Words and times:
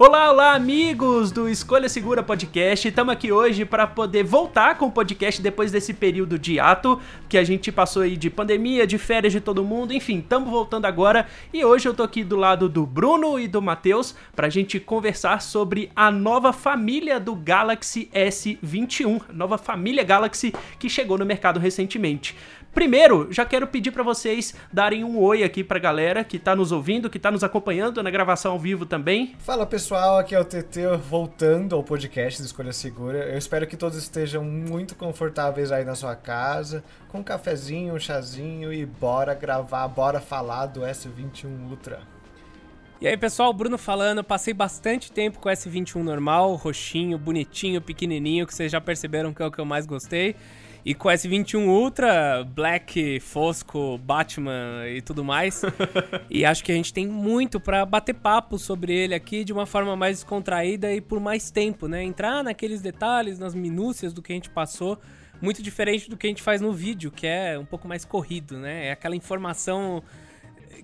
Olá, 0.00 0.30
olá, 0.30 0.54
amigos 0.54 1.32
do 1.32 1.48
Escolha 1.48 1.88
Segura 1.88 2.22
Podcast. 2.22 2.86
Estamos 2.86 3.12
aqui 3.12 3.32
hoje 3.32 3.64
para 3.64 3.84
poder 3.84 4.22
voltar 4.22 4.78
com 4.78 4.86
o 4.86 4.92
podcast 4.92 5.42
depois 5.42 5.72
desse 5.72 5.92
período 5.92 6.38
de 6.38 6.60
ato 6.60 7.00
que 7.28 7.36
a 7.36 7.42
gente 7.42 7.72
passou 7.72 8.02
aí 8.02 8.16
de 8.16 8.30
pandemia, 8.30 8.86
de 8.86 8.96
férias 8.96 9.32
de 9.32 9.40
todo 9.40 9.64
mundo. 9.64 9.92
Enfim, 9.92 10.20
estamos 10.20 10.48
voltando 10.50 10.84
agora 10.84 11.26
e 11.52 11.64
hoje 11.64 11.88
eu 11.88 11.94
tô 11.94 12.04
aqui 12.04 12.22
do 12.22 12.36
lado 12.36 12.68
do 12.68 12.86
Bruno 12.86 13.40
e 13.40 13.48
do 13.48 13.60
Matheus 13.60 14.14
para 14.36 14.46
a 14.46 14.50
gente 14.50 14.78
conversar 14.78 15.42
sobre 15.42 15.90
a 15.96 16.12
nova 16.12 16.52
família 16.52 17.18
do 17.18 17.34
Galaxy 17.34 18.08
S21, 18.14 19.22
nova 19.32 19.58
família 19.58 20.04
Galaxy 20.04 20.54
que 20.78 20.88
chegou 20.88 21.18
no 21.18 21.26
mercado 21.26 21.58
recentemente. 21.58 22.36
Primeiro, 22.72 23.32
já 23.32 23.44
quero 23.44 23.66
pedir 23.66 23.90
para 23.90 24.02
vocês 24.02 24.54
darem 24.72 25.02
um 25.02 25.18
oi 25.18 25.42
aqui 25.42 25.64
pra 25.64 25.78
galera 25.78 26.22
que 26.22 26.38
tá 26.38 26.54
nos 26.54 26.70
ouvindo, 26.70 27.10
que 27.10 27.18
tá 27.18 27.30
nos 27.30 27.42
acompanhando 27.42 28.02
na 28.02 28.10
gravação 28.10 28.52
ao 28.52 28.58
vivo 28.58 28.86
também. 28.86 29.34
Fala 29.38 29.66
pessoal, 29.66 30.18
aqui 30.18 30.34
é 30.34 30.40
o 30.40 30.44
TT 30.44 30.96
voltando 31.08 31.74
ao 31.74 31.82
podcast 31.82 32.40
do 32.40 32.44
Escolha 32.44 32.72
Segura. 32.72 33.18
Eu 33.30 33.38
espero 33.38 33.66
que 33.66 33.76
todos 33.76 33.98
estejam 33.98 34.44
muito 34.44 34.94
confortáveis 34.94 35.72
aí 35.72 35.84
na 35.84 35.94
sua 35.94 36.14
casa, 36.14 36.84
com 37.08 37.18
um 37.18 37.22
cafezinho, 37.22 37.94
um 37.94 37.98
chazinho 37.98 38.72
e 38.72 38.86
bora 38.86 39.34
gravar, 39.34 39.88
bora 39.88 40.20
falar 40.20 40.66
do 40.66 40.82
S21 40.82 41.70
Ultra. 41.70 42.00
E 43.00 43.06
aí 43.06 43.16
pessoal, 43.16 43.52
Bruno 43.52 43.78
falando, 43.78 44.24
passei 44.24 44.52
bastante 44.52 45.10
tempo 45.10 45.38
com 45.38 45.48
o 45.48 45.52
S21 45.52 46.02
normal, 46.02 46.54
roxinho, 46.56 47.16
bonitinho, 47.16 47.80
pequenininho, 47.80 48.46
que 48.46 48.54
vocês 48.54 48.70
já 48.70 48.80
perceberam 48.80 49.32
que 49.32 49.40
é 49.42 49.46
o 49.46 49.50
que 49.50 49.60
eu 49.60 49.64
mais 49.64 49.86
gostei. 49.86 50.36
E 50.88 50.94
com 50.94 51.10
S21 51.10 51.66
Ultra, 51.66 52.42
Black, 52.44 53.20
Fosco, 53.20 53.98
Batman 53.98 54.88
e 54.88 55.02
tudo 55.02 55.22
mais. 55.22 55.60
e 56.30 56.46
acho 56.46 56.64
que 56.64 56.72
a 56.72 56.74
gente 56.74 56.94
tem 56.94 57.06
muito 57.06 57.60
para 57.60 57.84
bater 57.84 58.14
papo 58.14 58.58
sobre 58.58 58.94
ele 58.94 59.14
aqui 59.14 59.44
de 59.44 59.52
uma 59.52 59.66
forma 59.66 59.94
mais 59.94 60.16
descontraída 60.16 60.90
e 60.90 61.02
por 61.02 61.20
mais 61.20 61.50
tempo, 61.50 61.88
né? 61.88 62.02
Entrar 62.02 62.42
naqueles 62.42 62.80
detalhes, 62.80 63.38
nas 63.38 63.54
minúcias 63.54 64.14
do 64.14 64.22
que 64.22 64.32
a 64.32 64.34
gente 64.34 64.48
passou, 64.48 64.98
muito 65.42 65.62
diferente 65.62 66.08
do 66.08 66.16
que 66.16 66.26
a 66.26 66.30
gente 66.30 66.40
faz 66.42 66.62
no 66.62 66.72
vídeo, 66.72 67.10
que 67.10 67.26
é 67.26 67.58
um 67.58 67.66
pouco 67.66 67.86
mais 67.86 68.06
corrido, 68.06 68.56
né? 68.56 68.86
É 68.86 68.92
aquela 68.92 69.14
informação 69.14 70.02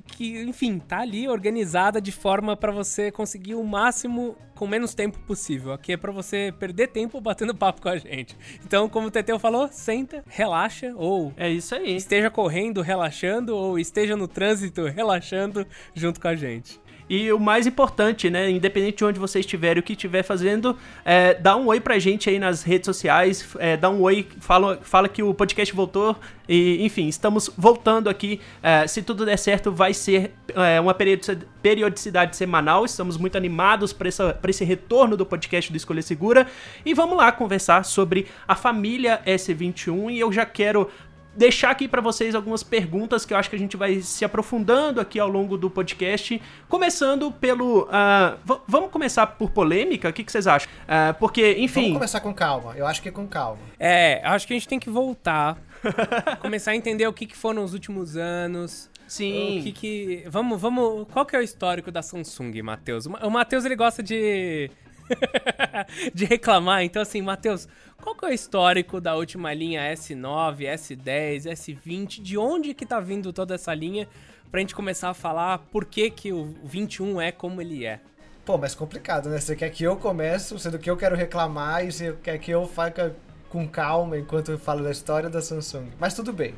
que, 0.07 0.43
enfim, 0.43 0.79
tá 0.79 1.01
ali 1.01 1.29
organizada 1.29 2.01
de 2.01 2.13
forma 2.13 2.57
para 2.57 2.71
você 2.71 3.11
conseguir 3.11 3.55
o 3.55 3.65
máximo 3.65 4.37
com 4.55 4.67
menos 4.67 4.95
tempo 4.95 5.19
possível. 5.21 5.73
Aqui 5.73 5.93
é 5.93 5.97
para 5.97 6.13
você 6.13 6.55
perder 6.59 6.89
tempo 6.89 7.21
batendo 7.21 7.55
papo 7.55 7.83
com 7.83 7.89
a 7.89 7.97
gente. 7.97 8.37
Então, 8.65 8.89
como 8.89 9.09
o 9.09 9.11
Teteu 9.11 9.39
falou, 9.39 9.69
senta, 9.71 10.23
relaxa 10.27 10.93
ou 10.97 11.33
é 11.37 11.51
isso 11.51 11.75
aí. 11.75 11.97
Esteja 11.97 12.31
correndo, 12.31 12.81
relaxando 12.81 13.57
ou 13.57 13.79
esteja 13.79 14.17
no 14.17 14.29
trânsito, 14.29 14.85
relaxando 14.87 15.67
junto 15.95 16.21
com 16.21 16.29
a 16.29 16.37
gente. 16.37 16.81
E 17.09 17.31
o 17.33 17.39
mais 17.39 17.67
importante, 17.67 18.31
né? 18.31 18.51
Independente 18.51 18.99
de 18.99 19.05
onde 19.05 19.19
você 19.19 19.41
estiver 19.41 19.77
e 19.77 19.81
o 19.81 19.83
que 19.83 19.93
estiver 19.93 20.23
fazendo, 20.23 20.77
é, 21.05 21.35
dá 21.35 21.57
um 21.57 21.67
oi 21.67 21.81
pra 21.81 21.99
gente 21.99 22.31
aí 22.31 22.39
nas 22.39 22.63
redes 22.63 22.87
sociais, 22.87 23.47
é, 23.59 23.77
dá 23.77 23.91
um 23.91 24.01
oi, 24.01 24.27
fala, 24.41 24.79
fala 24.83 25.09
que 25.09 25.23
o 25.23 25.35
podcast 25.35 25.75
voltou. 25.75 26.17
E, 26.49 26.85
enfim, 26.85 27.09
estamos 27.09 27.51
voltando 27.57 28.09
aqui. 28.09 28.41
É, 28.63 28.87
se 28.87 29.03
tudo 29.03 29.25
der 29.25 29.39
certo, 29.39 29.73
vai 29.73 29.95
ser 29.95 30.33
é, 30.55 30.81
uma 30.81 30.95
periodicidade 30.95 32.37
semanal. 32.37 32.85
Estamos 32.85 33.17
muito 33.17 33.37
animados 33.37 33.93
para 33.93 34.09
esse 34.49 34.65
retorno 34.65 35.17
do 35.17 35.25
podcast 35.25 35.73
do 35.73 35.77
Escolha 35.77 36.03
Segura. 36.03 36.47
E 36.85 36.93
vamos 36.93 37.17
lá 37.17 37.33
conversar 37.33 37.85
sobre 37.85 38.27
a 38.47 38.55
família 38.55 39.23
S21. 39.27 40.13
E 40.13 40.21
eu 40.21 40.31
já 40.33 40.45
quero 40.45 40.91
deixar 41.37 41.71
aqui 41.71 41.89
para 41.89 42.01
vocês 42.01 42.35
algumas 42.35 42.63
perguntas 42.63 43.25
que 43.25 43.35
eu 43.35 43.39
acho 43.39 43.51
que 43.51 43.57
a 43.57 43.59
gente 43.59 43.77
vai 43.77 44.01
se 44.01 44.25
aprofundando 44.25 45.01
aqui 45.01 45.19
ao 45.19 45.29
longo 45.29 45.57
do 45.57 45.69
podcast. 45.69 46.41
Começando 46.69 47.31
pelo. 47.33 47.83
Uh, 47.83 48.61
vamos 48.67 48.91
começar 48.91 49.27
por 49.27 49.51
polêmica? 49.51 50.09
O 50.09 50.13
que, 50.13 50.25
que 50.25 50.33
vocês 50.33 50.47
acham? 50.47 50.71
Uh, 50.83 51.15
porque, 51.19 51.57
enfim. 51.59 51.83
Vamos 51.83 51.99
começar 51.99 52.21
com 52.21 52.33
calma. 52.33 52.75
Eu 52.77 52.87
acho 52.87 53.03
que 53.03 53.09
é 53.09 53.13
com 53.13 53.27
calma. 53.27 53.61
É, 53.79 54.21
acho 54.25 54.47
que 54.47 54.53
a 54.53 54.57
gente 54.57 54.69
tem 54.69 54.79
que 54.79 54.91
voltar. 54.91 55.59
começar 56.41 56.71
a 56.71 56.77
entender 56.77 57.07
o 57.07 57.13
que, 57.13 57.27
que 57.27 57.37
foram 57.37 57.65
os 57.65 57.73
últimos 57.73 58.17
anos. 58.17 58.91
Sim. 59.07 59.61
O 59.61 59.63
que 59.63 59.73
que. 59.73 60.25
Vamos, 60.29 60.61
vamos. 60.61 61.07
Qual 61.13 61.27
que 61.27 61.37
é 61.37 61.39
o 61.39 61.43
histórico 61.43 61.91
da 61.91 62.03
Samsung, 62.03 62.63
Matheus? 62.63 63.07
O 63.07 63.31
Matheus 63.31 63.65
ele 63.65 63.77
gosta 63.77 64.03
de. 64.03 64.71
de 66.15 66.25
reclamar. 66.25 66.83
Então, 66.83 67.03
assim, 67.03 67.21
Matheus, 67.21 67.69
qual 68.05 68.15
que 68.15 68.27
é 68.27 68.29
o 68.29 68.33
histórico 68.33 69.01
da 69.01 69.17
última 69.17 69.55
linha 69.55 69.81
S9, 69.95 70.59
S10, 70.75 71.45
S20? 71.47 72.21
De 72.21 72.37
onde 72.37 72.75
que 72.75 72.85
tá 72.85 73.01
vindo 73.01 73.33
toda 73.33 73.55
essa 73.55 73.73
linha? 73.73 74.07
Pra 74.51 74.61
gente 74.61 74.75
começar 74.75 75.09
a 75.09 75.15
falar 75.15 75.57
por 75.73 75.87
que, 75.87 76.11
que 76.11 76.31
o 76.31 76.55
21 76.63 77.19
é 77.19 77.33
como 77.33 77.63
ele 77.63 77.87
é. 77.87 78.01
Pô, 78.45 78.59
mas 78.59 78.75
complicado, 78.75 79.31
né? 79.31 79.41
Você 79.41 79.57
quer 79.57 79.71
que 79.71 79.85
eu 79.85 79.97
comece, 79.97 80.57
sendo 80.59 80.79
que 80.79 80.91
eu 80.91 80.99
quero 80.99 81.17
reclamar, 81.17 81.83
e 81.83 81.91
você 81.91 82.15
quer 82.23 82.37
que 82.37 82.51
eu 82.51 82.67
faça 82.67 83.17
com 83.49 83.67
calma 83.67 84.19
enquanto 84.19 84.53
eu 84.53 84.59
falo 84.59 84.85
da 84.85 84.91
história 84.91 85.31
da 85.31 85.41
Samsung. 85.41 85.89
Mas 85.99 86.13
tudo 86.13 86.31
bem. 86.31 86.55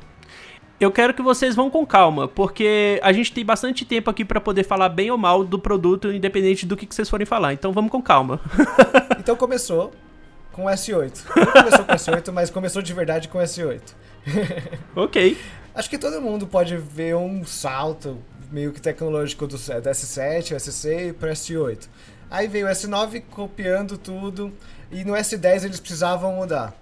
Eu 0.81 0.91
quero 0.91 1.13
que 1.13 1.21
vocês 1.21 1.55
vão 1.55 1.69
com 1.69 1.85
calma, 1.85 2.27
porque 2.27 2.99
a 3.01 3.13
gente 3.13 3.31
tem 3.31 3.45
bastante 3.45 3.85
tempo 3.85 4.09
aqui 4.09 4.25
para 4.25 4.41
poder 4.41 4.65
falar 4.65 4.89
bem 4.89 5.09
ou 5.09 5.17
mal 5.17 5.45
do 5.45 5.57
produto, 5.57 6.11
independente 6.11 6.65
do 6.65 6.75
que, 6.75 6.85
que 6.85 6.93
vocês 6.93 7.09
forem 7.09 7.25
falar. 7.25 7.53
Então 7.53 7.71
vamos 7.71 7.89
com 7.89 8.01
calma. 8.01 8.41
então 9.17 9.37
começou 9.37 9.93
com 10.57 10.65
o 10.65 10.67
S8. 10.67 11.19
Não 11.35 11.45
começou 11.45 11.85
com 11.85 11.91
o 11.91 11.95
S8, 11.95 12.31
mas 12.33 12.49
começou 12.49 12.81
de 12.81 12.91
verdade 12.91 13.27
com 13.27 13.37
o 13.37 13.41
S8. 13.41 13.79
ok. 14.95 15.37
Acho 15.75 15.87
que 15.87 15.99
todo 15.99 16.19
mundo 16.19 16.47
pode 16.47 16.75
ver 16.75 17.15
um 17.15 17.45
salto 17.45 18.17
meio 18.51 18.73
que 18.73 18.81
tecnológico 18.81 19.45
do, 19.45 19.55
do 19.55 19.89
S7, 19.89 20.55
S6 20.55 21.13
para 21.13 21.31
S8. 21.31 21.87
Aí 22.29 22.47
veio 22.47 22.65
o 22.65 22.69
S9 22.69 23.23
copiando 23.29 23.99
tudo 23.99 24.51
e 24.91 25.05
no 25.05 25.13
S10 25.13 25.65
eles 25.65 25.79
precisavam 25.79 26.33
mudar. 26.33 26.73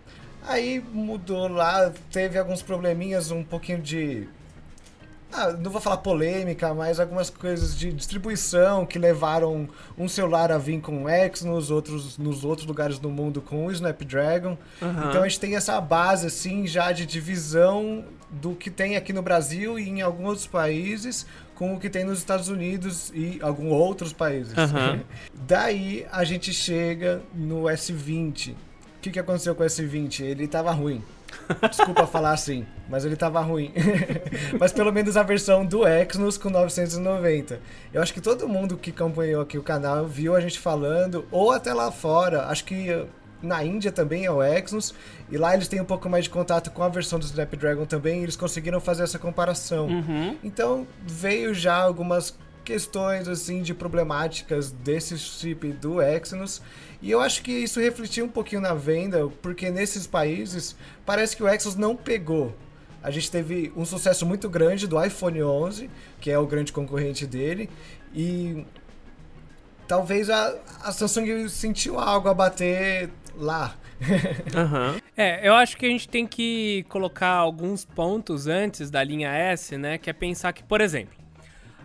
Aí 0.48 0.82
mudou 0.94 1.50
lá, 1.50 1.92
teve 2.12 2.40
alguns 2.40 2.62
probleminhas, 2.62 3.30
um 3.30 3.44
pouquinho 3.44 3.82
de 3.82 4.30
ah, 5.36 5.52
não 5.52 5.70
vou 5.70 5.82
falar 5.82 5.98
polêmica, 5.98 6.74
mas 6.74 7.00
algumas 7.00 7.30
coisas 7.30 7.78
de 7.78 7.92
distribuição 7.92 8.86
que 8.86 8.98
levaram 8.98 9.68
um 9.98 10.08
celular 10.08 10.52
a 10.52 10.58
vir 10.58 10.80
com 10.80 11.04
o 11.04 11.10
Exynos, 11.10 11.70
outros 11.70 12.18
nos 12.18 12.46
outros 12.46 12.66
lugares 12.66 12.98
do 12.98 13.10
mundo 13.10 13.42
com 13.42 13.66
o 13.66 13.72
Snapdragon. 13.72 14.58
Uhum. 14.82 15.10
Então 15.10 15.24
a 15.24 15.28
gente 15.28 15.40
tem 15.40 15.56
essa 15.56 15.80
base 15.82 16.28
assim 16.28 16.66
já 16.66 16.92
de 16.92 17.06
divisão 17.06 18.06
do 18.30 18.56
que 18.56 18.70
tem 18.70 18.96
aqui 18.96 19.14
no 19.14 19.22
Brasil 19.22 19.78
e 19.78 19.90
em 19.90 20.02
alguns 20.02 20.28
outros 20.28 20.48
países 20.48 21.26
com 21.54 21.74
o 21.74 21.80
que 21.80 21.90
tem 21.90 22.04
nos 22.04 22.20
Estados 22.20 22.50
Unidos 22.50 23.12
e 23.14 23.40
alguns 23.42 23.72
outros 23.72 24.14
países. 24.14 24.54
Uhum. 24.58 25.02
Daí 25.34 26.06
a 26.12 26.24
gente 26.24 26.54
chega 26.54 27.22
no 27.34 27.64
S20. 27.64 28.52
O 28.52 28.56
que, 29.02 29.12
que 29.12 29.20
aconteceu 29.20 29.56
com 29.56 29.64
o 29.64 29.66
S20? 29.66 30.22
Ele 30.22 30.46
estava 30.46 30.72
ruim. 30.72 31.04
Desculpa 31.70 32.08
falar 32.08 32.32
assim, 32.32 32.66
mas 32.90 33.06
ele 33.06 33.16
tava 33.16 33.40
ruim. 33.42 33.72
mas 34.60 34.72
pelo 34.72 34.92
menos 34.92 35.16
a 35.18 35.24
versão 35.24 35.66
do 35.66 35.88
Exynos 35.88 36.38
com 36.38 36.50
990. 36.50 37.60
Eu 37.94 38.02
acho 38.02 38.14
que 38.14 38.22
todo 38.22 38.48
mundo 38.48 38.78
que 38.78 38.92
acompanhou 38.92 39.42
aqui 39.42 39.58
o 39.58 39.64
canal 39.64 40.06
viu 40.06 40.36
a 40.36 40.42
gente 40.42 40.60
falando, 40.60 41.26
ou 41.32 41.52
até 41.52 41.74
lá 41.74 41.92
fora, 41.92 42.48
acho 42.48 42.66
que 42.66 43.06
na 43.42 43.64
Índia 43.64 43.92
também 43.92 44.26
é 44.26 44.32
o 44.32 44.42
Exynos, 44.44 44.94
e 45.30 45.38
lá 45.38 45.54
eles 45.54 45.68
têm 45.68 45.80
um 45.80 45.86
pouco 45.86 46.10
mais 46.10 46.24
de 46.24 46.30
contato 46.30 46.72
com 46.72 46.84
a 46.84 46.90
versão 46.90 47.20
do 47.20 47.26
Snapdragon 47.26 47.86
também, 47.86 48.22
e 48.22 48.24
eles 48.24 48.36
conseguiram 48.36 48.80
fazer 48.80 49.04
essa 49.04 49.20
comparação. 49.20 49.88
Uhum. 49.88 50.38
Então 50.44 50.88
veio 51.06 51.54
já 51.54 51.76
algumas 51.76 52.38
questões 52.66 53.28
assim 53.28 53.62
de 53.62 53.74
problemáticas 53.74 54.72
desse 54.72 55.18
chip 55.18 55.72
do 55.74 56.02
Exynos 56.02 56.62
e 57.02 57.12
eu 57.12 57.22
acho 57.22 57.44
que 57.44 57.52
isso 57.52 57.80
refletiu 57.80 58.26
um 58.26 58.30
pouquinho 58.30 58.62
na 58.62 58.74
venda, 58.74 59.30
porque 59.42 59.70
nesses 59.70 60.08
países 60.08 60.76
parece 61.06 61.38
que 61.38 61.44
o 61.44 61.48
Exynos 61.48 61.76
não 61.76 61.96
pegou. 61.96 62.56
A 63.04 63.12
gente 63.12 63.30
teve 63.30 63.72
um 63.76 63.86
sucesso 63.86 64.26
muito 64.26 64.50
grande 64.50 64.88
do 64.88 65.02
iPhone 65.04 65.44
11, 65.44 65.88
que 66.20 66.32
é 66.32 66.40
o 66.40 66.48
grande 66.48 66.74
concorrente 66.74 67.28
dele, 67.28 67.70
e 68.12 68.66
talvez 69.88 70.32
a, 70.32 70.56
a 70.84 70.92
Samsung 70.92 71.48
sentiu 71.48 72.00
algo 72.00 72.28
a 72.28 72.34
bater 72.34 73.12
lá. 73.38 73.76
uhum. 74.02 75.00
É, 75.16 75.48
eu 75.48 75.54
acho 75.54 75.78
que 75.78 75.86
a 75.86 75.90
gente 75.90 76.10
tem 76.10 76.26
que 76.26 76.84
colocar 76.90 77.30
alguns 77.30 77.86
pontos 77.86 78.48
antes 78.48 78.90
da 78.90 79.04
linha 79.04 79.30
S, 79.30 79.78
né? 79.78 80.00
Que 80.00 80.10
é 80.10 80.14
pensar 80.14 80.52
que, 80.54 80.64
por 80.64 80.82
exemplo, 80.82 81.25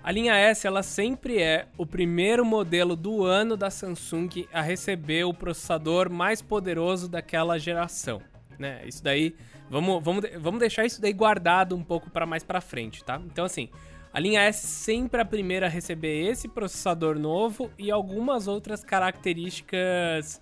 a 0.03 0.11
linha 0.11 0.35
S 0.35 0.67
ela 0.67 0.83
sempre 0.83 1.43
é 1.43 1.67
o 1.77 1.85
primeiro 1.85 2.45
modelo 2.45 2.97
do 2.97 3.25
ano 3.25 3.57
da 3.57 3.71
Samsung 3.71 4.47
a 4.53 4.63
receber 4.63 5.25
o 5.25 5.35
processador 5.35 6.11
mais 6.11 6.41
poderoso 6.41 7.09
daquela 7.09 7.59
geração, 7.59 8.23
né? 8.59 8.81
Isso 8.87 9.05
daí, 9.05 9.35
vamos, 9.69 10.03
vamos, 10.03 10.25
vamos 10.39 10.61
deixar 10.61 10.87
isso 10.87 11.03
daí 11.03 11.13
guardado 11.13 11.77
um 11.77 11.83
pouco 11.83 12.09
para 12.11 12.25
mais 12.25 12.43
para 12.43 12.61
frente, 12.63 13.05
tá? 13.05 13.21
Então 13.27 13.45
assim, 13.45 13.69
a 14.13 14.19
linha 14.19 14.41
S 14.41 14.67
sempre 14.67 15.19
é 15.19 15.23
a 15.23 15.27
primeira 15.27 15.67
a 15.67 15.69
receber 15.69 16.27
esse 16.31 16.49
processador 16.49 17.19
novo 17.19 17.71
e 17.79 17.91
algumas 17.91 18.49
outras 18.49 18.83
características 18.83 20.41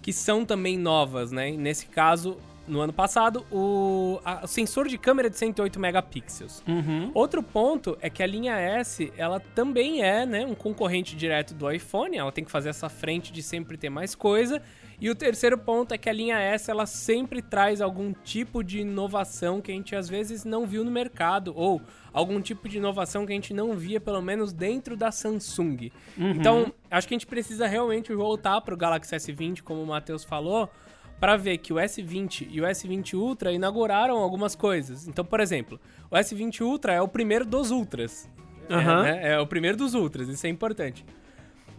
que 0.00 0.12
são 0.12 0.44
também 0.44 0.78
novas, 0.78 1.30
né? 1.30 1.50
Nesse 1.52 1.86
caso, 1.86 2.38
no 2.66 2.80
ano 2.80 2.92
passado, 2.92 3.44
o, 3.50 4.20
a, 4.24 4.44
o 4.44 4.46
sensor 4.46 4.88
de 4.88 4.96
câmera 4.96 5.28
de 5.28 5.36
108 5.36 5.78
megapixels. 5.78 6.62
Uhum. 6.66 7.10
Outro 7.14 7.42
ponto 7.42 7.96
é 8.00 8.08
que 8.08 8.22
a 8.22 8.26
linha 8.26 8.54
S, 8.56 9.12
ela 9.16 9.40
também 9.40 10.02
é 10.02 10.24
né, 10.24 10.46
um 10.46 10.54
concorrente 10.54 11.16
direto 11.16 11.54
do 11.54 11.70
iPhone, 11.70 12.16
ela 12.16 12.32
tem 12.32 12.44
que 12.44 12.50
fazer 12.50 12.70
essa 12.70 12.88
frente 12.88 13.32
de 13.32 13.42
sempre 13.42 13.76
ter 13.76 13.90
mais 13.90 14.14
coisa. 14.14 14.62
E 15.00 15.10
o 15.10 15.14
terceiro 15.14 15.58
ponto 15.58 15.92
é 15.92 15.98
que 15.98 16.08
a 16.08 16.12
linha 16.12 16.38
S, 16.38 16.70
ela 16.70 16.86
sempre 16.86 17.42
traz 17.42 17.80
algum 17.80 18.12
tipo 18.12 18.62
de 18.62 18.80
inovação 18.80 19.60
que 19.60 19.70
a 19.70 19.74
gente 19.74 19.94
às 19.94 20.08
vezes 20.08 20.44
não 20.44 20.66
viu 20.66 20.84
no 20.84 20.90
mercado, 20.90 21.52
ou 21.56 21.82
algum 22.12 22.40
tipo 22.40 22.68
de 22.68 22.78
inovação 22.78 23.26
que 23.26 23.32
a 23.32 23.34
gente 23.34 23.52
não 23.52 23.74
via, 23.74 24.00
pelo 24.00 24.22
menos 24.22 24.52
dentro 24.52 24.96
da 24.96 25.10
Samsung. 25.10 25.90
Uhum. 26.16 26.30
Então, 26.30 26.72
acho 26.90 27.08
que 27.08 27.14
a 27.14 27.16
gente 27.18 27.26
precisa 27.26 27.66
realmente 27.66 28.14
voltar 28.14 28.60
para 28.60 28.72
o 28.72 28.76
Galaxy 28.76 29.14
S20, 29.16 29.62
como 29.62 29.82
o 29.82 29.86
Matheus 29.86 30.22
falou, 30.22 30.70
para 31.24 31.38
ver 31.38 31.56
que 31.56 31.72
o 31.72 31.76
S20 31.76 32.48
e 32.50 32.60
o 32.60 32.64
S20 32.64 33.14
Ultra 33.14 33.50
inauguraram 33.50 34.18
algumas 34.18 34.54
coisas. 34.54 35.08
Então, 35.08 35.24
por 35.24 35.40
exemplo, 35.40 35.80
o 36.10 36.16
S20 36.16 36.60
Ultra 36.60 36.92
é 36.92 37.00
o 37.00 37.08
primeiro 37.08 37.46
dos 37.46 37.70
Ultras. 37.70 38.28
Uhum. 38.68 38.78
É, 38.78 39.02
né? 39.02 39.32
é 39.32 39.40
o 39.40 39.46
primeiro 39.46 39.74
dos 39.74 39.94
Ultras, 39.94 40.28
isso 40.28 40.46
é 40.46 40.50
importante. 40.50 41.02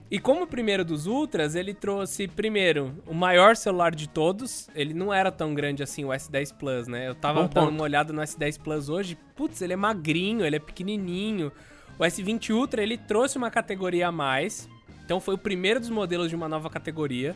E 0.10 0.18
como 0.18 0.46
o 0.46 0.48
primeiro 0.48 0.84
dos 0.84 1.06
Ultras, 1.06 1.54
ele 1.54 1.76
trouxe, 1.76 2.28
primeiro, 2.28 2.92
o 3.06 3.14
maior 3.14 3.56
celular 3.56 3.94
de 3.94 4.10
todos. 4.10 4.68
Ele 4.74 4.96
não 4.96 5.14
era 5.14 5.32
tão 5.32 5.54
grande 5.54 5.84
assim, 5.84 6.04
o 6.04 6.08
S10 6.08 6.52
Plus, 6.56 6.88
né? 6.88 7.08
Eu 7.08 7.14
tava 7.14 7.44
Bom 7.44 7.48
dando 7.48 7.66
ponto. 7.66 7.76
uma 7.76 7.84
olhada 7.84 8.12
no 8.12 8.24
S10 8.24 8.60
Plus 8.60 8.90
hoje. 8.90 9.16
Putz, 9.36 9.62
ele 9.62 9.74
é 9.74 9.76
magrinho, 9.76 10.44
ele 10.44 10.56
é 10.56 10.60
pequenininho. 10.60 11.52
O 12.00 12.04
S20 12.04 12.50
Ultra, 12.50 12.82
ele 12.82 12.98
trouxe 12.98 13.38
uma 13.38 13.52
categoria 13.52 14.08
a 14.08 14.12
mais. 14.12 14.68
Então 15.04 15.20
foi 15.20 15.36
o 15.36 15.38
primeiro 15.38 15.80
dos 15.80 15.92
modelos 15.92 16.30
de 16.30 16.36
uma 16.36 16.50
nova 16.50 16.68
categoria. 16.68 17.36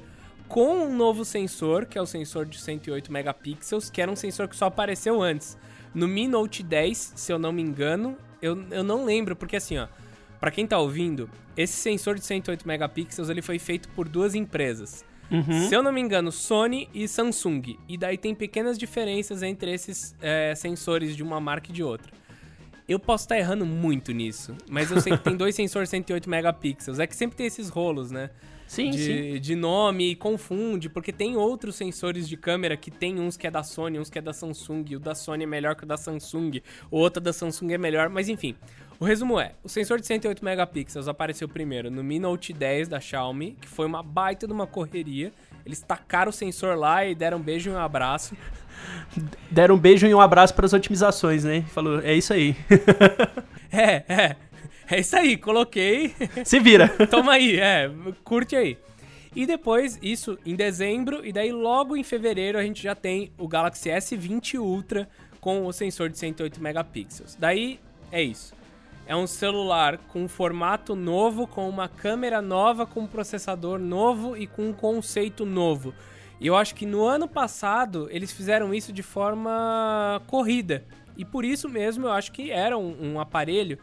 Com 0.50 0.88
um 0.88 0.98
novo 0.98 1.24
sensor, 1.24 1.86
que 1.86 1.98
é 1.98 2.02
o 2.02 2.06
sensor 2.06 2.46
de 2.46 2.60
108 2.60 3.12
megapixels, 3.12 3.90
que 3.90 4.02
era 4.02 4.12
um 4.12 4.16
sensor 4.16 4.48
que 4.48 4.56
só 4.56 4.66
apareceu 4.66 5.22
antes. 5.22 5.58
No 5.94 6.08
Mi 6.08 6.28
Note 6.28 6.64
10, 6.64 7.14
se 7.16 7.32
eu 7.32 7.40
não 7.40 7.54
me 7.54 7.62
engano, 7.62 8.18
eu, 8.42 8.62
eu 8.72 8.84
não 8.84 9.06
lembro, 9.06 9.36
porque 9.36 9.56
assim, 9.56 9.78
ó... 9.78 9.88
Pra 10.40 10.50
quem 10.52 10.66
tá 10.66 10.80
ouvindo, 10.80 11.30
esse 11.56 11.74
sensor 11.74 12.16
de 12.16 12.26
108 12.26 12.66
megapixels 12.66 13.30
ele 13.30 13.42
foi 13.42 13.60
feito 13.60 13.90
por 13.90 14.08
duas 14.08 14.36
empresas. 14.36 15.04
Uhum. 15.30 15.68
Se 15.68 15.76
eu 15.76 15.84
não 15.84 15.92
me 15.92 16.02
engano, 16.02 16.32
Sony 16.32 16.90
e 16.94 17.08
Samsung. 17.08 17.78
E 17.88 17.98
daí 17.98 18.18
tem 18.18 18.34
pequenas 18.34 18.78
diferenças 18.78 19.44
entre 19.44 19.72
esses 19.72 20.16
é, 20.22 20.56
sensores 20.56 21.16
de 21.16 21.22
uma 21.22 21.40
marca 21.40 21.70
e 21.70 21.74
de 21.74 21.84
outra. 21.84 22.12
Eu 22.88 22.98
posso 22.98 23.26
estar 23.26 23.38
errando 23.38 23.66
muito 23.66 24.12
nisso, 24.12 24.56
mas 24.68 24.90
eu 24.90 25.00
sei 25.00 25.16
que 25.16 25.24
tem 25.24 25.36
dois 25.38 25.54
sensores 25.54 25.90
108 25.90 26.28
megapixels. 26.30 26.98
É 27.00 27.06
que 27.06 27.16
sempre 27.16 27.38
tem 27.38 27.46
esses 27.46 27.70
rolos, 27.70 28.10
né? 28.10 28.32
Sim, 28.70 28.92
sim. 28.92 28.98
de, 29.00 29.40
de 29.40 29.56
nome 29.56 30.12
e 30.12 30.16
confunde, 30.16 30.90
porque 30.90 31.12
tem 31.12 31.36
outros 31.36 31.76
sensores 31.76 32.30
de 32.30 32.38
câmera 32.38 32.78
que 32.78 32.92
tem 32.92 33.20
uns 33.20 33.36
que 33.36 33.48
é 33.48 33.52
da 33.52 33.64
Sony, 33.64 33.98
uns 33.98 34.12
que 34.12 34.20
é 34.20 34.22
da 34.22 34.32
Samsung, 34.32 34.86
e 34.92 34.96
o 34.96 35.00
da 35.00 35.16
Sony 35.16 35.44
é 35.44 35.48
melhor 35.48 35.76
que 35.76 35.86
o 35.86 35.88
da 35.88 35.98
Samsung, 35.98 36.62
o 36.92 37.00
outro 37.00 37.20
da 37.20 37.34
Samsung 37.34 37.74
é 37.74 37.80
melhor, 37.80 38.10
mas 38.10 38.30
enfim. 38.30 38.56
O 39.00 39.06
resumo 39.06 39.40
é, 39.40 39.54
o 39.64 39.70
sensor 39.70 40.00
de 40.00 40.06
108 40.06 40.46
megapixels 40.46 41.08
apareceu 41.08 41.50
primeiro 41.50 41.90
no 41.90 42.04
Mi 42.04 42.20
Note 42.20 42.54
10 42.54 42.88
da 42.88 43.00
Xiaomi, 43.00 43.58
que 43.60 43.68
foi 43.68 43.88
uma 43.88 44.04
baita 44.04 44.46
de 44.46 44.54
uma 44.54 44.68
correria. 44.68 45.34
Eles 45.66 45.82
tacaram 45.82 46.30
o 46.30 46.34
sensor 46.34 46.78
lá 46.78 47.04
e 47.04 47.16
deram 47.16 47.40
um 47.40 47.42
beijo 47.42 47.72
e 47.72 47.74
um 47.74 47.78
abraço. 47.78 48.38
Deram 49.50 49.76
um 49.76 49.80
beijo 49.80 50.06
e 50.06 50.14
um 50.14 50.22
abraço 50.22 50.54
para 50.54 50.68
as 50.68 50.74
otimizações, 50.74 51.44
né? 51.44 51.64
Falou, 51.70 52.02
é 52.02 52.14
isso 52.14 52.32
aí. 52.34 52.56
É, 53.72 54.04
é. 54.12 54.36
É 54.92 55.00
isso 55.00 55.16
aí, 55.16 55.38
coloquei. 55.38 56.16
Se 56.44 56.60
vira. 56.60 56.90
Toma 57.08 57.34
aí, 57.34 57.60
é, 57.60 57.92
curte 58.24 58.56
aí. 58.56 58.78
E 59.36 59.46
depois, 59.46 60.00
isso 60.02 60.38
em 60.44 60.56
dezembro, 60.56 61.24
e 61.24 61.32
daí 61.32 61.52
logo 61.52 61.96
em 61.96 62.04
fevereiro 62.04 62.58
a 62.58 62.64
gente 62.64 62.82
já 62.82 62.96
tem 62.96 63.32
o 63.38 63.48
Galaxy 63.48 63.90
S20 63.90 64.60
Ultra 64.60 65.08
com 65.40 65.66
o 65.68 65.72
sensor 65.72 66.10
de 66.10 66.18
108 66.18 66.62
megapixels. 66.62 67.36
Daí 67.36 67.80
é 68.12 68.22
isso. 68.22 68.54
É 69.06 69.16
um 69.16 69.28
celular 69.28 69.98
com 69.98 70.24
um 70.24 70.28
formato 70.28 70.96
novo, 70.96 71.48
com 71.48 71.70
uma 71.70 71.88
câmera 71.88 72.42
nova, 72.42 72.86
com 72.86 73.02
um 73.02 73.08
processador 73.08 73.80
novo 73.80 74.36
e 74.36 74.48
com 74.48 74.70
um 74.70 74.74
conceito 74.74 75.46
novo. 75.46 75.94
E 76.40 76.48
eu 76.48 76.56
acho 76.56 76.74
que 76.74 76.86
no 76.86 77.06
ano 77.06 77.28
passado 77.28 78.08
eles 78.12 78.32
fizeram 78.32 78.74
isso 78.74 78.92
de 78.92 79.04
forma 79.04 80.22
corrida. 80.28 80.84
E 81.18 81.26
por 81.26 81.44
isso 81.44 81.68
mesmo 81.68 82.08
eu 82.08 82.12
acho 82.12 82.32
que 82.32 82.50
era 82.50 82.78
um, 82.78 83.14
um 83.14 83.20
aparelho 83.20 83.78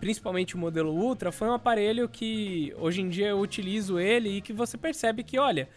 principalmente 0.00 0.54
o 0.54 0.58
modelo 0.58 0.92
Ultra, 0.92 1.32
foi 1.32 1.48
um 1.48 1.52
aparelho 1.52 2.08
que 2.08 2.74
hoje 2.78 3.00
em 3.00 3.08
dia 3.08 3.28
eu 3.28 3.40
utilizo 3.40 3.98
ele 3.98 4.36
e 4.36 4.40
que 4.40 4.52
você 4.52 4.76
percebe 4.76 5.22
que, 5.22 5.38
olha, 5.38 5.68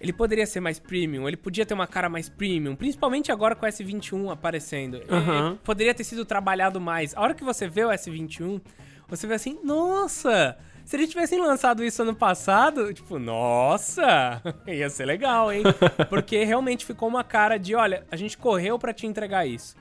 ele 0.00 0.12
poderia 0.12 0.46
ser 0.46 0.60
mais 0.60 0.78
premium, 0.78 1.26
ele 1.26 1.36
podia 1.36 1.64
ter 1.64 1.74
uma 1.74 1.86
cara 1.86 2.08
mais 2.08 2.28
premium, 2.28 2.76
principalmente 2.76 3.32
agora 3.32 3.54
com 3.54 3.64
o 3.64 3.68
S21 3.68 4.30
aparecendo. 4.30 4.96
Ele 4.96 5.58
poderia 5.64 5.94
ter 5.94 6.04
sido 6.04 6.24
trabalhado 6.24 6.80
mais. 6.80 7.14
A 7.16 7.20
hora 7.20 7.34
que 7.34 7.44
você 7.44 7.66
vê 7.68 7.84
o 7.84 7.88
S21, 7.88 8.60
você 9.08 9.26
vê 9.26 9.34
assim, 9.34 9.58
nossa! 9.64 10.56
Se 10.84 10.94
eles 10.94 11.08
tivessem 11.08 11.40
lançado 11.40 11.84
isso 11.84 12.02
ano 12.02 12.14
passado, 12.14 12.94
tipo, 12.94 13.18
nossa, 13.18 14.40
ia 14.68 14.88
ser 14.88 15.04
legal, 15.04 15.52
hein? 15.52 15.64
Porque 16.08 16.44
realmente 16.44 16.86
ficou 16.86 17.08
uma 17.08 17.24
cara 17.24 17.58
de, 17.58 17.74
olha, 17.74 18.06
a 18.08 18.14
gente 18.14 18.38
correu 18.38 18.78
pra 18.78 18.92
te 18.92 19.04
entregar 19.04 19.44
isso. 19.46 19.74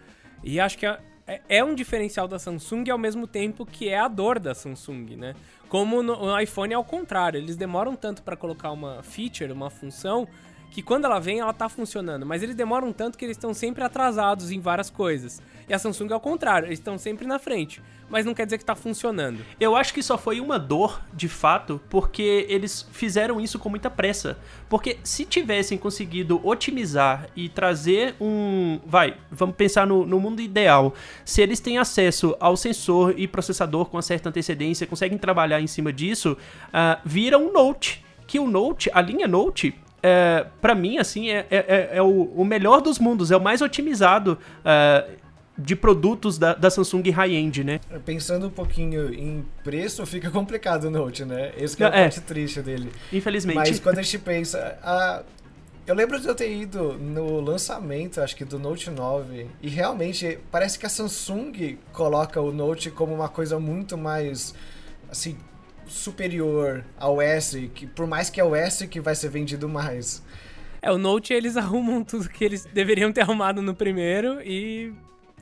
E 0.44 0.60
acho 0.60 0.80
que 0.80 0.88
é, 1.28 1.42
é- 1.50 1.64
um 1.64 1.74
diferencial 1.74 2.28
da 2.28 2.38
Samsung 2.38 2.90
ao 2.90 2.98
mesmo 2.98 3.26
tempo 3.28 3.66
que 3.66 3.90
é 3.90 3.98
a 4.00 4.08
dor 4.08 4.40
da 4.40 4.54
Samsung, 4.54 5.16
né? 5.16 5.36
Como 5.68 6.04
no, 6.04 6.16
no 6.16 6.40
iPhone 6.40 6.74
é 6.74 6.76
ao 6.76 6.84
contrário, 6.84 7.38
eles 7.40 7.56
demoram 7.56 7.96
tanto 7.96 8.22
pra 8.22 8.36
colocar 8.36 8.72
uma 8.72 9.02
feature, 9.02 9.52
uma 9.52 9.70
função, 9.70 10.28
que 10.76 10.82
quando 10.82 11.06
ela 11.06 11.20
vem 11.20 11.40
ela 11.40 11.54
tá 11.54 11.70
funcionando, 11.70 12.26
mas 12.26 12.44
eles 12.44 12.54
demoram 12.54 12.92
tanto 12.92 13.18
que 13.18 13.24
eles 13.24 13.38
estão 13.38 13.54
sempre 13.54 13.82
atrasados 13.82 14.52
em 14.52 14.60
várias 14.60 14.90
coisas. 14.90 15.42
E 15.70 15.74
a 15.74 15.80
Samsung 15.80 16.10
é 16.10 16.14
ao 16.14 16.20
contrário, 16.20 16.68
eles 16.68 16.80
estão 16.80 16.98
sempre 16.98 17.26
na 17.26 17.40
frente, 17.40 17.82
mas 18.10 18.26
não 18.26 18.34
quer 18.34 18.44
dizer 18.44 18.58
que 18.58 18.66
tá 18.66 18.76
funcionando. 18.76 19.40
Eu 19.58 19.74
acho 19.74 19.94
que 19.94 20.04
só 20.04 20.18
foi 20.18 20.42
uma 20.42 20.60
dor, 20.60 21.02
de 21.14 21.30
fato, 21.30 21.80
porque 21.90 22.46
eles 22.50 22.86
fizeram 22.92 23.40
isso 23.40 23.58
com 23.58 23.70
muita 23.70 23.90
pressa. 23.90 24.38
Porque 24.68 24.98
se 25.02 25.24
tivessem 25.24 25.78
conseguido 25.78 26.46
otimizar 26.46 27.30
e 27.38 27.48
trazer 27.48 28.14
um. 28.20 28.82
Vai, 28.86 29.16
vamos 29.32 29.56
pensar 29.56 29.88
no, 29.88 30.06
no 30.06 30.20
mundo 30.20 30.42
ideal. 30.42 30.94
Se 31.24 31.42
eles 31.42 31.62
têm 31.62 31.78
acesso 31.78 32.36
ao 32.38 32.58
sensor 32.58 33.14
e 33.18 33.30
processador 33.30 33.86
com 33.86 34.02
certa 34.02 34.28
antecedência, 34.28 34.86
conseguem 34.86 35.18
trabalhar 35.18 35.62
em 35.62 35.68
cima 35.68 35.94
disso, 35.94 36.36
ah, 36.74 37.00
vira 37.06 37.38
um 37.38 37.54
Note. 37.54 38.04
Que 38.28 38.40
o 38.40 38.48
Note, 38.48 38.90
a 38.92 39.02
linha 39.02 39.28
Note, 39.28 39.80
é, 40.08 40.46
para 40.62 40.76
mim, 40.76 40.98
assim, 40.98 41.30
é, 41.30 41.46
é, 41.50 41.58
é- 41.58 41.90
é 41.98 42.02
o, 42.02 42.24
o 42.36 42.46
melhor 42.46 42.82
dos 42.82 43.00
mundos, 43.00 43.32
é 43.32 43.38
o 43.38 43.42
mais 43.42 43.62
otimizado 43.62 44.38
ah, 44.64 45.06
de 45.58 45.76
produtos 45.76 46.38
da, 46.38 46.54
da 46.54 46.70
Samsung 46.70 47.10
high-end, 47.12 47.64
né? 47.64 47.80
Pensando 48.06 48.48
um 48.48 48.50
pouquinho 48.50 49.14
em 49.14 49.46
preço, 49.64 50.06
fica 50.06 50.30
complicado 50.30 50.86
o 50.86 50.92
Note, 50.92 51.24
né? 51.26 51.54
Esse 51.58 51.78
que 51.78 51.84
é 51.84 51.88
a 51.88 51.90
É. 51.90 52.02
parte 52.04 52.22
triste 52.22 52.62
dele. 52.62 52.92
Infelizmente. 53.12 53.56
Mas 53.58 53.80
quando 53.80 54.00
a 54.00 54.02
gente 54.04 54.20
pensa. 54.20 54.78
a- 54.84 55.24
Eu 55.88 55.94
lembro 55.96 56.20
de 56.20 56.28
eu 56.28 56.34
ter 56.34 56.52
ido 56.52 56.94
no 56.94 57.40
lançamento, 57.40 58.20
acho 58.20 58.36
que 58.36 58.44
do 58.44 58.58
Note 58.58 58.90
9, 58.90 59.46
e 59.62 59.70
realmente 59.70 60.40
parece 60.52 60.80
que 60.80 60.86
a 60.86 60.90
Samsung 60.90 61.78
coloca 61.94 62.42
o 62.42 62.52
Note 62.52 62.90
como 62.90 63.14
uma 63.14 63.30
coisa 63.30 63.60
muito 63.60 63.96
mais 63.98 64.54
assim 65.12 65.38
superior 65.88 66.84
ao 66.98 67.22
S, 67.22 67.70
que 67.74 67.86
por 67.88 68.08
mais 68.08 68.30
que 68.30 68.40
é 68.40 68.44
o 68.44 68.56
S 68.56 68.88
que 68.88 69.00
vai 69.00 69.16
ser 69.16 69.30
vendido 69.30 69.68
mais. 69.68 70.24
É, 70.82 70.92
o 70.92 70.98
Note 70.98 71.34
eles 71.34 71.56
arrumam 71.58 72.04
tudo 72.04 72.30
que 72.30 72.44
eles 72.44 72.66
deveriam 72.66 73.12
ter 73.12 73.22
arrumado 73.22 73.62
no 73.62 73.74
primeiro 73.74 74.42
e 74.42 74.94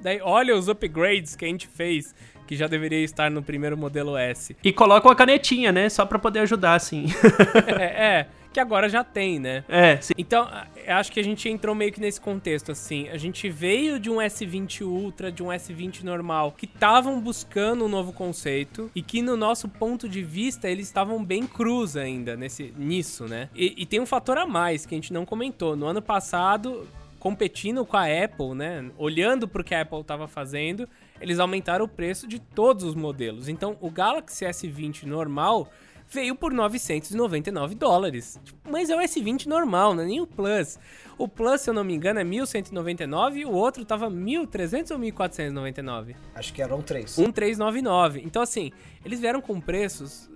daí 0.02 0.20
olha 0.22 0.56
os 0.56 0.68
upgrades 0.68 1.36
que 1.36 1.46
a 1.46 1.48
gente 1.48 1.68
fez, 1.68 2.14
que 2.46 2.56
já 2.56 2.68
deveria 2.68 3.04
estar 3.04 3.30
no 3.30 3.42
primeiro 3.42 3.78
modelo 3.78 4.18
S. 4.18 4.56
E 4.64 4.72
coloca 4.72 5.08
uma 5.08 5.16
canetinha, 5.16 5.72
né? 5.72 5.90
Só 5.90 6.06
pra 6.06 6.20
poder 6.20 6.40
ajudar, 6.40 6.76
assim. 6.76 7.06
é, 7.80 7.84
é, 7.84 8.28
que 8.54 8.60
agora 8.60 8.88
já 8.88 9.04
tem, 9.04 9.40
né? 9.40 9.66
é, 9.68 10.00
sim. 10.00 10.14
Então, 10.18 10.48
acho 10.88 11.12
que 11.12 11.20
a 11.20 11.24
gente 11.24 11.50
entrou 11.50 11.74
meio 11.74 11.92
que 11.92 12.00
nesse 12.00 12.22
contexto, 12.22 12.72
assim. 12.72 13.10
A 13.10 13.18
gente 13.18 13.50
veio 13.50 14.00
de 14.00 14.10
um 14.10 14.18
S20 14.18 14.82
Ultra, 14.82 15.32
de 15.32 15.42
um 15.44 15.48
S20 15.48 16.04
normal, 16.04 16.54
que 16.58 16.66
estavam 16.66 17.20
buscando 17.20 17.86
um 17.86 17.90
novo 17.90 18.14
conceito 18.14 18.92
e 18.96 19.02
que, 19.02 19.22
no 19.22 19.36
nosso 19.36 19.68
ponto 19.68 20.08
de 20.08 20.24
vista, 20.24 20.70
eles 20.70 20.88
estavam 20.88 21.24
bem 21.24 21.46
crus 21.48 21.98
ainda 21.98 22.36
nesse, 22.36 22.74
nisso, 22.78 23.26
né? 23.26 23.50
E, 23.56 23.74
e 23.78 23.86
tem 23.86 24.00
um 24.00 24.06
fator 24.06 24.38
a 24.38 24.46
mais 24.46 24.86
que 24.86 24.94
a 24.94 24.98
gente 24.98 25.12
não 25.12 25.26
comentou. 25.26 25.76
No 25.76 25.88
ano 25.88 26.02
passado, 26.02 26.88
competindo 27.20 27.86
com 27.86 27.98
a 27.98 28.04
Apple, 28.04 28.54
né? 28.54 28.92
Olhando 28.98 29.48
pro 29.48 29.64
que 29.64 29.74
a 29.74 29.82
Apple 29.82 30.02
estava 30.02 30.28
fazendo, 30.28 30.88
eles 31.22 31.40
aumentaram 31.40 31.86
o 31.86 31.88
preço 31.88 32.28
de 32.28 32.38
todos 32.38 32.84
os 32.84 32.96
modelos. 32.96 33.48
Então, 33.48 33.78
o 33.80 33.90
Galaxy 33.90 34.46
S20 34.46 35.04
normal 35.04 35.72
veio 36.14 36.36
por 36.36 36.54
999 36.54 37.76
dólares. 37.76 38.40
Tipo, 38.44 38.70
Mas 38.70 38.90
é 38.90 38.96
o 38.96 39.00
S20 39.00 39.48
normal, 39.48 39.94
não 39.94 40.04
é 40.04 40.06
nem 40.06 40.22
o 40.22 40.28
Plus. 40.28 40.80
O 41.18 41.28
Plus, 41.28 41.62
se 41.62 41.70
eu 41.70 41.74
não 41.74 41.84
me 41.84 41.94
engano, 41.94 42.20
é 42.20 42.24
1199 42.24 43.40
e 43.40 43.46
o 43.46 43.52
outro 43.52 43.84
tava 43.84 44.10
1300 44.10 44.92
ou 44.92 45.00
1499? 45.00 46.16
Acho 46.36 46.54
que 46.54 46.62
eram 46.62 46.82
três. 46.82 47.18
1399. 47.18 48.22
Então, 48.24 48.42
assim, 48.42 48.72
eles 49.04 49.20
vieram 49.20 49.42
com 49.42 49.60
preços 49.60 50.30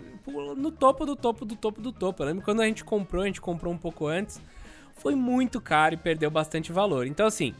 no 0.58 0.72
topo 0.72 1.06
do 1.06 1.16
topo 1.16 1.46
do 1.46 1.56
topo 1.56 1.82
do 1.82 1.92
topo. 1.92 2.22
Eu 2.22 2.28
lembro 2.28 2.44
quando 2.44 2.62
a 2.62 2.66
gente 2.66 2.84
comprou, 2.84 3.24
a 3.24 3.28
gente 3.28 3.40
comprou 3.40 3.74
um 3.74 3.78
pouco 3.78 4.08
antes. 4.08 4.42
foi 4.96 5.14
muito 5.16 5.62
caro 5.62 5.94
e 5.94 5.98
perdeu 5.98 6.30
bastante 6.32 6.72
valor. 6.72 7.06
Então, 7.06 7.28
assim, 7.28 7.54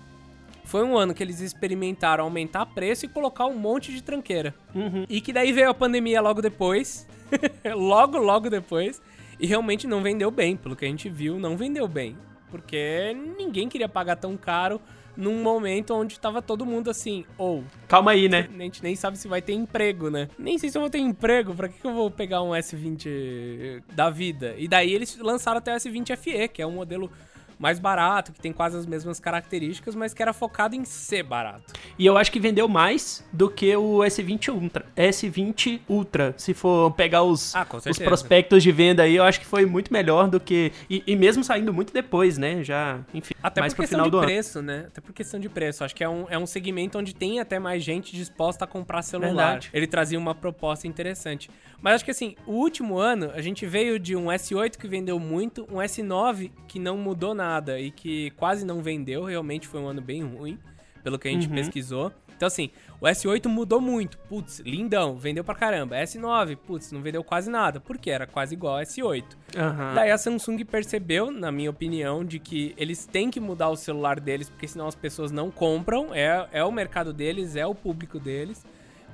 foi 0.66 0.84
um 0.84 0.98
ano 0.98 1.14
que 1.14 1.24
eles 1.24 1.40
experimentaram 1.40 2.24
aumentar 2.24 2.66
preço 2.66 3.06
e 3.06 3.08
colocar 3.08 3.46
um 3.46 3.58
monte 3.58 3.94
de 3.94 4.02
tranqueira. 4.02 4.54
Uhum. 4.76 5.06
E 5.08 5.22
que 5.22 5.32
daí 5.32 5.54
veio 5.54 5.70
a 5.70 5.74
pandemia 5.74 6.20
logo 6.20 6.42
depois. 6.42 7.08
logo, 7.76 8.18
logo 8.18 8.50
depois. 8.50 9.02
E 9.40 9.46
realmente 9.46 9.88
não 9.88 10.02
vendeu 10.02 10.32
bem. 10.32 10.56
Pelo 10.56 10.76
que 10.76 10.86
a 10.86 10.88
gente 10.88 11.10
viu, 11.10 11.40
não 11.40 11.56
vendeu 11.56 11.88
bem. 11.88 12.18
Porque 12.50 13.16
ninguém 13.38 13.68
queria 13.68 13.90
pagar 13.90 14.16
tão 14.16 14.38
caro 14.38 14.82
num 15.18 15.42
momento 15.42 15.96
onde 15.96 16.20
tava 16.20 16.42
todo 16.42 16.66
mundo 16.66 16.92
assim, 16.92 17.26
ou. 17.38 17.64
Calma 17.88 18.12
aí, 18.12 18.30
né? 18.30 18.48
A 18.54 18.62
gente 18.62 18.84
nem 18.84 18.96
sabe 18.96 19.18
se 19.18 19.28
vai 19.28 19.42
ter 19.42 19.54
emprego, 19.54 20.12
né? 20.12 20.30
Nem 20.38 20.60
sei 20.60 20.70
se 20.70 20.78
eu 20.78 20.82
vou 20.82 20.92
ter 20.92 21.00
emprego, 21.00 21.56
pra 21.56 21.68
que, 21.68 21.82
que 21.82 21.88
eu 21.88 21.94
vou 21.94 22.12
pegar 22.12 22.44
um 22.44 22.52
S20 22.52 23.82
da 23.94 24.12
vida? 24.12 24.54
E 24.58 24.68
daí 24.68 24.94
eles 24.94 25.18
lançaram 25.18 25.58
até 25.58 25.74
o 25.74 25.78
S20 25.78 26.16
FE, 26.16 26.48
que 26.48 26.62
é 26.62 26.68
um 26.68 26.72
modelo 26.72 27.12
mais 27.60 27.80
barato, 27.80 28.32
que 28.32 28.40
tem 28.40 28.54
quase 28.54 28.78
as 28.78 28.86
mesmas 28.86 29.20
características, 29.20 29.96
mas 29.96 30.14
que 30.14 30.22
era 30.22 30.34
focado 30.34 30.76
em 30.76 30.86
ser 30.86 31.24
barato. 31.24 31.74
E 31.98 32.06
eu 32.06 32.18
acho 32.18 32.32
que 32.32 32.40
vendeu 32.40 32.68
mais 32.68 33.26
do 33.34 33.50
que 33.50 33.76
o 33.76 34.00
S20 34.00 34.54
Ultra. 34.54 34.86
S20 34.96 35.82
Ultra, 35.90 36.34
se 36.38 36.54
for 36.54 36.92
pegar 36.92 37.24
os, 37.24 37.56
Ah, 37.56 37.66
os 37.90 37.98
prospectos 37.98 38.62
de 38.62 38.72
venda 38.72 39.04
aí, 39.04 39.16
eu 39.16 39.24
acho 39.24 39.40
que 39.40 39.46
foi 39.46 39.66
muito 39.66 39.92
melhor 39.92 40.28
do 40.30 40.40
que. 40.40 40.72
E, 40.90 41.04
e 41.08 41.16
mesmo 41.16 41.44
saindo 41.44 41.74
muito 41.74 41.92
depois, 41.92 42.38
né? 42.38 42.64
Já, 42.64 43.00
enfim, 43.14 43.34
Até 43.42 43.62
mais 43.62 43.74
por 43.74 43.82
questão 43.82 43.98
final 43.98 44.06
de 44.06 44.12
do 44.12 44.18
ano. 44.18 44.28
preço, 44.28 44.62
né? 44.62 44.86
Até 44.88 45.02
por 45.02 45.14
questão 45.14 45.40
de 45.40 45.50
preço. 45.50 45.84
Acho 45.84 45.96
que 45.96 46.04
é 46.04 46.10
um, 46.10 46.26
é 46.30 46.38
um 46.38 46.46
segmento 46.46 46.98
onde 46.98 47.16
tem 47.16 47.40
até 47.40 47.58
mais 47.58 47.84
gente 47.84 48.16
disposta 48.16 48.66
a 48.66 48.68
comprar 48.68 49.02
celular. 49.02 49.30
Verdade. 49.54 49.70
Ele 49.74 49.88
trazia 49.88 50.20
uma 50.20 50.36
proposta 50.36 50.88
interessante. 50.88 51.50
Mas 51.82 51.96
acho 51.96 52.06
que 52.06 52.12
assim, 52.12 52.36
o 52.46 52.54
último 52.54 52.98
ano, 52.98 53.32
a 53.34 53.42
gente 53.42 53.66
veio 53.66 54.00
de 54.00 54.16
um 54.16 54.26
S8 54.26 54.78
que 54.78 54.88
vendeu 54.88 55.20
muito, 55.20 55.68
um 55.72 55.78
S9 55.78 56.52
que 56.68 56.80
não 56.80 56.98
mudou 56.98 57.34
nada 57.34 57.47
e 57.80 57.92
que 57.92 58.32
quase 58.32 58.66
não 58.66 58.82
vendeu. 58.82 59.24
Realmente 59.26 59.68
foi 59.68 59.80
um 59.80 59.88
ano 59.88 60.02
bem 60.02 60.24
ruim, 60.24 60.58
pelo 61.04 61.18
que 61.20 61.28
a 61.28 61.32
gente 61.32 61.48
Uhum. 61.48 61.56
pesquisou. 61.56 62.12
Então, 62.36 62.46
assim, 62.46 62.70
o 63.02 63.08
S8 63.08 63.48
mudou 63.48 63.82
muito. 63.82 64.16
Putz, 64.30 64.60
lindão, 64.60 65.18
vendeu 65.18 65.44
pra 65.44 65.56
caramba. 65.56 65.96
S9, 65.98 66.56
putz, 66.56 66.92
não 66.92 67.02
vendeu 67.02 67.24
quase 67.24 67.50
nada, 67.50 67.80
porque 67.80 68.12
era 68.12 68.28
quase 68.28 68.54
igual 68.54 68.76
ao 68.76 68.82
S8. 68.84 69.24
Aham. 69.58 69.94
Daí 69.96 70.12
a 70.12 70.18
Samsung 70.20 70.64
percebeu, 70.64 71.32
na 71.32 71.52
minha 71.52 71.72
opinião, 71.72 72.24
de 72.24 72.38
que 72.38 72.76
eles 72.78 73.08
têm 73.08 73.32
que 73.32 73.40
mudar 73.40 73.70
o 73.70 73.76
celular 73.76 74.20
deles, 74.20 74.50
porque 74.52 74.68
senão 74.68 74.88
as 74.88 74.94
pessoas 74.94 75.32
não 75.32 75.50
compram. 75.50 76.14
É, 76.14 76.48
é 76.52 76.64
o 76.64 76.72
mercado 76.72 77.12
deles, 77.12 77.56
é 77.56 77.66
o 77.66 77.74
público 77.74 78.20
deles. 78.20 78.64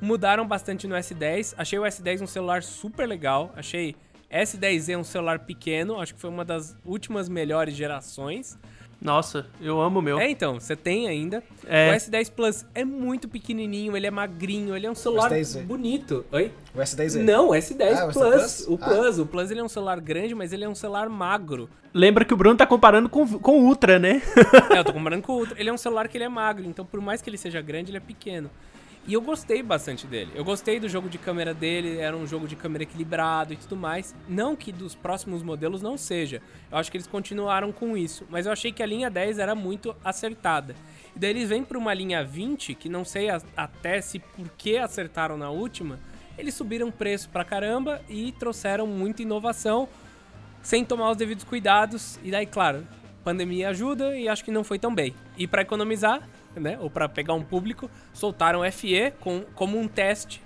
Mudaram 0.01 0.45
bastante 0.45 0.85
no 0.85 0.95
S10. 0.95 1.53
Achei 1.57 1.79
o 1.79 1.83
S10 1.83 2.21
um 2.23 2.27
celular 2.27 2.61
super 2.61 3.07
legal. 3.07 3.53
Achei 3.55 3.95
S10e 4.33 4.97
um 4.97 5.03
celular 5.03 5.39
pequeno. 5.39 5.99
Acho 5.99 6.15
que 6.15 6.19
foi 6.21 6.29
uma 6.29 6.43
das 6.43 6.75
últimas 6.85 7.29
melhores 7.29 7.75
gerações. 7.75 8.57
Nossa, 9.01 9.45
eu 9.59 9.81
amo 9.81 9.99
o 9.99 10.01
meu. 10.01 10.17
É, 10.17 10.29
então, 10.29 10.61
você 10.61 10.77
tem 10.77 11.09
ainda. 11.09 11.43
É. 11.67 11.91
O 11.91 11.93
S10 11.93 12.31
Plus 12.31 12.65
é 12.73 12.85
muito 12.85 13.27
pequenininho, 13.27 13.97
ele 13.97 14.07
é 14.07 14.11
magrinho, 14.11 14.73
ele 14.77 14.85
é 14.87 14.89
um 14.89 14.95
celular 14.95 15.29
S10e. 15.29 15.63
bonito. 15.65 16.25
Oi? 16.31 16.53
O 16.73 16.79
S10 16.79 17.21
Não, 17.21 17.49
o 17.49 17.51
S10 17.51 17.97
Ah, 17.97 18.05
o 18.05 18.09
S10 18.09 18.13
Plus. 18.13 18.23
Plus? 18.33 18.67
O 18.69 18.79
Ah. 18.81 18.87
Plus. 18.87 19.19
O 19.19 19.25
Plus 19.25 19.51
ele 19.51 19.59
é 19.59 19.63
um 19.63 19.67
celular 19.67 19.99
grande, 19.99 20.33
mas 20.33 20.53
ele 20.53 20.63
é 20.63 20.69
um 20.69 20.75
celular 20.75 21.09
magro. 21.09 21.69
Lembra 21.93 22.23
que 22.23 22.33
o 22.33 22.37
Bruno 22.37 22.55
tá 22.55 22.65
comparando 22.65 23.09
com, 23.09 23.27
com 23.39 23.59
o 23.59 23.65
Ultra, 23.65 23.99
né? 23.99 24.21
É, 24.73 24.79
eu 24.79 24.85
tô 24.85 24.93
comparando 24.93 25.21
com 25.21 25.33
o 25.33 25.35
outro. 25.37 25.55
Ele 25.59 25.69
é 25.69 25.73
um 25.73 25.77
celular 25.77 26.07
que 26.07 26.15
ele 26.15 26.23
é 26.23 26.29
magro, 26.29 26.65
então 26.65 26.85
por 26.85 27.01
mais 27.01 27.21
que 27.21 27.29
ele 27.29 27.37
seja 27.37 27.59
grande, 27.61 27.91
ele 27.91 27.97
é 27.97 28.01
pequeno. 28.01 28.49
E 29.05 29.13
eu 29.13 29.22
gostei 29.22 29.62
bastante 29.62 30.07
dele. 30.07 30.31
Eu 30.33 30.45
gostei 30.45 30.79
do 30.79 30.88
jogo 30.88 31.10
de 31.10 31.17
câmera 31.17 31.53
dele, 31.53 31.98
era 31.98 32.15
um 32.15 32.25
jogo 32.25 32.48
de 32.48 32.55
câmera 32.55 32.83
equilibrado 32.83 33.51
e 33.51 33.57
tudo 33.57 33.75
mais. 33.75 34.15
Não 34.29 34.55
que 34.55 34.72
dos 34.72 34.95
próximos 34.95 35.43
modelos 35.43 35.81
não 35.81 35.98
seja. 35.98 36.41
Eu 36.72 36.77
acho 36.77 36.89
que 36.89 36.95
eles 36.95 37.07
continuaram 37.07 37.74
com 37.74 37.98
isso. 37.98 38.25
Mas 38.29 38.45
eu 38.45 38.53
achei 38.53 38.72
que 38.72 38.81
a 38.81 38.86
linha 38.86 39.10
10 39.10 39.39
era 39.39 39.53
muito 39.53 39.93
acertada. 40.05 40.74
E 41.13 41.19
daí 41.19 41.31
eles 41.31 41.50
vêm 41.50 41.65
pra 41.65 41.77
uma 41.77 41.93
linha 41.93 42.24
20, 42.24 42.75
que 42.75 42.88
não 42.88 43.03
sei 43.03 43.27
até 43.57 44.00
se 44.00 44.19
por 44.19 44.48
que 44.57 44.77
acertaram 44.77 45.38
na 45.38 45.50
última. 45.50 46.00
Eles 46.38 46.53
subiram 46.53 46.89
preço 46.89 47.29
pra 47.29 47.43
caramba 47.43 48.01
e 48.07 48.31
trouxeram 48.31 48.88
muita 48.88 49.22
inovação 49.22 49.89
sem 50.62 50.86
tomar 50.86 51.12
os 51.12 51.17
devidos 51.17 51.43
cuidados. 51.43 52.17
E 52.24 52.31
daí, 52.31 52.45
claro, 52.45 52.88
pandemia 53.22 53.67
ajuda 53.67 54.17
e 54.17 54.29
acho 54.29 54.45
que 54.45 54.51
não 54.51 54.63
foi 54.63 54.79
tão 54.79 54.95
bem. 54.95 55.13
E 55.38 55.45
pra 55.45 55.62
economizar, 55.62 56.27
né, 56.55 56.77
ou 56.79 56.89
pra 56.89 57.07
pegar 57.10 57.33
um 57.33 57.43
público, 57.43 57.89
soltaram 58.13 58.62
FE 58.72 59.13
com, 59.19 59.43
como 59.55 59.79
um 59.79 59.88
teste 59.88 60.41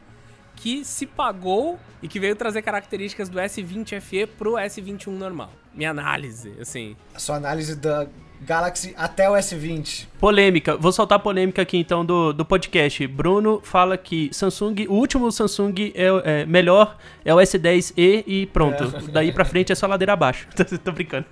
que 0.55 0.83
se 0.83 1.05
pagou 1.05 1.79
e 2.01 2.07
que 2.07 2.19
veio 2.19 2.35
trazer 2.35 2.61
características 2.63 3.29
do 3.29 3.37
S20 3.37 4.01
FE 4.01 4.25
pro 4.25 4.53
S21 4.53 5.09
normal. 5.09 5.51
Minha 5.73 5.91
análise, 5.91 6.53
assim. 6.59 6.97
A 7.13 7.19
sua 7.19 7.35
análise 7.35 7.75
da 7.75 8.07
Galaxy 8.41 8.93
até 8.97 9.29
o 9.29 9.33
S20. 9.33 10.07
Polêmica. 10.19 10.75
Vou 10.75 10.91
soltar 10.91 11.17
a 11.17 11.19
polêmica 11.19 11.61
aqui 11.61 11.77
então 11.77 12.05
do, 12.05 12.33
do 12.33 12.43
podcast. 12.43 13.05
Bruno 13.07 13.61
fala 13.63 13.97
que 13.97 14.29
Samsung, 14.31 14.87
o 14.87 14.93
último 14.93 15.31
Samsung 15.31 15.93
é, 15.93 16.41
é 16.41 16.45
melhor 16.45 16.97
é 17.23 17.33
o 17.33 17.37
S10e 17.37 18.23
e 18.25 18.45
pronto. 18.47 18.85
Daí 19.11 19.31
pra 19.31 19.45
frente 19.45 19.71
é 19.71 19.75
só 19.75 19.85
ladeira 19.85 20.13
abaixo. 20.13 20.47
Tô, 20.55 20.63
tô 20.77 20.91
brincando. 20.91 21.25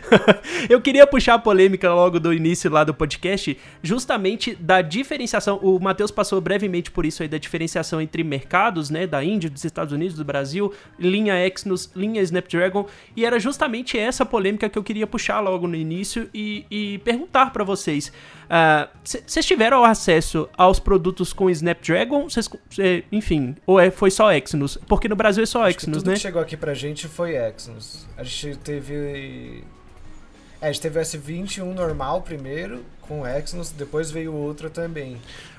Eu 0.70 0.80
queria 0.80 1.06
puxar 1.06 1.34
a 1.34 1.38
polêmica 1.38 1.92
logo 1.92 2.20
do 2.20 2.32
início 2.32 2.70
lá 2.70 2.84
do 2.84 2.94
podcast, 2.94 3.58
justamente 3.82 4.54
da 4.54 4.80
diferenciação. 4.80 5.58
O 5.62 5.78
Matheus 5.78 6.10
passou 6.10 6.40
brevemente 6.40 6.90
por 6.90 7.04
isso 7.04 7.22
aí 7.22 7.28
da 7.28 7.36
diferenciação 7.36 8.00
entre 8.00 8.22
mercados, 8.22 8.90
né, 8.90 9.06
da 9.06 9.22
Índia, 9.24 9.50
dos 9.50 9.64
Estados 9.64 9.92
Unidos, 9.92 10.16
do 10.16 10.24
Brasil, 10.24 10.72
linha 10.98 11.34
Exynos, 11.46 11.90
linha 11.94 12.22
Snapdragon, 12.22 12.86
e 13.16 13.24
era 13.24 13.38
justamente 13.38 13.98
essa 13.98 14.24
polêmica 14.24 14.68
que 14.68 14.78
eu 14.78 14.82
queria 14.82 15.06
puxar 15.06 15.40
logo 15.40 15.66
no 15.66 15.74
início 15.74 16.28
e, 16.34 16.66
e 16.70 16.98
perguntar 16.98 17.52
pra 17.52 17.62
vocês. 17.64 18.12
Ah, 18.50 18.88
Vocês 19.02 19.46
tiveram 19.46 19.84
acesso 19.84 20.48
aos 20.58 20.78
produtos 20.78 21.32
com 21.32 21.48
Snapdragon? 21.48 22.28
Cês- 22.28 22.50
cê- 22.70 23.04
enfim, 23.10 23.56
ou 23.66 23.80
é, 23.80 23.90
foi 23.90 24.10
só 24.10 24.30
Exynos? 24.32 24.76
Porque 24.86 25.08
no 25.08 25.16
Brasil 25.16 25.42
é 25.42 25.46
só 25.46 25.62
Acho 25.64 25.78
Exynos, 25.78 25.98
tudo 25.98 26.08
né? 26.08 26.14
que 26.14 26.20
chegou 26.20 26.42
aqui 26.42 26.56
pra 26.56 26.74
gente 26.74 27.08
foi 27.08 27.36
Exynos. 27.36 28.06
A 28.16 28.22
gente 28.24 28.56
teve. 28.58 29.64
É, 30.60 30.68
a 30.68 30.72
gente 30.72 30.80
teve 30.82 30.98
o 30.98 31.02
S21 31.02 31.72
normal 31.74 32.22
primeiro, 32.22 32.84
com 33.02 33.26
Exynos, 33.26 33.70
depois 33.70 34.10
veio 34.10 34.32
o 34.32 34.46
Ultra 34.46 34.68
também. 34.68 35.16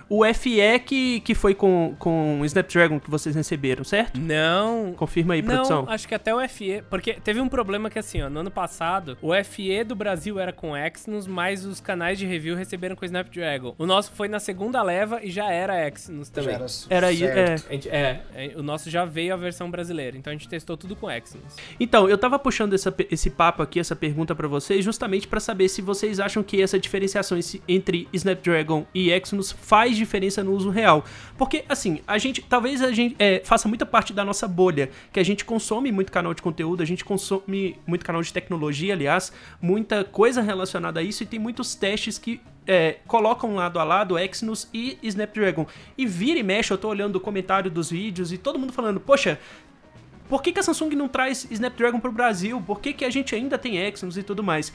O 0.09 0.24
FE 0.33 0.79
que, 0.85 1.19
que 1.21 1.33
foi 1.33 1.53
com, 1.55 1.95
com 1.97 2.41
o 2.41 2.45
Snapdragon 2.45 3.00
que 3.00 3.09
vocês 3.09 3.35
receberam, 3.35 3.83
certo? 3.83 4.19
Não. 4.19 4.93
Confirma 4.93 5.33
aí, 5.33 5.41
produção. 5.41 5.83
Não, 5.83 5.91
acho 5.91 6.07
que 6.07 6.13
até 6.15 6.33
o 6.33 6.47
FE. 6.47 6.83
Porque 6.89 7.13
teve 7.13 7.39
um 7.41 7.50
problema 7.50 7.89
que, 7.89 7.97
assim, 8.00 8.21
ó, 8.21 8.29
no 8.29 8.39
ano 8.41 8.51
passado, 8.51 9.17
o 9.21 9.31
FE 9.43 9.83
do 9.83 9.95
Brasil 9.95 10.39
era 10.39 10.53
com 10.53 10.75
Exynos, 10.77 11.27
mas 11.27 11.65
os 11.65 11.79
canais 11.79 12.19
de 12.19 12.25
review 12.25 12.55
receberam 12.55 12.95
com 12.95 13.05
Snapdragon. 13.05 13.74
O 13.77 13.85
nosso 13.85 14.12
foi 14.13 14.27
na 14.27 14.39
segunda 14.39 14.81
leva 14.83 15.19
e 15.24 15.31
já 15.31 15.51
era 15.51 15.88
Exynos 15.88 16.29
também. 16.29 16.50
Já 16.51 16.55
era, 16.55 16.65
Era 16.89 17.07
aí, 17.07 17.17
certo. 17.17 17.71
Gente- 17.71 17.89
é, 17.89 18.21
é, 18.35 18.53
o 18.55 18.63
nosso 18.63 18.89
já 18.89 19.05
veio 19.05 19.33
a 19.33 19.38
versão 19.38 19.69
brasileira, 19.71 20.17
então 20.17 20.31
a 20.31 20.35
gente 20.35 20.47
testou 20.47 20.77
tudo 20.77 20.95
com 20.95 21.09
Exynos. 21.09 21.55
Então, 21.79 22.07
eu 22.09 22.17
tava 22.17 22.38
puxando 22.38 22.74
essa 22.74 22.93
esse 23.09 23.29
papo 23.29 23.62
aqui, 23.62 23.79
essa 23.79 23.95
pergunta 23.95 24.33
pra 24.35 24.47
vocês, 24.47 24.83
justamente 24.83 25.27
pra 25.27 25.39
saber 25.39 25.67
se 25.69 25.81
vocês 25.81 26.19
acham 26.19 26.41
que 26.43 26.62
essa 26.62 26.79
diferenciação 26.79 27.38
entre 27.67 28.07
Snapdragon 28.13 28.85
e 28.93 29.12
Exynos 29.12 29.51
faz 29.51 29.94
diferença 29.95 30.43
no 30.43 30.51
uso 30.53 30.69
real. 30.69 31.05
Porque, 31.37 31.63
assim, 31.67 32.01
a 32.07 32.17
gente, 32.17 32.41
talvez 32.41 32.81
a 32.81 32.91
gente 32.91 33.15
é, 33.19 33.41
faça 33.43 33.67
muita 33.67 33.85
parte 33.85 34.13
da 34.13 34.23
nossa 34.23 34.47
bolha, 34.47 34.89
que 35.11 35.19
a 35.19 35.23
gente 35.23 35.45
consome 35.45 35.91
muito 35.91 36.11
canal 36.11 36.33
de 36.33 36.41
conteúdo, 36.41 36.83
a 36.83 36.85
gente 36.85 37.03
consome 37.03 37.77
muito 37.85 38.05
canal 38.05 38.21
de 38.21 38.31
tecnologia, 38.31 38.93
aliás, 38.93 39.31
muita 39.61 40.03
coisa 40.03 40.41
relacionada 40.41 40.99
a 40.99 41.03
isso, 41.03 41.23
e 41.23 41.25
tem 41.25 41.39
muitos 41.39 41.75
testes 41.75 42.17
que 42.17 42.41
é, 42.67 42.97
colocam 43.07 43.55
lado 43.55 43.79
a 43.79 43.83
lado 43.83 44.17
Exynos 44.17 44.67
e 44.73 44.97
Snapdragon. 45.03 45.67
E 45.97 46.05
vira 46.05 46.39
e 46.39 46.43
mexe, 46.43 46.71
eu 46.71 46.77
tô 46.77 46.89
olhando 46.89 47.17
o 47.17 47.19
comentário 47.19 47.69
dos 47.69 47.91
vídeos 47.91 48.31
e 48.31 48.37
todo 48.37 48.57
mundo 48.57 48.73
falando, 48.73 48.99
poxa, 48.99 49.39
por 50.27 50.41
que, 50.41 50.51
que 50.51 50.59
a 50.59 50.63
Samsung 50.63 50.95
não 50.95 51.07
traz 51.07 51.47
Snapdragon 51.51 51.99
pro 51.99 52.11
Brasil? 52.11 52.61
Por 52.65 52.79
que, 52.79 52.93
que 52.93 53.05
a 53.05 53.09
gente 53.09 53.35
ainda 53.35 53.57
tem 53.57 53.77
Exynos 53.77 54.17
e 54.17 54.23
tudo 54.23 54.43
mais? 54.43 54.73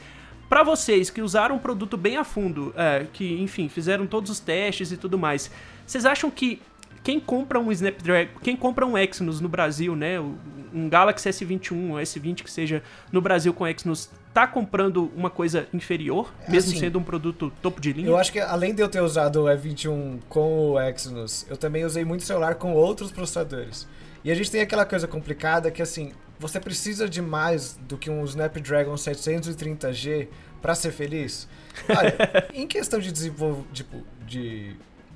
Pra 0.51 0.63
vocês 0.63 1.09
que 1.09 1.21
usaram 1.21 1.55
o 1.55 1.59
produto 1.61 1.95
bem 1.95 2.17
a 2.17 2.25
fundo, 2.25 2.73
é, 2.75 3.05
que, 3.13 3.41
enfim, 3.41 3.69
fizeram 3.69 4.05
todos 4.05 4.29
os 4.29 4.37
testes 4.41 4.91
e 4.91 4.97
tudo 4.97 5.17
mais, 5.17 5.49
vocês 5.87 6.05
acham 6.05 6.29
que 6.29 6.61
quem 7.01 7.21
compra 7.21 7.57
um 7.57 7.71
Snapdragon, 7.71 8.31
quem 8.43 8.57
compra 8.57 8.85
um 8.85 8.97
Exynos 8.97 9.39
no 9.39 9.47
Brasil, 9.47 9.95
né, 9.95 10.19
um 10.19 10.89
Galaxy 10.89 11.29
S21, 11.29 11.71
um 11.71 11.93
S20 11.93 12.43
que 12.43 12.51
seja 12.51 12.83
no 13.13 13.21
Brasil 13.21 13.53
com 13.53 13.65
Exynos, 13.65 14.09
tá 14.33 14.45
comprando 14.45 15.09
uma 15.15 15.29
coisa 15.29 15.69
inferior, 15.73 16.33
mesmo 16.49 16.71
Assim, 16.71 16.81
sendo 16.81 16.99
um 16.99 17.03
produto 17.03 17.49
topo 17.61 17.79
de 17.79 17.93
linha? 17.93 18.09
Eu 18.09 18.17
acho 18.17 18.33
que 18.33 18.39
além 18.41 18.75
de 18.75 18.81
eu 18.81 18.89
ter 18.89 18.99
usado 18.99 19.43
o 19.43 19.45
E21 19.45 20.19
com 20.27 20.71
o 20.71 20.81
Exynos, 20.81 21.45
eu 21.49 21.55
também 21.55 21.85
usei 21.85 22.03
muito 22.03 22.25
celular 22.25 22.55
com 22.55 22.73
outros 22.73 23.09
processadores. 23.09 23.87
E 24.23 24.31
a 24.31 24.35
gente 24.35 24.51
tem 24.51 24.61
aquela 24.61 24.85
coisa 24.85 25.07
complicada 25.07 25.71
que 25.71 25.81
assim, 25.81 26.11
você 26.39 26.59
precisa 26.59 27.07
de 27.07 27.21
mais 27.21 27.77
do 27.87 27.97
que 27.97 28.09
um 28.09 28.23
Snapdragon 28.25 28.93
730G 28.93 30.27
pra 30.61 30.75
ser 30.75 30.91
feliz? 30.91 31.47
Olha, 31.89 32.15
em 32.53 32.67
questão 32.67 32.99
de 32.99 33.11
desenvolvimento, 33.11 33.71
tipo, 33.73 34.03
de 34.25 34.75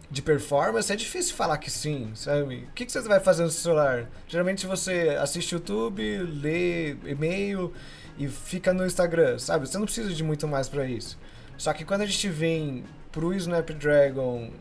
de 0.10 0.22
performance, 0.22 0.92
é 0.92 0.96
difícil 0.96 1.36
falar 1.36 1.58
que 1.58 1.70
sim, 1.70 2.12
sabe? 2.16 2.68
O 2.70 2.74
que, 2.74 2.86
que 2.86 2.92
você 2.92 3.02
vai 3.02 3.20
fazer 3.20 3.44
no 3.44 3.50
celular? 3.50 4.10
Geralmente 4.28 4.66
você 4.68 5.18
assiste 5.20 5.54
YouTube, 5.54 6.02
lê 6.20 6.92
e-mail 7.06 7.74
e 8.18 8.28
fica 8.28 8.74
no 8.74 8.86
Instagram, 8.86 9.38
sabe? 9.40 9.68
Você 9.68 9.78
não 9.78 9.86
precisa 9.86 10.14
de 10.14 10.24
muito 10.24 10.48
mais 10.48 10.70
para 10.70 10.86
isso. 10.86 11.18
Só 11.58 11.74
que 11.74 11.84
quando 11.84 12.02
a 12.02 12.06
gente 12.06 12.30
vem 12.30 12.84
pro 13.16 13.34
Snapdragon 13.34 14.52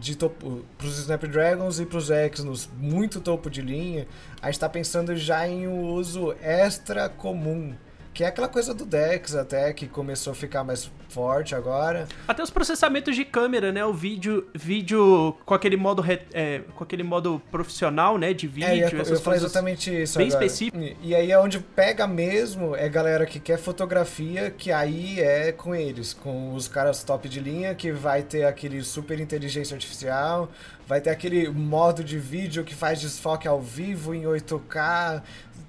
de 0.00 0.16
topo, 0.16 0.64
pros 0.76 0.98
Snapdragons 0.98 1.78
e 1.78 1.86
pros 1.86 2.10
Exynos 2.10 2.68
muito 2.76 3.20
topo 3.20 3.48
de 3.48 3.62
linha, 3.62 4.04
a 4.42 4.46
gente 4.46 4.54
está 4.54 4.68
pensando 4.68 5.16
já 5.16 5.46
em 5.46 5.68
um 5.68 5.92
uso 5.92 6.34
extra 6.42 7.08
comum 7.08 7.72
que 8.20 8.24
é 8.24 8.26
aquela 8.26 8.48
coisa 8.48 8.74
do 8.74 8.84
Dex 8.84 9.34
até, 9.34 9.72
que 9.72 9.86
começou 9.88 10.32
a 10.32 10.36
ficar 10.36 10.62
mais 10.62 10.90
forte 11.08 11.54
agora. 11.54 12.06
Até 12.28 12.42
os 12.42 12.50
processamentos 12.50 13.16
de 13.16 13.24
câmera, 13.24 13.72
né? 13.72 13.82
O 13.82 13.94
vídeo, 13.94 14.46
vídeo 14.54 15.34
com 15.46 15.54
aquele 15.54 15.78
modo 15.78 16.04
é, 16.34 16.60
com 16.74 16.84
aquele 16.84 17.02
modo 17.02 17.40
profissional, 17.50 18.18
né? 18.18 18.34
De 18.34 18.46
vídeo. 18.46 18.68
É, 18.68 18.92
eu, 18.92 19.14
eu 19.14 19.20
falei 19.20 19.38
exatamente 19.38 20.02
isso. 20.02 20.18
Bem 20.18 20.26
agora. 20.26 20.44
específico. 20.44 20.98
E 21.02 21.14
aí 21.14 21.32
é 21.32 21.38
onde 21.38 21.60
pega 21.60 22.06
mesmo 22.06 22.76
é 22.76 22.90
galera 22.90 23.24
que 23.24 23.40
quer 23.40 23.58
fotografia, 23.58 24.50
que 24.50 24.70
aí 24.70 25.18
é 25.18 25.50
com 25.50 25.74
eles, 25.74 26.12
com 26.12 26.52
os 26.52 26.68
caras 26.68 27.02
top 27.02 27.26
de 27.26 27.40
linha, 27.40 27.74
que 27.74 27.90
vai 27.90 28.22
ter 28.22 28.44
aquele 28.44 28.82
super 28.82 29.18
inteligência 29.18 29.74
artificial, 29.74 30.50
vai 30.86 31.00
ter 31.00 31.08
aquele 31.08 31.48
modo 31.48 32.04
de 32.04 32.18
vídeo 32.18 32.64
que 32.64 32.74
faz 32.74 33.00
desfoque 33.00 33.48
ao 33.48 33.62
vivo 33.62 34.14
em 34.14 34.24
8K, 34.24 35.22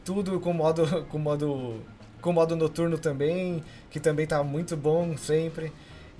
tudo 0.04 0.38
com 0.42 0.52
modo 0.52 1.06
com 1.08 1.18
modo 1.18 1.82
com 2.22 2.32
modo 2.32 2.56
noturno 2.56 2.98
também, 2.98 3.64
que 3.90 4.00
também 4.00 4.26
tá 4.26 4.44
muito 4.44 4.78
bom 4.78 5.18
sempre. 5.18 5.72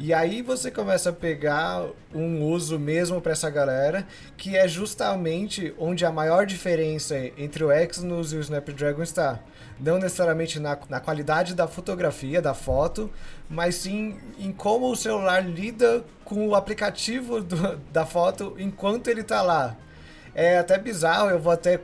E 0.04 0.16
aí 0.16 0.42
você 0.42 0.72
começa 0.72 1.12
a 1.12 1.14
pegar 1.14 1.86
um 2.12 2.44
uso 2.44 2.80
mesmo 2.80 3.22
para 3.22 3.34
essa 3.34 3.52
galera, 3.52 4.08
que 4.36 4.58
é 4.58 4.68
justamente 4.68 5.76
onde 5.78 6.04
a 6.04 6.12
maior 6.12 6.46
diferença 6.46 7.16
entre 7.38 7.64
o 7.64 7.72
Exynos 7.72 8.34
e 8.34 8.38
o 8.38 8.40
Snapdragon 8.40 9.04
está. 9.04 9.40
Não 9.80 10.00
necessariamente 10.00 10.60
na, 10.60 10.76
na 10.90 11.00
qualidade 11.00 11.54
da 11.54 11.68
fotografia, 11.68 12.42
da 12.42 12.56
foto, 12.56 13.12
mas 13.48 13.76
sim 13.76 14.18
em 14.40 14.52
como 14.52 14.90
o 14.90 14.96
celular 14.96 15.48
lida 15.48 16.04
com 16.26 16.48
o 16.48 16.56
aplicativo 16.56 17.42
do, 17.42 17.78
da 17.92 18.04
foto 18.04 18.56
enquanto 18.58 19.08
ele 19.08 19.22
está 19.22 19.44
lá. 19.44 19.78
É 20.34 20.58
até 20.58 20.80
bizarro, 20.80 21.30
eu 21.30 21.40
vou 21.40 21.52
até 21.52 21.80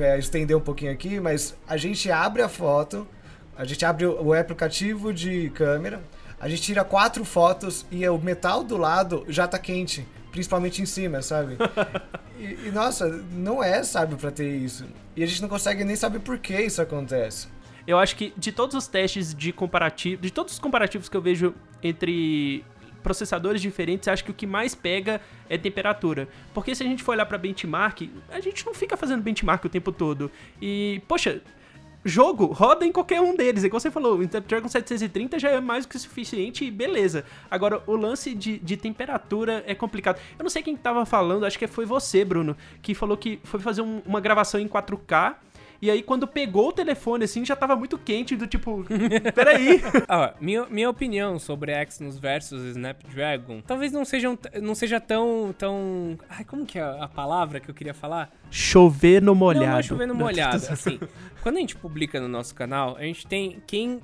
é, 0.00 0.18
estender 0.18 0.56
um 0.56 0.60
pouquinho 0.60 0.92
aqui, 0.92 1.20
mas 1.20 1.56
a 1.66 1.76
gente 1.76 2.10
abre 2.10 2.42
a 2.42 2.48
foto, 2.48 3.06
a 3.56 3.64
gente 3.64 3.84
abre 3.84 4.06
o, 4.06 4.32
aplicativo 4.32 5.12
de 5.12 5.50
câmera, 5.50 6.02
a 6.38 6.48
gente 6.48 6.62
tira 6.62 6.84
quatro 6.84 7.24
fotos 7.24 7.86
e 7.90 8.06
o 8.08 8.18
metal 8.18 8.62
do 8.62 8.76
lado 8.76 9.24
já 9.28 9.48
tá 9.48 9.58
quente, 9.58 10.06
principalmente 10.30 10.82
em 10.82 10.86
cima, 10.86 11.22
sabe? 11.22 11.56
e, 12.38 12.68
e, 12.68 12.70
nossa, 12.72 13.08
não 13.32 13.62
é, 13.62 13.82
sabe, 13.82 14.16
para 14.16 14.30
ter 14.30 14.48
isso. 14.48 14.84
E 15.14 15.22
a 15.22 15.26
gente 15.26 15.40
não 15.40 15.48
consegue 15.48 15.84
nem 15.84 15.96
saber 15.96 16.20
por 16.20 16.38
que 16.38 16.58
isso 16.60 16.82
acontece. 16.82 17.48
Eu 17.86 17.98
acho 17.98 18.16
que 18.16 18.34
de 18.36 18.50
todos 18.50 18.74
os 18.74 18.88
testes 18.88 19.34
de 19.34 19.52
comparativo, 19.52 20.20
de 20.20 20.30
todos 20.30 20.54
os 20.54 20.58
comparativos 20.58 21.08
que 21.08 21.16
eu 21.16 21.22
vejo 21.22 21.54
entre 21.82 22.64
processadores 23.06 23.62
diferentes, 23.62 24.08
acho 24.08 24.24
que 24.24 24.32
o 24.32 24.34
que 24.34 24.48
mais 24.48 24.74
pega 24.74 25.20
é 25.48 25.56
temperatura. 25.56 26.26
Porque 26.52 26.74
se 26.74 26.82
a 26.82 26.86
gente 26.86 27.04
for 27.04 27.12
olhar 27.12 27.24
para 27.24 27.38
benchmark, 27.38 28.10
a 28.28 28.40
gente 28.40 28.66
não 28.66 28.74
fica 28.74 28.96
fazendo 28.96 29.22
benchmark 29.22 29.64
o 29.64 29.68
tempo 29.68 29.92
todo. 29.92 30.28
E, 30.60 31.00
poxa, 31.06 31.40
jogo 32.04 32.46
roda 32.46 32.84
em 32.84 32.90
qualquer 32.90 33.20
um 33.20 33.36
deles. 33.36 33.62
É 33.62 33.68
como 33.68 33.78
você 33.78 33.92
falou, 33.92 34.18
o 34.18 34.22
Snapdragon 34.24 34.66
730 34.66 35.38
já 35.38 35.50
é 35.50 35.60
mais 35.60 35.86
do 35.86 35.90
que 35.90 36.00
suficiente 36.00 36.64
e 36.64 36.70
beleza. 36.70 37.24
Agora, 37.48 37.80
o 37.86 37.94
lance 37.94 38.34
de, 38.34 38.58
de 38.58 38.76
temperatura 38.76 39.62
é 39.68 39.74
complicado. 39.74 40.18
Eu 40.36 40.42
não 40.42 40.50
sei 40.50 40.60
quem 40.60 40.76
tava 40.76 41.06
falando, 41.06 41.46
acho 41.46 41.56
que 41.56 41.68
foi 41.68 41.86
você, 41.86 42.24
Bruno, 42.24 42.56
que 42.82 42.92
falou 42.92 43.16
que 43.16 43.38
foi 43.44 43.60
fazer 43.60 43.82
um, 43.82 44.02
uma 44.04 44.20
gravação 44.20 44.58
em 44.58 44.66
4K 44.66 45.36
e 45.80 45.90
aí, 45.90 46.02
quando 46.02 46.26
pegou 46.26 46.68
o 46.68 46.72
telefone, 46.72 47.24
assim, 47.24 47.44
já 47.44 47.54
tava 47.54 47.76
muito 47.76 47.98
quente, 47.98 48.36
do 48.36 48.46
tipo, 48.46 48.84
peraí. 49.34 49.82
ah, 50.08 50.34
minha, 50.40 50.66
minha 50.66 50.88
opinião 50.88 51.38
sobre 51.38 51.72
Exynos 51.72 52.18
versus 52.18 52.62
Snapdragon 52.62 53.60
talvez 53.66 53.92
não, 53.92 54.04
sejam, 54.04 54.38
não 54.62 54.74
seja 54.74 55.00
tão, 55.00 55.54
tão... 55.56 56.18
Ai, 56.28 56.44
como 56.44 56.64
que 56.64 56.78
é 56.78 56.82
a 56.82 57.08
palavra 57.08 57.60
que 57.60 57.68
eu 57.68 57.74
queria 57.74 57.94
falar? 57.94 58.30
Chover 58.50 59.20
no 59.20 59.34
molhado. 59.34 59.64
Não, 59.64 59.72
não 59.72 59.78
é 59.78 59.82
chover 59.82 60.06
no 60.06 60.14
molhado. 60.14 60.66
assim, 60.70 60.98
quando 61.42 61.56
a 61.56 61.60
gente 61.60 61.76
publica 61.76 62.20
no 62.20 62.28
nosso 62.28 62.54
canal, 62.54 62.96
a 62.96 63.02
gente 63.02 63.26
tem... 63.26 63.62
Quem, 63.66 64.00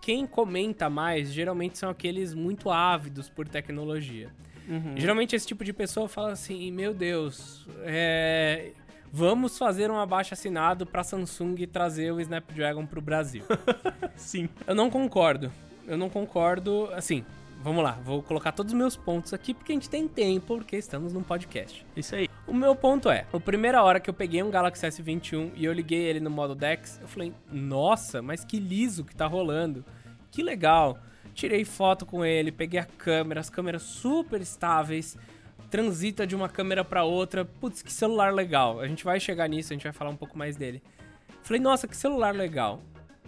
quem 0.00 0.26
comenta 0.26 0.88
mais, 0.88 1.32
geralmente 1.32 1.78
são 1.78 1.90
aqueles 1.90 2.34
muito 2.34 2.70
ávidos 2.70 3.28
por 3.28 3.46
tecnologia. 3.46 4.30
Uhum. 4.68 4.94
Geralmente 4.96 5.34
esse 5.34 5.46
tipo 5.46 5.64
de 5.64 5.72
pessoa 5.72 6.08
fala 6.08 6.32
assim, 6.32 6.70
meu 6.70 6.94
Deus, 6.94 7.66
é, 7.82 8.70
Vamos 9.12 9.58
fazer 9.58 9.90
um 9.90 9.98
abaixo 9.98 10.34
assinado 10.34 10.86
para 10.86 11.02
Samsung 11.02 11.66
trazer 11.66 12.12
o 12.12 12.20
Snapdragon 12.20 12.86
pro 12.86 13.00
Brasil. 13.00 13.42
Sim. 14.14 14.48
Eu 14.66 14.74
não 14.74 14.88
concordo. 14.88 15.50
Eu 15.86 15.98
não 15.98 16.08
concordo. 16.08 16.88
Assim, 16.94 17.24
vamos 17.60 17.82
lá. 17.82 17.98
Vou 18.04 18.22
colocar 18.22 18.52
todos 18.52 18.72
os 18.72 18.78
meus 18.78 18.96
pontos 18.96 19.34
aqui 19.34 19.52
porque 19.52 19.72
a 19.72 19.74
gente 19.74 19.90
tem 19.90 20.06
tempo, 20.06 20.56
porque 20.58 20.76
estamos 20.76 21.12
num 21.12 21.24
podcast. 21.24 21.84
Isso 21.96 22.14
aí. 22.14 22.28
O 22.46 22.54
meu 22.54 22.76
ponto 22.76 23.10
é: 23.10 23.26
a 23.32 23.40
primeira 23.40 23.82
hora 23.82 23.98
que 23.98 24.08
eu 24.08 24.14
peguei 24.14 24.44
um 24.44 24.50
Galaxy 24.50 24.86
S21 24.86 25.52
e 25.56 25.64
eu 25.64 25.72
liguei 25.72 26.02
ele 26.02 26.20
no 26.20 26.30
modo 26.30 26.54
Dex, 26.54 27.00
eu 27.02 27.08
falei, 27.08 27.34
nossa, 27.50 28.22
mas 28.22 28.44
que 28.44 28.60
liso 28.60 29.04
que 29.04 29.14
tá 29.14 29.26
rolando. 29.26 29.84
Que 30.30 30.40
legal. 30.40 30.98
Tirei 31.34 31.64
foto 31.64 32.06
com 32.06 32.24
ele, 32.24 32.52
peguei 32.52 32.78
a 32.78 32.84
câmera, 32.84 33.40
as 33.40 33.50
câmeras 33.50 33.82
super 33.82 34.40
estáveis 34.40 35.16
transita 35.70 36.26
de 36.26 36.34
uma 36.34 36.48
câmera 36.48 36.84
para 36.84 37.04
outra. 37.04 37.44
Putz, 37.44 37.82
que 37.82 37.92
celular 37.92 38.34
legal. 38.34 38.80
A 38.80 38.88
gente 38.88 39.04
vai 39.04 39.20
chegar 39.20 39.48
nisso, 39.48 39.72
a 39.72 39.74
gente 39.74 39.84
vai 39.84 39.92
falar 39.92 40.10
um 40.10 40.16
pouco 40.16 40.36
mais 40.36 40.56
dele. 40.56 40.82
Falei, 41.42 41.60
nossa, 41.60 41.86
que 41.86 41.96
celular 41.96 42.34
legal. 42.34 42.82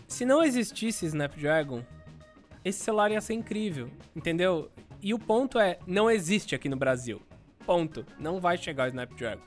Se 0.07 0.25
não 0.25 0.43
existisse 0.43 1.07
Snapdragon, 1.07 1.83
esse 2.65 2.81
celular 2.81 3.11
ia 3.11 3.21
ser 3.21 3.35
incrível, 3.35 3.89
entendeu? 4.15 4.71
E 5.01 5.15
o 5.15 5.19
ponto 5.19 5.59
é, 5.59 5.79
não 5.87 6.11
existe 6.11 6.55
aqui 6.55 6.69
no 6.69 6.77
Brasil. 6.77 7.23
Ponto. 7.65 8.05
Não 8.19 8.41
vai 8.41 8.59
chegar 8.59 8.85
o 8.85 8.89
Snapdragon. 8.89 9.43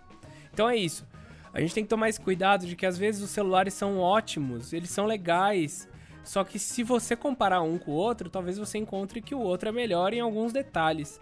Então 0.52 0.70
é 0.70 0.76
isso. 0.76 1.06
A 1.54 1.62
gente 1.62 1.74
tem 1.74 1.84
que 1.84 1.90
tomar 1.90 2.10
esse 2.10 2.20
cuidado 2.20 2.66
de 2.66 2.76
que 2.76 2.86
às 2.86 2.98
vezes 2.98 3.22
os 3.22 3.30
celulares 3.30 3.74
são 3.74 4.00
ótimos, 4.00 4.74
eles 4.74 4.90
são 4.90 5.06
legais. 5.06 5.88
Só 6.24 6.44
que 6.44 6.58
se 6.58 6.84
você 6.84 7.16
comparar 7.16 7.62
um 7.62 7.78
com 7.78 7.92
o 7.92 7.96
outro, 7.96 8.30
talvez 8.30 8.58
você 8.58 8.78
encontre 8.78 9.22
que 9.22 9.36
o 9.36 9.40
outro 9.40 9.70
é 9.70 9.72
melhor 9.72 10.14
em 10.14 10.20
alguns 10.20 10.52
detalhes. 10.52 11.22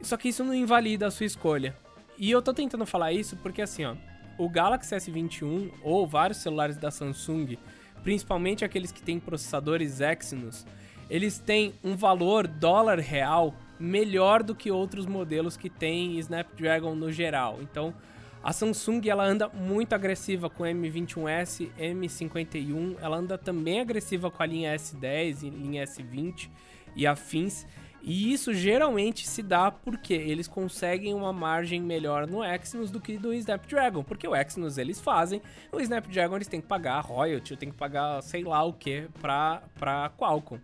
Só 0.00 0.16
que 0.16 0.28
isso 0.28 0.44
não 0.44 0.54
invalida 0.54 1.06
a 1.06 1.10
sua 1.10 1.26
escolha. 1.26 1.76
E 2.16 2.30
eu 2.30 2.42
tô 2.42 2.52
tentando 2.52 2.86
falar 2.86 3.12
isso 3.12 3.36
porque 3.36 3.62
assim, 3.62 3.84
ó, 3.84 3.96
o 4.36 4.48
Galaxy 4.48 4.94
S21 4.94 5.70
ou 5.82 6.06
vários 6.06 6.38
celulares 6.38 6.76
da 6.76 6.90
Samsung, 6.90 7.58
principalmente 8.02 8.64
aqueles 8.64 8.92
que 8.92 9.02
têm 9.02 9.18
processadores 9.18 10.00
Exynos, 10.00 10.64
eles 11.10 11.38
têm 11.38 11.74
um 11.82 11.96
valor 11.96 12.46
dólar 12.46 12.98
real 12.98 13.54
melhor 13.78 14.42
do 14.42 14.54
que 14.54 14.70
outros 14.70 15.06
modelos 15.06 15.56
que 15.56 15.70
têm 15.70 16.18
Snapdragon 16.18 16.94
no 16.94 17.10
geral. 17.10 17.58
Então, 17.62 17.94
a 18.42 18.52
Samsung 18.52 19.00
ela 19.08 19.24
anda 19.24 19.48
muito 19.48 19.92
agressiva 19.94 20.48
com 20.48 20.64
M21S, 20.64 21.70
M51, 21.78 22.96
ela 23.00 23.16
anda 23.16 23.36
também 23.36 23.80
agressiva 23.80 24.30
com 24.30 24.42
a 24.42 24.46
linha 24.46 24.74
S10 24.74 25.42
e 25.42 25.50
linha 25.50 25.84
S20 25.84 26.48
e 26.94 27.06
afins. 27.06 27.66
E 28.08 28.32
isso 28.32 28.54
geralmente 28.54 29.28
se 29.28 29.42
dá 29.42 29.70
porque 29.70 30.14
eles 30.14 30.48
conseguem 30.48 31.12
uma 31.12 31.30
margem 31.30 31.78
melhor 31.78 32.26
no 32.26 32.42
Exynos 32.42 32.90
do 32.90 32.98
que 32.98 33.18
do 33.18 33.34
Snapdragon, 33.34 34.02
porque 34.02 34.26
o 34.26 34.34
Exynos 34.34 34.78
eles 34.78 34.98
fazem, 34.98 35.42
o 35.70 35.78
Snapdragon 35.78 36.36
eles 36.36 36.48
têm 36.48 36.58
que 36.58 36.66
pagar 36.66 37.00
royalty, 37.00 37.54
tem 37.54 37.70
que 37.70 37.76
pagar 37.76 38.22
sei 38.22 38.42
lá 38.44 38.64
o 38.64 38.72
que 38.72 39.06
para 39.20 39.62
para 39.78 40.10
Qualcomm. 40.16 40.58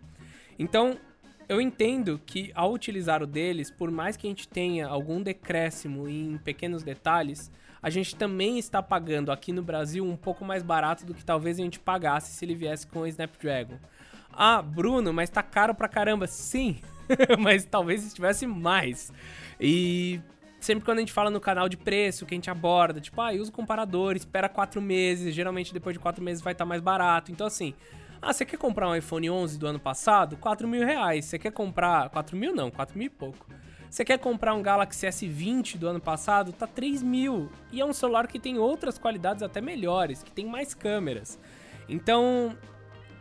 Então, 0.57 0.97
eu 1.47 1.61
entendo 1.61 2.19
que 2.25 2.51
ao 2.55 2.73
utilizar 2.73 3.21
o 3.21 3.27
deles, 3.27 3.69
por 3.69 3.91
mais 3.91 4.17
que 4.17 4.25
a 4.25 4.29
gente 4.31 4.47
tenha 4.47 4.87
algum 4.87 5.21
decréscimo 5.21 6.09
em 6.09 6.39
pequenos 6.39 6.81
detalhes, 6.81 7.51
a 7.79 7.91
gente 7.91 8.15
também 8.15 8.57
está 8.57 8.81
pagando 8.81 9.31
aqui 9.31 9.53
no 9.53 9.61
Brasil 9.61 10.03
um 10.03 10.17
pouco 10.17 10.43
mais 10.43 10.63
barato 10.63 11.05
do 11.05 11.13
que 11.13 11.23
talvez 11.23 11.59
a 11.59 11.61
gente 11.61 11.79
pagasse 11.79 12.31
se 12.31 12.43
ele 12.43 12.55
viesse 12.55 12.87
com 12.87 13.01
o 13.01 13.07
Snapdragon. 13.07 13.77
Ah, 14.33 14.63
Bruno, 14.63 15.13
mas 15.13 15.29
tá 15.29 15.43
caro 15.43 15.75
pra 15.75 15.87
caramba. 15.87 16.25
Sim, 16.25 16.81
mas 17.39 17.65
talvez 17.65 18.05
estivesse 18.05 18.45
mais. 18.45 19.11
E 19.59 20.19
sempre 20.59 20.83
quando 20.83 20.97
a 20.97 21.01
gente 21.01 21.13
fala 21.13 21.29
no 21.29 21.39
canal 21.39 21.69
de 21.69 21.77
preço, 21.77 22.25
que 22.25 22.33
a 22.33 22.37
gente 22.37 22.49
aborda, 22.49 22.99
tipo, 22.99 23.19
ah, 23.21 23.31
usa 23.31 23.49
o 23.49 23.53
comparador, 23.53 24.15
espera 24.15 24.49
quatro 24.49 24.81
meses, 24.81 25.33
geralmente 25.33 25.73
depois 25.73 25.93
de 25.93 25.99
quatro 25.99 26.23
meses 26.23 26.41
vai 26.41 26.53
estar 26.53 26.65
tá 26.65 26.69
mais 26.69 26.81
barato. 26.81 27.31
Então, 27.31 27.47
assim, 27.47 27.73
ah, 28.21 28.33
você 28.33 28.45
quer 28.45 28.57
comprar 28.57 28.89
um 28.89 28.95
iPhone 28.95 29.29
11 29.29 29.59
do 29.59 29.67
ano 29.67 29.79
passado? 29.79 30.35
4 30.37 30.67
mil 30.67 30.85
reais. 30.85 31.25
Você 31.25 31.37
quer 31.37 31.51
comprar... 31.51 32.09
4 32.09 32.35
mil 32.35 32.55
não, 32.55 32.71
4 32.71 32.97
mil 32.97 33.07
e 33.07 33.09
pouco. 33.09 33.45
Você 33.89 34.03
quer 34.03 34.17
comprar 34.17 34.53
um 34.53 34.61
Galaxy 34.61 35.05
S20 35.05 35.77
do 35.77 35.87
ano 35.87 35.99
passado? 35.99 36.51
Tá 36.51 36.65
3 36.65 37.03
mil. 37.03 37.49
E 37.71 37.79
é 37.79 37.85
um 37.85 37.93
celular 37.93 38.27
que 38.27 38.39
tem 38.39 38.57
outras 38.57 38.97
qualidades 38.97 39.43
até 39.43 39.61
melhores, 39.61 40.23
que 40.23 40.31
tem 40.31 40.45
mais 40.45 40.73
câmeras. 40.73 41.39
Então, 41.87 42.57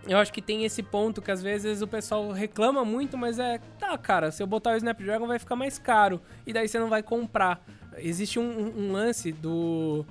eu 0.07 0.19
acho 0.19 0.33
que 0.33 0.43
tem 0.43 0.65
esse 0.65 0.83
ponto 0.83 1.23
que 1.23 1.31
às 1.31 1.43
vezes 1.43 1.83
o 1.83 1.87
pessoal 1.87 2.31
reclama 2.31 2.85
muito, 2.85 3.17
mas 3.17 3.39
é, 3.39 3.59
tá, 3.79 3.97
cara, 3.97 4.31
se 4.31 4.43
eu 4.43 4.47
botar 4.47 4.73
o 4.73 4.77
Snapdragon 4.77 5.27
vai 5.27 5.39
ficar 5.39 5.57
mais 5.57 5.79
caro. 5.79 6.21
E 6.47 6.53
daí 6.53 6.69
você 6.69 6.79
não 6.79 6.89
vai 6.89 7.03
comprar. 7.03 7.65
Existe 7.97 8.39
um, 8.39 8.73
um 8.77 8.93
lance 8.93 9.33
do 9.33 10.05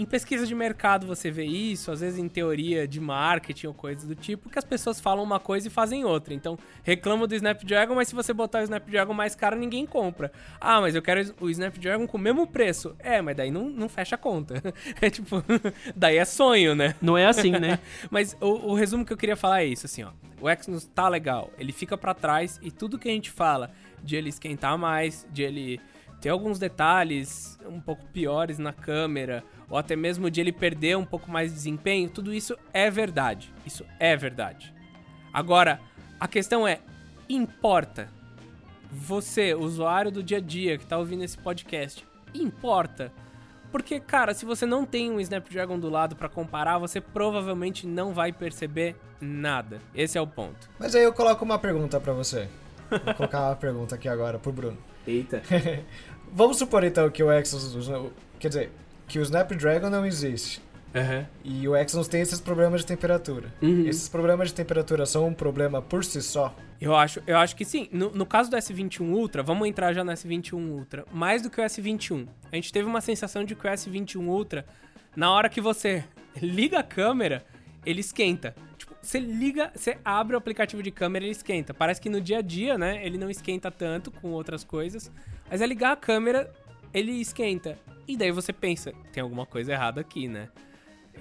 em 0.00 0.06
pesquisa 0.06 0.46
de 0.46 0.54
mercado 0.54 1.06
você 1.06 1.30
vê 1.30 1.44
isso, 1.44 1.92
às 1.92 2.00
vezes 2.00 2.18
em 2.18 2.26
teoria 2.26 2.88
de 2.88 2.98
marketing 2.98 3.66
ou 3.66 3.74
coisas 3.74 4.04
do 4.04 4.14
tipo, 4.14 4.48
que 4.48 4.58
as 4.58 4.64
pessoas 4.64 4.98
falam 4.98 5.22
uma 5.22 5.38
coisa 5.38 5.68
e 5.68 5.70
fazem 5.70 6.06
outra. 6.06 6.32
Então, 6.32 6.58
reclamam 6.82 7.28
do 7.28 7.34
Snapdragon, 7.34 7.94
mas 7.94 8.08
se 8.08 8.14
você 8.14 8.32
botar 8.32 8.60
o 8.60 8.62
Snapdragon 8.62 9.12
mais 9.12 9.34
caro, 9.34 9.56
ninguém 9.56 9.84
compra. 9.84 10.32
Ah, 10.58 10.80
mas 10.80 10.94
eu 10.94 11.02
quero 11.02 11.34
o 11.38 11.50
Snapdragon 11.50 12.06
com 12.06 12.16
o 12.16 12.20
mesmo 12.20 12.46
preço. 12.46 12.96
É, 12.98 13.20
mas 13.20 13.36
daí 13.36 13.50
não, 13.50 13.68
não 13.68 13.90
fecha 13.90 14.14
a 14.14 14.18
conta. 14.18 14.62
É 15.00 15.08
tipo, 15.08 15.42
daí 15.94 16.16
é 16.16 16.24
sonho, 16.24 16.74
né? 16.74 16.94
Não 17.00 17.16
é 17.16 17.26
assim, 17.26 17.52
né? 17.52 17.78
mas 18.10 18.36
o, 18.40 18.70
o, 18.70 18.74
resumo 18.74 19.04
que 19.04 19.12
eu 19.12 19.16
queria 19.16 19.36
falar 19.36 19.62
é 19.62 19.66
isso, 19.66 19.86
assim, 19.86 20.02
ó. 20.02 20.10
O 20.40 20.48
Exynos 20.48 20.84
tá 20.86 21.08
legal, 21.08 21.50
ele 21.58 21.72
fica 21.72 21.98
para 21.98 22.14
trás 22.14 22.58
e 22.62 22.70
tudo 22.70 22.98
que 22.98 23.08
a 23.08 23.12
gente 23.12 23.30
fala 23.30 23.70
de 24.02 24.16
ele 24.16 24.30
esquentar 24.30 24.76
mais, 24.78 25.26
de 25.30 25.42
ele 25.42 25.80
ter 26.20 26.28
alguns 26.28 26.58
detalhes 26.58 27.58
um 27.66 27.80
pouco 27.80 28.04
piores 28.06 28.58
na 28.58 28.72
câmera, 28.72 29.42
ou 29.68 29.78
até 29.78 29.96
mesmo 29.96 30.30
de 30.30 30.40
ele 30.40 30.52
perder 30.52 30.96
um 30.96 31.04
pouco 31.04 31.30
mais 31.30 31.50
de 31.50 31.56
desempenho, 31.56 32.10
tudo 32.10 32.34
isso 32.34 32.56
é 32.72 32.90
verdade. 32.90 33.52
Isso 33.64 33.84
é 33.98 34.16
verdade. 34.16 34.74
Agora, 35.32 35.80
a 36.18 36.28
questão 36.28 36.66
é: 36.66 36.80
importa? 37.28 38.08
Você, 38.92 39.54
usuário 39.54 40.10
do 40.10 40.22
dia 40.22 40.38
a 40.38 40.40
dia 40.40 40.76
que 40.76 40.84
tá 40.84 40.98
ouvindo 40.98 41.22
esse 41.22 41.38
podcast, 41.38 42.04
importa? 42.34 43.12
Porque, 43.70 44.00
cara, 44.00 44.34
se 44.34 44.44
você 44.44 44.66
não 44.66 44.84
tem 44.84 45.12
um 45.12 45.20
Snapdragon 45.20 45.78
do 45.78 45.88
lado 45.88 46.16
para 46.16 46.28
comparar, 46.28 46.78
você 46.78 47.00
provavelmente 47.00 47.86
não 47.86 48.12
vai 48.12 48.32
perceber 48.32 48.96
nada. 49.20 49.78
Esse 49.94 50.18
é 50.18 50.20
o 50.20 50.26
ponto. 50.26 50.68
Mas 50.76 50.94
aí 50.94 51.04
eu 51.04 51.12
coloco 51.12 51.44
uma 51.44 51.58
pergunta 51.58 52.00
para 52.00 52.12
você. 52.12 52.48
Vou 52.90 53.14
colocar 53.14 53.46
uma 53.46 53.56
pergunta 53.56 53.94
aqui 53.94 54.08
agora 54.08 54.40
pro 54.40 54.50
Bruno. 54.50 54.78
Eita. 55.06 55.40
Vamos 56.32 56.58
supor 56.58 56.84
então 56.84 57.10
que 57.10 57.22
o 57.22 57.32
Exynos, 57.32 57.90
quer 58.38 58.48
dizer, 58.48 58.70
que 59.08 59.18
o 59.18 59.22
Snapdragon 59.22 59.90
não 59.90 60.06
existe. 60.06 60.62
Uhum. 60.94 61.24
E 61.44 61.68
o 61.68 61.76
Exynos 61.76 62.08
tem 62.08 62.20
esses 62.20 62.40
problemas 62.40 62.80
de 62.80 62.86
temperatura. 62.86 63.52
Uhum. 63.62 63.86
Esses 63.86 64.08
problemas 64.08 64.48
de 64.48 64.54
temperatura 64.54 65.06
são 65.06 65.26
um 65.26 65.34
problema 65.34 65.80
por 65.80 66.04
si 66.04 66.20
só? 66.20 66.54
Eu 66.80 66.96
acho, 66.96 67.22
eu 67.26 67.36
acho 67.36 67.54
que 67.54 67.64
sim. 67.64 67.88
No, 67.92 68.10
no 68.10 68.26
caso 68.26 68.50
do 68.50 68.56
S21 68.56 69.02
Ultra, 69.02 69.42
vamos 69.42 69.68
entrar 69.68 69.92
já 69.92 70.02
no 70.02 70.10
S21 70.12 70.70
Ultra. 70.70 71.04
Mais 71.12 71.42
do 71.42 71.50
que 71.50 71.60
o 71.60 71.64
S21. 71.64 72.26
A 72.50 72.56
gente 72.56 72.72
teve 72.72 72.88
uma 72.88 73.00
sensação 73.00 73.44
de 73.44 73.54
que 73.54 73.66
o 73.66 73.70
S21 73.70 74.26
Ultra, 74.26 74.64
na 75.14 75.30
hora 75.30 75.48
que 75.48 75.60
você 75.60 76.04
liga 76.40 76.78
a 76.78 76.82
câmera, 76.82 77.44
ele 77.84 78.00
esquenta. 78.00 78.54
Tipo, 78.76 78.94
você 79.00 79.18
liga, 79.18 79.70
você 79.74 79.98
abre 80.04 80.34
o 80.34 80.38
aplicativo 80.38 80.82
de 80.82 80.90
câmera, 80.90 81.24
ele 81.24 81.32
esquenta. 81.32 81.72
Parece 81.72 82.00
que 82.00 82.08
no 82.08 82.20
dia 82.20 82.38
a 82.38 82.42
dia, 82.42 82.76
né, 82.76 83.04
ele 83.04 83.18
não 83.18 83.30
esquenta 83.30 83.70
tanto 83.70 84.10
com 84.10 84.30
outras 84.30 84.64
coisas. 84.64 85.10
Mas 85.50 85.60
é 85.60 85.66
ligar 85.66 85.92
a 85.92 85.96
câmera, 85.96 86.52
ele 86.92 87.12
esquenta. 87.12 87.78
E 88.06 88.16
daí 88.16 88.30
você 88.30 88.52
pensa, 88.52 88.92
tem 89.12 89.22
alguma 89.22 89.46
coisa 89.46 89.72
errada 89.72 90.00
aqui, 90.00 90.28
né? 90.28 90.48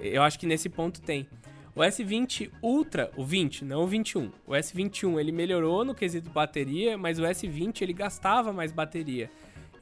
Eu 0.02 0.24
acho 0.24 0.40
que 0.40 0.46
nesse 0.46 0.70
ponto 0.70 1.02
tem. 1.02 1.28
O 1.76 1.82
S20 1.82 2.52
Ultra, 2.62 3.12
o 3.16 3.24
20, 3.24 3.64
não 3.64 3.84
o 3.84 3.88
21. 3.88 4.32
O 4.46 4.52
S21 4.52 5.20
ele 5.20 5.32
melhorou 5.32 5.86
no 5.86 5.96
quesito 5.96 6.30
bateria, 6.30 6.98
mas 6.98 7.20
o 7.20 7.24
S20 7.24 7.82
ele 7.82 7.94
gastava 7.94 8.52
mais 8.52 8.72
bateria. 8.72 9.30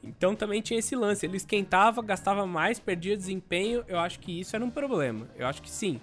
Então 0.02 0.34
também 0.34 0.60
tinha 0.60 0.78
esse 0.78 0.94
lance, 0.94 1.26
ele 1.26 1.36
esquentava, 1.36 2.00
gastava 2.02 2.46
mais, 2.46 2.78
perdia 2.78 3.16
desempenho. 3.16 3.84
Eu 3.88 3.98
acho 3.98 4.20
que 4.20 4.40
isso 4.40 4.54
era 4.54 4.64
um 4.64 4.70
problema. 4.70 5.28
Eu 5.36 5.46
acho 5.46 5.60
que 5.60 5.70
sim. 5.70 6.00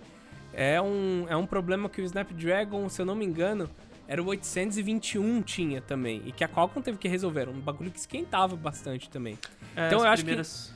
É 0.56 0.82
um, 0.82 1.26
é 1.28 1.36
um 1.36 1.46
problema 1.46 1.90
que 1.90 2.02
o 2.02 2.06
Snapdragon, 2.06 2.88
se 2.88 3.02
eu 3.02 3.06
não 3.06 3.14
me 3.14 3.26
engano, 3.26 3.70
era 4.08 4.24
o 4.24 4.28
821 4.28 5.42
tinha 5.42 5.82
também. 5.82 6.22
E 6.26 6.32
que 6.32 6.44
a 6.44 6.48
Qualcomm 6.48 6.82
teve 6.82 6.98
que 6.98 7.08
resolver. 7.08 7.50
Um 7.50 7.60
bagulho 7.60 7.92
que 7.92 8.00
esquentava 8.00 8.56
bastante 8.56 9.10
também. 9.10 9.38
É, 9.76 9.88
então 9.88 10.00
eu 10.00 10.08
acho 10.08 10.24
primeiras... 10.24 10.74
que. 10.74 10.76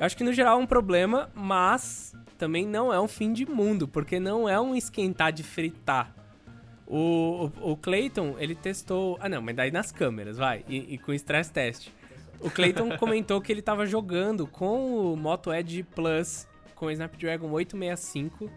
Eu 0.00 0.06
acho 0.06 0.16
que 0.16 0.24
no 0.24 0.32
geral 0.32 0.58
é 0.58 0.62
um 0.62 0.66
problema, 0.66 1.30
mas 1.34 2.14
também 2.38 2.66
não 2.66 2.92
é 2.92 2.98
um 2.98 3.06
fim 3.06 3.32
de 3.32 3.46
mundo, 3.46 3.86
porque 3.86 4.18
não 4.18 4.48
é 4.48 4.58
um 4.58 4.74
esquentar 4.74 5.30
de 5.30 5.42
fritar. 5.42 6.14
O, 6.86 7.50
o, 7.60 7.72
o 7.72 7.76
Clayton, 7.76 8.34
ele 8.38 8.54
testou. 8.54 9.16
Ah, 9.20 9.28
não, 9.28 9.40
mas 9.40 9.54
daí 9.54 9.70
nas 9.70 9.92
câmeras, 9.92 10.38
vai, 10.38 10.64
e, 10.66 10.94
e 10.94 10.98
com 10.98 11.12
stress 11.12 11.52
test. 11.52 11.88
O 12.40 12.50
Clayton 12.50 12.96
comentou 12.98 13.40
que 13.40 13.52
ele 13.52 13.62
tava 13.62 13.86
jogando 13.86 14.46
com 14.46 15.12
o 15.12 15.16
Moto 15.16 15.52
Edge 15.52 15.82
Plus 15.82 16.48
com 16.74 16.86
o 16.86 16.90
Snapdragon 16.90 17.50
865. 17.50 18.50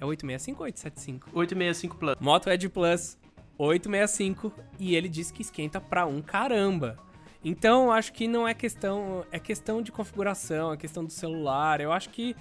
É 0.00 0.04
865 0.04 0.60
ou 0.60 0.64
875? 0.64 1.30
865 1.32 1.96
Plus. 1.96 2.16
Moto 2.20 2.50
Edge 2.50 2.68
Plus 2.68 3.18
865 3.58 4.52
e 4.78 4.96
ele 4.96 5.08
disse 5.08 5.32
que 5.32 5.42
esquenta 5.42 5.80
pra 5.80 6.06
um 6.06 6.22
caramba. 6.22 6.98
Então, 7.44 7.90
acho 7.90 8.12
que 8.12 8.26
não 8.28 8.46
é 8.46 8.54
questão. 8.54 9.24
É 9.30 9.38
questão 9.38 9.82
de 9.82 9.92
configuração, 9.92 10.72
é 10.72 10.76
questão 10.76 11.04
do 11.04 11.10
celular. 11.10 11.80
Eu 11.80 11.92
acho 11.92 12.10
que 12.10 12.34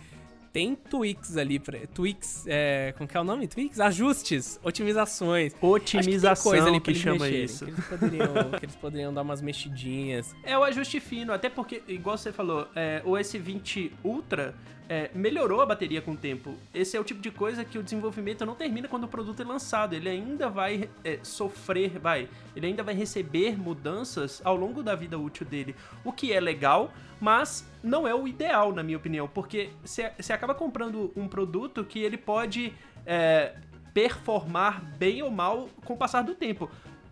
tem 0.52 0.76
tweaks 0.76 1.38
ali, 1.38 1.60
pra, 1.60 1.78
tweaks, 1.94 2.46
é, 2.48 2.94
como 2.98 3.08
que 3.08 3.16
é 3.16 3.22
o 3.22 3.24
nome? 3.24 3.48
Tweaks? 3.48 3.80
Ajustes, 3.80 4.60
otimizações. 4.64 5.54
Otimização 5.62 6.52
coisa 6.52 6.68
ali 6.68 6.80
que 6.80 6.96
chama 6.96 7.26
mexerem, 7.26 7.44
isso. 7.46 7.66
Que 7.66 7.72
eles, 7.72 7.86
poderiam, 7.86 8.52
que 8.60 8.66
eles 8.66 8.76
poderiam 8.76 9.14
dar 9.14 9.22
umas 9.22 9.42
mexidinhas. 9.42 10.36
É 10.44 10.58
o 10.58 10.64
ajuste 10.64 11.00
fino, 11.00 11.32
até 11.32 11.50
porque, 11.50 11.84
igual 11.88 12.18
você 12.18 12.32
falou, 12.32 12.68
é, 12.76 13.02
o 13.06 13.12
S20 13.12 13.92
Ultra 14.04 14.56
é, 14.90 15.12
melhorou 15.14 15.62
a 15.62 15.66
bateria 15.68 16.02
com 16.02 16.14
o 16.14 16.18
tempo. 16.18 16.56
Esse 16.74 16.98
é 16.98 17.00
o 17.00 17.04
tipo 17.04 17.22
de 17.22 17.30
coisa 17.30 17.64
que 17.64 17.78
o 17.78 17.84
desenvolvimento 17.84 18.44
não 18.44 18.56
termina 18.56 18.88
quando 18.88 19.04
o 19.04 19.08
produto 19.08 19.40
é 19.40 19.46
lançado. 19.46 19.94
Ele 19.94 20.10
ainda 20.10 20.50
vai 20.50 20.90
é, 21.04 21.20
sofrer, 21.22 22.00
vai, 22.00 22.28
ele 22.56 22.66
ainda 22.66 22.82
vai 22.82 22.96
receber 22.96 23.56
mudanças 23.58 24.42
ao 24.44 24.56
longo 24.56 24.82
da 24.82 24.96
vida 24.96 25.18
útil 25.18 25.46
dele. 25.46 25.76
O 26.04 26.12
que 26.12 26.34
é 26.34 26.40
legal, 26.40 26.92
mas 27.22 27.70
não 27.84 28.08
é 28.08 28.16
o 28.16 28.28
ideal, 28.28 28.74
na 28.74 28.82
minha 28.82 28.98
opinião, 28.98 29.28
porque 29.28 29.70
você 29.86 30.34
acaba 30.34 30.56
comprando 30.56 31.12
um 31.16 31.28
produto 31.28 31.86
que 31.86 32.00
ele 32.00 32.18
pode 32.18 32.74
é, 33.06 33.56
performar 33.94 34.84
bem 34.98 35.22
ou 35.22 35.30
mal 35.30 35.70
com 35.86 35.94
o 35.94 35.98
passar 35.98 36.24
do 36.24 36.34
tempo 36.34 36.70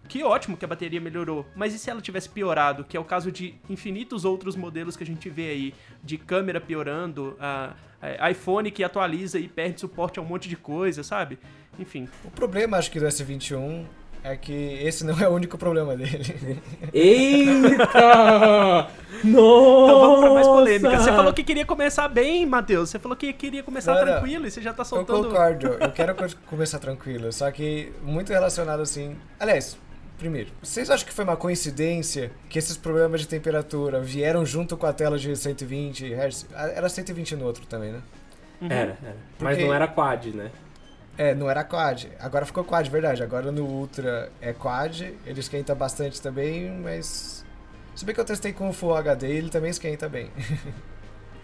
que 0.08 0.24
ótimo 0.24 0.58
que 0.58 0.66
a 0.66 0.68
bateria 0.68 1.00
melhorou, 1.00 1.46
mas 1.56 1.74
e 1.74 1.80
se 1.80 1.90
ela 1.90 2.02
tivesse 2.02 2.30
piorado, 2.30 2.84
que 2.84 2.96
é 2.96 3.00
o 3.00 3.04
caso 3.04 3.32
de 3.32 3.56
infinitos 3.70 4.26
outros 4.26 4.56
modelos 4.56 4.96
que 4.96 5.04
a 5.04 5.06
gente 5.08 5.30
vê 5.30 5.50
aí, 5.50 5.74
de 6.04 6.18
câmera 6.18 6.60
piorando, 6.60 7.36
a, 7.40 7.74
a 8.20 8.32
iPhone 8.32 8.72
que 8.72 8.84
atualiza 8.84 9.40
e 9.40 9.48
perde 9.48 9.80
suporte 9.80 10.20
a 10.20 10.22
um 10.22 10.26
monte 10.26 10.48
de 10.50 10.56
coisa, 10.56 11.04
sabe? 11.04 11.38
Enfim. 11.80 12.08
O 12.24 12.32
problema, 12.32 12.78
acho 12.78 12.90
que 12.90 13.00
do 13.00 13.06
S21 13.06 13.86
é 14.24 14.36
que 14.36 14.54
esse 14.54 15.06
não 15.06 15.18
é 15.20 15.28
o 15.28 15.32
único 15.32 15.58
problema 15.58 15.96
dele. 15.96 16.60
Eita! 16.94 17.88
Nossa! 18.78 18.98
Então 19.18 20.00
vamos 20.00 20.20
pra 20.20 20.34
mais 20.34 20.48
polêmica. 20.48 21.00
Você 21.00 21.12
falou 21.12 21.34
que 21.34 21.44
queria 21.44 21.66
começar 21.66 22.08
bem, 22.08 22.46
Matheus. 22.46 22.90
Você 22.90 23.00
falou 23.00 23.18
que 23.18 23.34
queria 23.34 23.64
começar 23.64 23.96
não, 23.96 24.02
tranquilo 24.02 24.42
não. 24.42 24.48
e 24.48 24.52
você 24.52 24.62
já 24.62 24.74
tá 24.74 24.84
soltando... 24.84 25.24
Eu 25.26 25.30
concordo. 25.32 25.68
Eu 25.68 25.92
quero 25.92 26.16
começar 26.46 26.78
tranquilo. 26.78 27.32
Só 27.32 27.50
que 27.50 27.92
muito 28.04 28.32
relacionado 28.32 28.82
assim... 28.82 29.16
Aliás, 29.40 29.78
Primeiro, 30.18 30.50
vocês 30.64 30.90
acham 30.90 31.06
que 31.06 31.14
foi 31.14 31.24
uma 31.24 31.38
coincidência 31.38 32.32
que 32.50 32.58
esses 32.58 32.76
problemas 32.76 33.22
de 33.22 33.28
temperatura 33.28 34.02
vieram 34.02 34.44
junto 34.44 34.76
com 34.76 34.88
a 34.88 34.94
tela 34.94 35.18
de 35.18 35.36
120 35.36 36.12
Hz? 36.12 36.48
Ah, 36.56 36.68
era 36.70 36.90
120 36.90 37.36
no 37.36 37.46
outro 37.46 37.66
também, 37.68 37.92
né? 37.92 38.02
Uhum. 38.60 38.68
Era, 38.72 38.98
era. 39.04 39.16
Porque... 39.38 39.44
Mas 39.44 39.58
não 39.60 39.74
era 39.74 39.88
quad, 39.88 40.28
né? 40.34 40.52
É, 41.18 41.36
não 41.36 41.50
era 41.50 41.64
quad. 41.64 42.08
Agora 42.20 42.46
ficou 42.46 42.64
quad, 42.64 42.90
verdade. 42.90 43.22
Agora 43.22 43.52
no 43.52 43.64
Ultra 43.64 44.32
é 44.42 44.54
quad, 44.54 45.02
ele 45.26 45.40
esquenta 45.40 45.76
bastante 45.76 46.20
também, 46.20 46.72
mas. 46.72 47.46
Se 47.96 48.04
bem 48.04 48.14
que 48.14 48.22
eu 48.22 48.26
testei 48.26 48.54
com 48.54 48.70
o 48.70 48.74
Full 48.74 48.96
HD, 48.96 49.28
ele 49.28 49.50
também 49.50 49.70
esquenta 49.70 50.10
bem. 50.10 50.32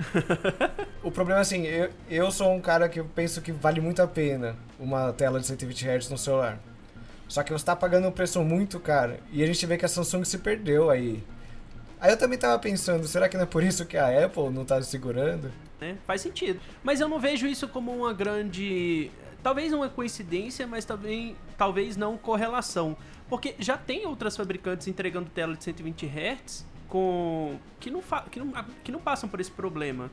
o 1.03 1.11
problema 1.11 1.39
é 1.39 1.41
assim, 1.41 1.65
eu, 1.65 1.89
eu 2.09 2.31
sou 2.31 2.53
um 2.53 2.61
cara 2.61 2.89
que 2.89 2.99
eu 2.99 3.05
penso 3.05 3.41
que 3.41 3.51
vale 3.51 3.81
muito 3.81 4.01
a 4.01 4.07
pena 4.07 4.55
uma 4.79 5.13
tela 5.13 5.39
de 5.39 5.45
120 5.45 5.87
Hz 5.87 6.09
no 6.09 6.17
celular. 6.17 6.59
Só 7.33 7.41
que 7.41 7.51
você 7.51 7.65
tá 7.65 7.75
pagando 7.75 8.07
um 8.07 8.11
preço 8.11 8.39
muito 8.43 8.79
caro. 8.79 9.17
E 9.31 9.41
a 9.41 9.47
gente 9.47 9.65
vê 9.65 9.75
que 9.75 9.83
a 9.83 9.87
Samsung 9.87 10.23
se 10.23 10.37
perdeu 10.37 10.91
aí. 10.91 11.23
Aí 11.99 12.11
eu 12.11 12.15
também 12.15 12.37
tava 12.37 12.59
pensando, 12.59 13.07
será 13.07 13.27
que 13.27 13.35
não 13.35 13.41
é 13.41 13.47
por 13.47 13.63
isso 13.63 13.87
que 13.87 13.97
a 13.97 14.23
Apple 14.23 14.51
não 14.51 14.63
tá 14.63 14.79
segurando? 14.83 15.51
É, 15.81 15.95
faz 16.05 16.21
sentido. 16.21 16.59
Mas 16.83 17.01
eu 17.01 17.09
não 17.09 17.19
vejo 17.19 17.47
isso 17.47 17.67
como 17.67 17.91
uma 17.91 18.13
grande. 18.13 19.09
Talvez 19.41 19.73
uma 19.73 19.89
coincidência, 19.89 20.67
mas 20.67 20.85
também 20.85 21.35
talvez 21.57 21.97
não 21.97 22.19
correlação. 22.19 22.95
Porque 23.27 23.55
já 23.57 23.79
tem 23.79 24.05
outras 24.05 24.37
fabricantes 24.37 24.87
entregando 24.87 25.27
tela 25.31 25.55
de 25.55 25.63
120 25.63 26.05
Hz 26.05 26.67
com 26.87 27.57
que 27.79 27.89
não, 27.89 28.03
que 28.29 28.39
não, 28.39 28.65
que 28.83 28.91
não 28.91 28.99
passam 28.99 29.27
por 29.27 29.41
esse 29.41 29.49
problema. 29.49 30.11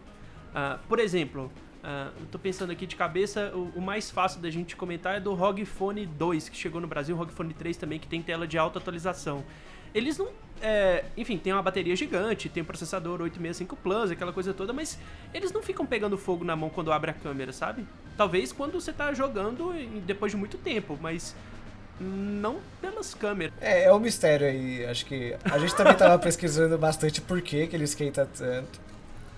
Uh, 0.54 0.78
por 0.88 0.98
exemplo, 0.98 1.52
Uh, 1.82 2.26
tô 2.30 2.38
pensando 2.38 2.70
aqui 2.70 2.86
de 2.86 2.94
cabeça, 2.94 3.52
o, 3.54 3.72
o, 3.76 3.80
mais 3.80 4.10
fácil 4.10 4.38
da 4.40 4.50
gente 4.50 4.76
comentar 4.76 5.16
é 5.16 5.20
do 5.20 5.32
ROG 5.32 5.64
Phone 5.64 6.04
2, 6.04 6.50
que 6.50 6.56
chegou 6.56 6.78
no 6.78 6.86
Brasil, 6.86 7.16
o 7.16 7.18
ROG 7.18 7.30
Phone 7.32 7.54
3 7.54 7.76
também, 7.76 7.98
que 7.98 8.06
tem 8.06 8.20
tela 8.20 8.46
de 8.46 8.58
alta 8.58 8.78
atualização. 8.78 9.42
Eles 9.94 10.18
não. 10.18 10.28
É, 10.62 11.06
enfim, 11.16 11.38
tem 11.38 11.54
uma 11.54 11.62
bateria 11.62 11.96
gigante, 11.96 12.50
tem 12.50 12.62
um 12.62 12.66
processador 12.66 13.22
865 13.22 13.76
Plus, 13.76 14.10
aquela 14.10 14.30
coisa 14.30 14.52
toda, 14.52 14.74
mas 14.74 14.98
eles 15.32 15.52
não 15.52 15.62
ficam 15.62 15.86
pegando 15.86 16.18
fogo 16.18 16.44
na 16.44 16.54
mão 16.54 16.68
quando 16.68 16.92
abre 16.92 17.12
a 17.12 17.14
câmera, 17.14 17.50
sabe? 17.50 17.86
Talvez 18.14 18.52
quando 18.52 18.72
você 18.72 18.92
tá 18.92 19.14
jogando 19.14 19.72
depois 20.04 20.32
de 20.32 20.36
muito 20.36 20.58
tempo, 20.58 20.98
mas 21.00 21.34
não 21.98 22.60
pelas 22.78 23.14
câmeras. 23.14 23.54
É, 23.58 23.84
é 23.84 23.92
um 23.92 23.98
mistério 23.98 24.46
aí. 24.46 24.84
Acho 24.84 25.06
que 25.06 25.34
a 25.44 25.58
gente 25.58 25.74
também 25.74 25.94
tava 25.94 26.18
pesquisando 26.22 26.76
bastante 26.76 27.22
por 27.22 27.40
que, 27.40 27.66
que 27.66 27.74
ele 27.74 27.84
esquenta 27.84 28.26
tanto. 28.26 28.89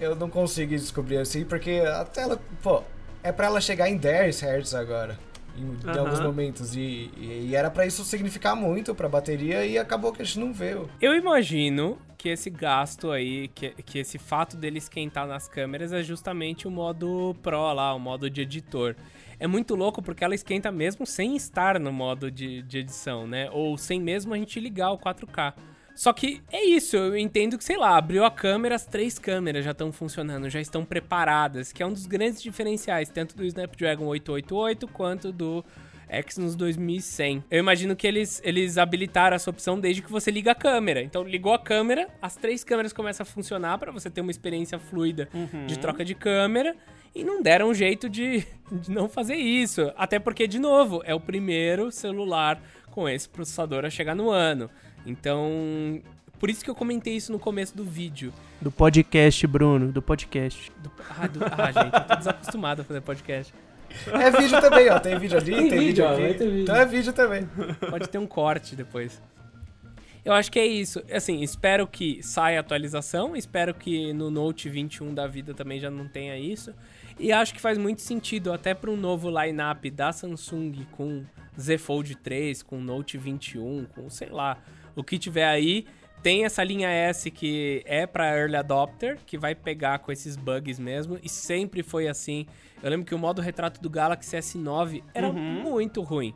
Eu 0.02 0.16
não 0.16 0.28
consigo 0.28 0.72
descobrir 0.72 1.18
assim, 1.18 1.44
porque 1.44 1.80
a 1.86 2.04
tela, 2.04 2.40
pô, 2.60 2.82
é 3.22 3.30
pra 3.30 3.46
ela 3.46 3.60
chegar 3.60 3.88
em 3.88 3.96
10 3.96 4.42
Hz 4.42 4.74
agora. 4.74 5.16
Em, 5.56 5.64
uhum. 5.64 5.78
em 5.84 5.98
alguns 5.98 6.18
momentos. 6.18 6.74
E, 6.74 7.10
e, 7.16 7.48
e 7.50 7.54
era 7.54 7.70
para 7.70 7.86
isso 7.86 8.02
significar 8.04 8.56
muito 8.56 8.96
pra 8.96 9.08
bateria 9.08 9.64
e 9.64 9.78
acabou 9.78 10.12
que 10.12 10.20
a 10.20 10.24
gente 10.24 10.40
não 10.40 10.52
viu. 10.52 10.88
Eu 11.00 11.14
imagino 11.14 11.98
que 12.18 12.28
esse 12.28 12.50
gasto 12.50 13.12
aí, 13.12 13.46
que, 13.48 13.70
que 13.70 14.00
esse 14.00 14.18
fato 14.18 14.56
dele 14.56 14.78
esquentar 14.78 15.24
nas 15.26 15.46
câmeras 15.46 15.92
é 15.92 16.02
justamente 16.02 16.66
o 16.66 16.70
modo 16.70 17.36
Pro 17.40 17.72
lá, 17.72 17.94
o 17.94 18.00
modo 18.00 18.28
de 18.28 18.40
editor. 18.40 18.96
É 19.38 19.46
muito 19.46 19.76
louco 19.76 20.02
porque 20.02 20.24
ela 20.24 20.34
esquenta 20.34 20.72
mesmo 20.72 21.06
sem 21.06 21.36
estar 21.36 21.78
no 21.78 21.92
modo 21.92 22.28
de, 22.28 22.62
de 22.62 22.78
edição, 22.78 23.26
né? 23.26 23.48
Ou 23.52 23.78
sem 23.78 24.00
mesmo 24.00 24.34
a 24.34 24.36
gente 24.36 24.58
ligar 24.58 24.90
o 24.90 24.98
4K. 24.98 25.54
Só 25.94 26.12
que 26.12 26.42
é 26.50 26.64
isso, 26.64 26.96
eu 26.96 27.16
entendo 27.16 27.58
que, 27.58 27.64
sei 27.64 27.76
lá, 27.76 27.96
abriu 27.96 28.24
a 28.24 28.30
câmera, 28.30 28.74
as 28.74 28.86
três 28.86 29.18
câmeras 29.18 29.64
já 29.64 29.72
estão 29.72 29.92
funcionando, 29.92 30.48
já 30.48 30.60
estão 30.60 30.84
preparadas, 30.84 31.72
que 31.72 31.82
é 31.82 31.86
um 31.86 31.92
dos 31.92 32.06
grandes 32.06 32.42
diferenciais, 32.42 33.08
tanto 33.08 33.36
do 33.36 33.44
Snapdragon 33.44 34.06
888 34.06 34.88
quanto 34.88 35.32
do 35.32 35.64
Exynos 36.12 36.54
2100. 36.54 37.44
Eu 37.50 37.58
imagino 37.58 37.96
que 37.96 38.06
eles, 38.06 38.40
eles 38.44 38.76
habilitaram 38.76 39.34
essa 39.34 39.48
opção 39.48 39.80
desde 39.80 40.02
que 40.02 40.10
você 40.10 40.30
liga 40.30 40.52
a 40.52 40.54
câmera. 40.54 41.02
Então, 41.02 41.22
ligou 41.24 41.54
a 41.54 41.58
câmera, 41.58 42.08
as 42.20 42.36
três 42.36 42.62
câmeras 42.62 42.92
começam 42.92 43.24
a 43.24 43.26
funcionar 43.26 43.78
para 43.78 43.90
você 43.90 44.10
ter 44.10 44.20
uma 44.20 44.30
experiência 44.30 44.78
fluida 44.78 45.28
uhum. 45.32 45.66
de 45.66 45.78
troca 45.78 46.04
de 46.04 46.14
câmera. 46.14 46.76
E 47.14 47.24
não 47.24 47.42
deram 47.42 47.68
um 47.68 47.74
jeito 47.74 48.08
de, 48.08 48.44
de 48.72 48.90
não 48.90 49.08
fazer 49.08 49.36
isso. 49.36 49.92
Até 49.96 50.18
porque, 50.18 50.46
de 50.46 50.58
novo, 50.58 51.02
é 51.04 51.14
o 51.14 51.20
primeiro 51.20 51.90
celular 51.90 52.62
com 52.92 53.08
esse 53.08 53.28
processador 53.28 53.84
a 53.84 53.90
chegar 53.90 54.14
no 54.14 54.30
ano. 54.30 54.70
Então, 55.04 56.00
por 56.38 56.48
isso 56.48 56.62
que 56.62 56.70
eu 56.70 56.74
comentei 56.74 57.16
isso 57.16 57.32
no 57.32 57.38
começo 57.38 57.76
do 57.76 57.84
vídeo. 57.84 58.32
Do 58.60 58.70
podcast, 58.70 59.44
Bruno, 59.46 59.90
do 59.90 60.00
podcast. 60.00 60.70
Do, 60.78 60.92
ah, 61.10 61.26
do, 61.26 61.40
ah, 61.44 61.72
gente, 61.72 61.94
eu 61.94 62.04
tô 62.04 62.14
desacostumado 62.14 62.82
a 62.82 62.84
fazer 62.84 63.00
podcast. 63.00 63.52
É 64.06 64.30
vídeo 64.30 64.60
também, 64.60 64.88
ó. 64.90 64.98
Tem 65.00 65.18
vídeo 65.18 65.38
ali, 65.38 65.54
tem, 65.54 65.68
tem 65.68 65.78
vídeo, 65.78 66.08
aqui. 66.08 66.22
vídeo. 66.22 66.62
Então 66.62 66.76
é 66.76 66.86
vídeo 66.86 67.12
também. 67.12 67.48
Pode 67.90 68.08
ter 68.08 68.18
um 68.18 68.26
corte 68.26 68.76
depois. 68.76 69.20
Eu 70.24 70.32
acho 70.32 70.52
que 70.52 70.58
é 70.58 70.66
isso. 70.66 71.02
Assim, 71.12 71.42
espero 71.42 71.86
que 71.86 72.22
saia 72.22 72.60
atualização. 72.60 73.34
Espero 73.34 73.74
que 73.74 74.12
no 74.12 74.30
Note 74.30 74.68
21 74.68 75.12
da 75.12 75.26
vida 75.26 75.52
também 75.52 75.80
já 75.80 75.90
não 75.90 76.06
tenha 76.06 76.38
isso. 76.38 76.72
E 77.18 77.32
acho 77.32 77.52
que 77.52 77.60
faz 77.60 77.76
muito 77.76 78.00
sentido 78.00 78.52
até 78.52 78.72
para 78.72 78.90
um 78.90 78.96
novo 78.96 79.28
lineup 79.30 79.84
da 79.86 80.12
Samsung 80.12 80.86
com 80.92 81.24
Z 81.58 81.78
Fold 81.78 82.16
3, 82.16 82.62
com 82.62 82.80
Note 82.80 83.18
21, 83.18 83.86
com 83.86 84.08
sei 84.08 84.28
lá, 84.28 84.58
o 84.96 85.02
que 85.02 85.18
tiver 85.18 85.46
aí. 85.46 85.86
Tem 86.22 86.44
essa 86.44 86.62
linha 86.62 86.88
S 86.88 87.30
que 87.30 87.82
é 87.84 88.06
para 88.06 88.36
early 88.38 88.56
adopter, 88.56 89.18
que 89.26 89.36
vai 89.36 89.54
pegar 89.54 89.98
com 89.98 90.12
esses 90.12 90.36
bugs 90.36 90.78
mesmo, 90.78 91.18
e 91.22 91.28
sempre 91.28 91.82
foi 91.82 92.06
assim. 92.06 92.46
Eu 92.80 92.90
lembro 92.90 93.04
que 93.04 93.14
o 93.14 93.18
modo 93.18 93.42
retrato 93.42 93.80
do 93.80 93.90
Galaxy 93.90 94.36
S9 94.36 95.02
era 95.12 95.28
uhum. 95.28 95.34
muito 95.34 96.00
ruim. 96.00 96.32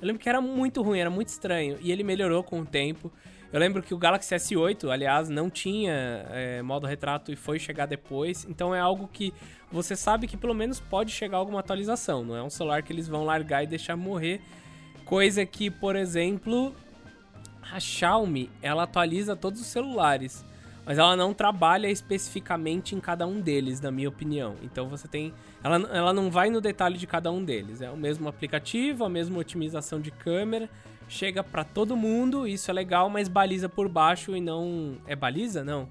Eu 0.00 0.06
lembro 0.06 0.22
que 0.22 0.28
era 0.28 0.40
muito 0.40 0.80
ruim, 0.80 1.00
era 1.00 1.10
muito 1.10 1.28
estranho, 1.28 1.76
e 1.82 1.92
ele 1.92 2.02
melhorou 2.02 2.42
com 2.42 2.60
o 2.60 2.66
tempo. 2.66 3.12
Eu 3.52 3.58
lembro 3.58 3.82
que 3.82 3.92
o 3.92 3.98
Galaxy 3.98 4.34
S8, 4.34 4.88
aliás, 4.90 5.28
não 5.28 5.50
tinha 5.50 6.24
é, 6.30 6.62
modo 6.62 6.86
retrato 6.86 7.32
e 7.32 7.36
foi 7.36 7.58
chegar 7.58 7.86
depois. 7.86 8.46
Então 8.48 8.72
é 8.72 8.78
algo 8.78 9.08
que 9.12 9.34
você 9.72 9.96
sabe 9.96 10.28
que 10.28 10.36
pelo 10.36 10.54
menos 10.54 10.78
pode 10.78 11.10
chegar 11.10 11.38
alguma 11.38 11.58
atualização. 11.58 12.24
Não 12.24 12.36
é 12.36 12.42
um 12.42 12.50
celular 12.50 12.82
que 12.82 12.92
eles 12.92 13.08
vão 13.08 13.24
largar 13.24 13.64
e 13.64 13.66
deixar 13.66 13.96
morrer. 13.96 14.40
Coisa 15.04 15.44
que, 15.44 15.68
por 15.68 15.96
exemplo, 15.96 16.72
a 17.72 17.80
Xiaomi, 17.80 18.50
ela 18.62 18.84
atualiza 18.84 19.34
todos 19.34 19.60
os 19.60 19.66
celulares, 19.66 20.44
mas 20.86 20.98
ela 20.98 21.16
não 21.16 21.34
trabalha 21.34 21.88
especificamente 21.88 22.94
em 22.94 23.00
cada 23.00 23.26
um 23.26 23.40
deles, 23.40 23.80
na 23.80 23.90
minha 23.90 24.08
opinião. 24.08 24.54
Então 24.62 24.88
você 24.88 25.08
tem, 25.08 25.34
ela, 25.62 25.76
ela 25.92 26.12
não 26.12 26.30
vai 26.30 26.50
no 26.50 26.60
detalhe 26.60 26.96
de 26.96 27.06
cada 27.06 27.32
um 27.32 27.44
deles. 27.44 27.82
É 27.82 27.90
o 27.90 27.96
mesmo 27.96 28.28
aplicativo, 28.28 29.04
a 29.04 29.08
mesma 29.08 29.38
otimização 29.38 30.00
de 30.00 30.12
câmera, 30.12 30.70
chega 31.10 31.42
para 31.42 31.64
todo 31.64 31.96
mundo, 31.96 32.46
isso 32.46 32.70
é 32.70 32.74
legal, 32.74 33.10
mas 33.10 33.28
baliza 33.28 33.68
por 33.68 33.88
baixo 33.88 34.34
e 34.36 34.40
não 34.40 34.96
é 35.06 35.16
baliza, 35.16 35.64
não? 35.64 35.88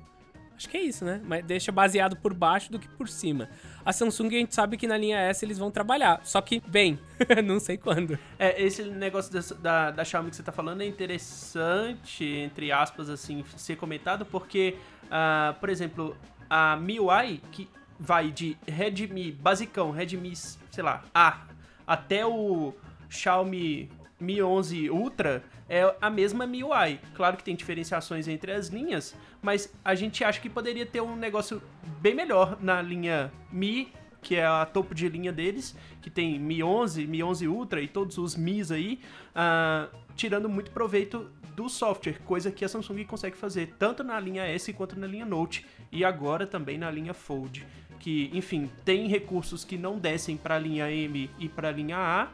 Acho 0.56 0.68
que 0.68 0.78
é 0.78 0.82
isso, 0.82 1.06
né? 1.06 1.22
Mas 1.24 1.46
deixa 1.46 1.72
baseado 1.72 2.18
por 2.18 2.34
baixo 2.34 2.72
do 2.72 2.80
que 2.80 2.88
por 2.88 3.08
cima. 3.08 3.50
A 3.86 3.94
Samsung 3.94 4.28
a 4.28 4.40
gente 4.40 4.56
sabe 4.56 4.76
que 4.76 4.88
na 4.88 4.98
linha 4.98 5.18
S 5.18 5.46
eles 5.46 5.58
vão 5.58 5.72
trabalhar. 5.72 6.20
Só 6.24 6.42
que, 6.42 6.62
bem, 6.68 7.00
não 7.46 7.60
sei 7.62 7.78
quando. 7.78 8.20
É, 8.38 8.62
esse 8.62 8.84
negócio 8.84 9.32
da, 9.32 9.40
da, 9.62 9.92
da, 9.92 10.04
Xiaomi 10.04 10.30
que 10.30 10.36
você 10.36 10.44
tá 10.44 10.52
falando 10.52 10.82
é 10.82 10.86
interessante, 10.86 12.26
entre 12.26 12.74
aspas, 12.74 13.10
assim, 13.10 13.44
ser 13.56 13.78
comentado, 13.78 14.26
porque, 14.26 14.76
uh, 15.06 15.58
por 15.60 15.70
exemplo, 15.70 16.18
a 16.50 16.76
MIUI, 16.76 17.42
que 17.54 17.70
vai 17.98 18.30
de 18.30 18.58
Redmi 18.68 19.32
basicão, 19.32 19.92
Redmi, 19.92 20.36
sei 20.36 20.84
lá, 20.84 21.04
A, 21.14 21.46
até 21.88 22.26
o 22.26 22.74
Xiaomi 23.10 23.90
Mi 24.20 24.42
11 24.42 24.90
Ultra 24.90 25.44
é 25.68 25.96
a 26.02 26.10
mesma 26.10 26.46
MIUI. 26.46 27.00
Claro 27.14 27.38
que 27.38 27.44
tem 27.44 27.56
diferenciações 27.56 28.28
entre 28.28 28.52
as 28.52 28.68
linhas, 28.68 29.16
mas 29.42 29.74
a 29.84 29.96
gente 29.96 30.24
acha 30.24 30.42
que 30.42 30.50
poderia 30.50 30.86
ter 30.86 31.02
um 31.02 31.16
negócio 31.16 31.62
bem 32.02 32.16
melhor 32.16 32.58
na 32.62 32.82
linha 32.82 33.32
Mi, 33.52 33.92
que 34.22 34.36
é 34.36 34.46
a 34.46 34.66
topo 34.66 34.94
de 34.94 35.08
linha 35.08 35.32
deles, 35.32 35.76
que 36.02 36.10
tem 36.10 36.40
Mi 36.40 36.62
11, 36.62 37.08
Mi 37.08 37.24
11 37.24 37.48
Ultra 37.48 37.82
e 37.82 37.88
todos 37.88 38.18
os 38.18 38.36
Mi's 38.36 38.72
aí, 38.72 39.00
uh, 39.30 39.96
tirando 40.16 40.50
muito 40.50 40.72
proveito 40.72 41.30
do 41.56 41.70
software, 41.70 42.20
coisa 42.26 42.52
que 42.52 42.64
a 42.64 42.70
Samsung 42.70 43.04
consegue 43.04 43.36
fazer 43.38 43.76
tanto 43.78 44.04
na 44.04 44.20
linha 44.20 44.44
S 44.44 44.72
quanto 44.72 44.98
na 44.98 45.06
linha 45.06 45.26
Note 45.26 45.66
e 45.92 46.06
agora 46.06 46.48
também 46.48 46.78
na 46.78 46.90
linha 46.90 47.14
Fold, 47.14 47.66
que, 48.00 48.30
enfim, 48.34 48.70
tem 48.86 49.08
recursos 49.08 49.66
que 49.66 49.78
não 49.78 50.00
descem 50.00 50.38
para 50.38 50.56
a 50.56 50.60
linha 50.60 50.90
M 50.90 51.30
e 51.38 51.50
para 51.50 51.68
a 51.68 51.72
linha 51.72 51.98
A, 51.98 52.30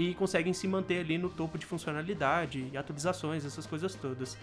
e 0.00 0.14
conseguem 0.14 0.54
se 0.54 0.66
manter 0.66 1.00
ali 1.00 1.18
no 1.18 1.28
topo 1.28 1.58
de 1.58 1.66
funcionalidade 1.66 2.66
e 2.72 2.76
atualizações, 2.76 3.44
essas 3.44 3.66
coisas 3.66 3.94
todas. 3.94 4.36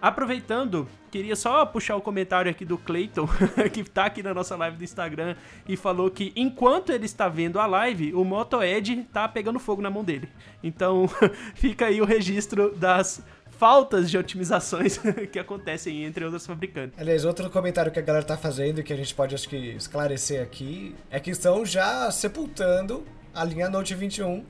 Aproveitando, 0.00 0.88
queria 1.10 1.36
só 1.36 1.64
puxar 1.66 1.96
o 1.96 2.00
comentário 2.00 2.50
aqui 2.50 2.64
do 2.64 2.78
Clayton, 2.78 3.28
que 3.72 3.84
tá 3.84 4.06
aqui 4.06 4.22
na 4.22 4.32
nossa 4.32 4.56
live 4.56 4.78
do 4.78 4.82
Instagram, 4.82 5.36
e 5.68 5.76
falou 5.76 6.10
que 6.10 6.32
enquanto 6.34 6.90
ele 6.90 7.04
está 7.04 7.28
vendo 7.28 7.60
a 7.60 7.66
live, 7.66 8.14
o 8.14 8.24
Moto 8.24 8.62
Edge 8.62 9.06
tá 9.12 9.28
pegando 9.28 9.60
fogo 9.60 9.82
na 9.82 9.90
mão 9.90 10.02
dele. 10.02 10.28
Então, 10.62 11.06
fica 11.54 11.86
aí 11.86 12.00
o 12.00 12.06
registro 12.06 12.74
das 12.74 13.22
faltas 13.50 14.10
de 14.10 14.16
otimizações 14.16 14.98
que 15.30 15.38
acontecem 15.38 16.04
entre 16.04 16.24
outros 16.24 16.46
fabricantes. 16.46 16.98
Aliás, 16.98 17.24
outro 17.26 17.48
comentário 17.50 17.92
que 17.92 17.98
a 17.98 18.02
galera 18.02 18.24
tá 18.24 18.36
fazendo 18.36 18.82
que 18.82 18.94
a 18.94 18.96
gente 18.96 19.14
pode 19.14 19.34
acho 19.34 19.48
que 19.48 19.56
esclarecer 19.76 20.42
aqui 20.42 20.96
é 21.10 21.20
que 21.20 21.30
estão 21.30 21.64
já 21.64 22.10
sepultando 22.10 23.04
a 23.34 23.44
linha 23.44 23.68
Note 23.68 23.94
21 23.94 24.44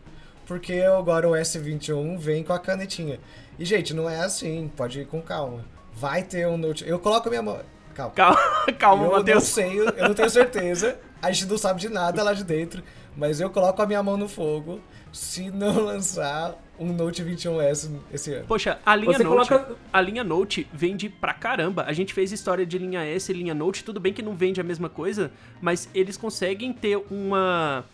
porque 0.47 0.81
agora 0.81 1.29
o 1.29 1.33
S21 1.33 2.19
vem 2.19 2.43
com 2.43 2.53
a 2.53 2.59
canetinha. 2.59 3.19
E, 3.59 3.65
gente, 3.65 3.95
não 3.95 4.09
é 4.09 4.21
assim, 4.21 4.71
pode 4.77 5.01
ir 5.01 5.07
com 5.07 5.21
calma. 5.21 5.65
Vai 5.95 6.23
ter 6.23 6.47
um 6.47 6.57
Note. 6.57 6.87
Eu 6.87 6.99
coloco 6.99 7.29
a 7.29 7.31
minha 7.31 7.43
mão. 7.43 7.61
Calma. 7.95 8.15
Calma, 8.15 8.39
calma, 8.79 9.05
eu 9.05 9.13
Matheus. 9.13 9.35
não 9.35 9.41
sei, 9.41 9.79
eu 9.81 10.09
não 10.09 10.15
tenho 10.15 10.31
certeza. 10.31 10.99
A 11.21 11.31
gente 11.31 11.47
não 11.47 11.59
sabe 11.59 11.81
de 11.81 11.89
nada 11.89 12.23
lá 12.23 12.33
de 12.33 12.43
dentro. 12.45 12.83
Mas 13.17 13.41
eu 13.41 13.51
coloco 13.51 13.81
a 13.83 13.87
minha 13.87 14.03
mão 14.03 14.17
no 14.17 14.29
fogo 14.29 14.81
se 15.13 15.51
não 15.51 15.85
lançar 15.85 16.57
um 16.79 16.93
Note 16.93 17.23
21S 17.23 17.91
esse 18.13 18.33
ano. 18.33 18.47
Poxa, 18.47 18.79
a 18.85 18.97
linha 18.97 19.19
Você 19.19 19.23
Note, 19.23 19.49
coloca... 19.49 19.77
a 19.93 20.01
linha 20.01 20.25
Note 20.25 20.67
vende 20.73 21.09
pra 21.11 21.35
caramba. 21.35 21.85
A 21.87 21.93
gente 21.93 22.15
fez 22.15 22.33
história 22.33 22.65
de 22.65 22.79
linha 22.79 23.05
S 23.05 23.31
e 23.31 23.35
linha 23.35 23.55
Note, 23.55 23.85
tudo 23.85 24.01
bem 24.01 24.13
que 24.13 24.23
não 24.23 24.35
vende 24.35 24.61
a 24.61 24.65
mesma 24.65 24.89
coisa, 24.89 25.31
mas 25.61 25.89
eles 25.95 26.17
conseguem 26.17 26.73
ter 26.73 26.97
uma 27.11 27.85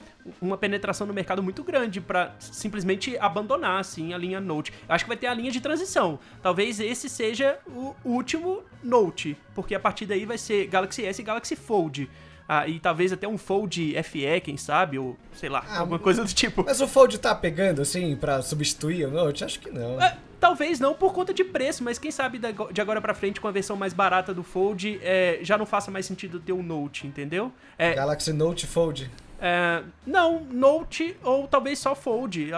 uma 0.40 0.56
penetração 0.56 1.06
no 1.06 1.12
mercado 1.12 1.42
muito 1.42 1.62
grande 1.62 2.00
para 2.00 2.34
simplesmente 2.38 3.16
abandonar 3.18 3.80
assim 3.80 4.12
a 4.12 4.18
linha 4.18 4.40
Note. 4.40 4.72
Acho 4.88 5.04
que 5.04 5.08
vai 5.08 5.16
ter 5.16 5.26
a 5.26 5.34
linha 5.34 5.50
de 5.50 5.60
transição. 5.60 6.18
Talvez 6.42 6.80
esse 6.80 7.08
seja 7.08 7.58
o 7.66 7.94
último 8.04 8.62
Note, 8.82 9.36
porque 9.54 9.74
a 9.74 9.80
partir 9.80 10.06
daí 10.06 10.24
vai 10.24 10.38
ser 10.38 10.66
Galaxy 10.66 11.04
S 11.04 11.20
e 11.20 11.24
Galaxy 11.24 11.56
Fold. 11.56 12.08
Ah, 12.48 12.66
e 12.66 12.80
talvez 12.80 13.12
até 13.12 13.28
um 13.28 13.36
Fold 13.36 13.94
FE, 14.04 14.40
quem 14.40 14.56
sabe, 14.56 14.98
ou 14.98 15.18
sei 15.34 15.50
lá, 15.50 15.62
ah, 15.68 15.80
alguma 15.80 15.98
coisa 15.98 16.24
do 16.24 16.32
tipo. 16.32 16.64
Mas 16.64 16.80
o 16.80 16.88
Fold 16.88 17.18
tá 17.18 17.34
pegando, 17.34 17.82
assim, 17.82 18.16
para 18.16 18.40
substituir 18.40 19.06
o 19.06 19.10
Note? 19.10 19.44
Acho 19.44 19.60
que 19.60 19.70
não. 19.70 20.00
É, 20.00 20.16
talvez 20.40 20.80
não 20.80 20.94
por 20.94 21.12
conta 21.12 21.34
de 21.34 21.44
preço, 21.44 21.84
mas 21.84 21.98
quem 21.98 22.10
sabe 22.10 22.40
de 22.72 22.80
agora 22.80 23.02
para 23.02 23.12
frente, 23.12 23.38
com 23.38 23.48
a 23.48 23.50
versão 23.50 23.76
mais 23.76 23.92
barata 23.92 24.32
do 24.32 24.42
Fold, 24.42 24.98
é, 25.02 25.40
já 25.42 25.58
não 25.58 25.66
faça 25.66 25.90
mais 25.90 26.06
sentido 26.06 26.40
ter 26.40 26.52
o 26.52 26.62
Note, 26.62 27.06
entendeu? 27.06 27.52
É, 27.76 27.92
Galaxy 27.92 28.32
Note 28.32 28.66
Fold. 28.66 29.10
É, 29.40 29.82
não, 30.06 30.44
Note 30.44 31.16
ou 31.22 31.46
talvez 31.46 31.78
só 31.78 31.94
Fold. 31.94 32.50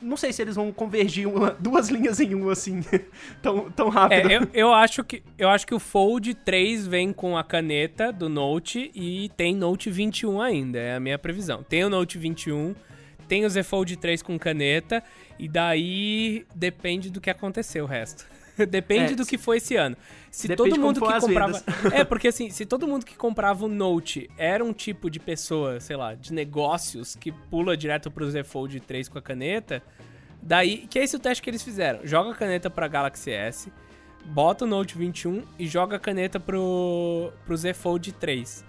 Não 0.00 0.16
sei 0.16 0.32
se 0.32 0.42
eles 0.42 0.54
vão 0.54 0.70
convergir 0.70 1.26
uma, 1.26 1.50
duas 1.58 1.88
linhas 1.88 2.20
em 2.20 2.34
um 2.34 2.48
assim, 2.48 2.80
tão, 3.42 3.70
tão 3.70 3.88
rápido. 3.88 4.30
É, 4.30 4.36
eu, 4.36 4.48
eu, 4.52 4.72
acho 4.72 5.02
que, 5.02 5.22
eu 5.36 5.48
acho 5.48 5.66
que 5.66 5.74
o 5.74 5.80
Fold 5.80 6.34
3 6.34 6.86
vem 6.86 7.12
com 7.12 7.36
a 7.36 7.42
caneta 7.42 8.12
do 8.12 8.28
Note 8.28 8.90
e 8.94 9.30
tem 9.36 9.54
Note 9.54 9.90
21 9.90 10.40
ainda, 10.40 10.78
é 10.78 10.94
a 10.94 11.00
minha 11.00 11.18
previsão. 11.18 11.62
Tem 11.62 11.84
o 11.84 11.90
Note 11.90 12.18
21, 12.18 12.74
tem 13.26 13.44
o 13.44 13.50
Z 13.50 13.62
Fold 13.64 13.96
3 13.96 14.22
com 14.22 14.38
caneta 14.38 15.02
e 15.38 15.48
daí 15.48 16.46
depende 16.54 17.10
do 17.10 17.20
que 17.20 17.30
aconteceu 17.30 17.84
o 17.84 17.88
resto. 17.88 18.35
Depende 18.68 19.12
é, 19.12 19.16
do 19.16 19.26
que 19.26 19.36
foi 19.36 19.58
esse 19.58 19.76
ano. 19.76 19.96
Se 20.30 20.54
todo 20.54 20.78
mundo 20.78 21.00
que 21.00 21.20
comprava. 21.20 21.62
é, 21.92 22.04
porque 22.04 22.28
assim, 22.28 22.50
se 22.50 22.64
todo 22.64 22.86
mundo 22.86 23.04
que 23.04 23.16
comprava 23.16 23.64
o 23.64 23.68
Note 23.68 24.30
era 24.38 24.64
um 24.64 24.72
tipo 24.72 25.10
de 25.10 25.20
pessoa, 25.20 25.80
sei 25.80 25.96
lá, 25.96 26.14
de 26.14 26.32
negócios 26.32 27.14
que 27.16 27.32
pula 27.32 27.76
direto 27.76 28.10
pro 28.10 28.30
Z 28.30 28.44
Fold 28.44 28.80
3 28.80 29.08
com 29.08 29.18
a 29.18 29.22
caneta, 29.22 29.82
daí. 30.42 30.86
Que 30.88 30.98
é 30.98 31.04
esse 31.04 31.16
o 31.16 31.18
teste 31.18 31.42
que 31.42 31.50
eles 31.50 31.62
fizeram. 31.62 32.00
Joga 32.04 32.30
a 32.30 32.34
caneta 32.34 32.70
pra 32.70 32.88
Galaxy 32.88 33.30
S, 33.30 33.72
bota 34.24 34.64
o 34.64 34.68
Note 34.68 34.96
21 34.96 35.42
e 35.58 35.66
joga 35.66 35.96
a 35.96 36.00
caneta 36.00 36.40
pro, 36.40 37.32
pro 37.44 37.56
Z 37.56 37.74
Fold 37.74 38.12
3. 38.12 38.64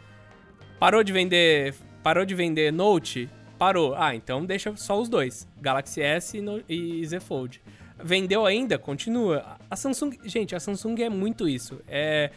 Parou 0.79 1.03
de 1.03 1.13
vender. 1.13 1.73
Parou 2.03 2.25
de 2.25 2.35
vender 2.35 2.71
Note? 2.71 3.29
Parou. 3.57 3.95
Ah, 3.95 4.15
então 4.15 4.45
deixa 4.45 4.75
só 4.75 4.99
os 4.99 5.09
dois. 5.09 5.47
Galaxy 5.59 6.01
S 6.01 6.37
e, 6.37 6.41
no, 6.41 6.63
e 6.69 7.05
Z 7.05 7.19
Fold. 7.19 7.61
Vendeu 8.03 8.45
ainda? 8.45 8.77
Continua. 8.77 9.57
A 9.69 9.75
Samsung, 9.75 10.17
gente, 10.25 10.55
a 10.55 10.59
Samsung 10.59 11.01
é 11.01 11.09
muito 11.09 11.47
isso. 11.47 11.79
É 11.87 12.31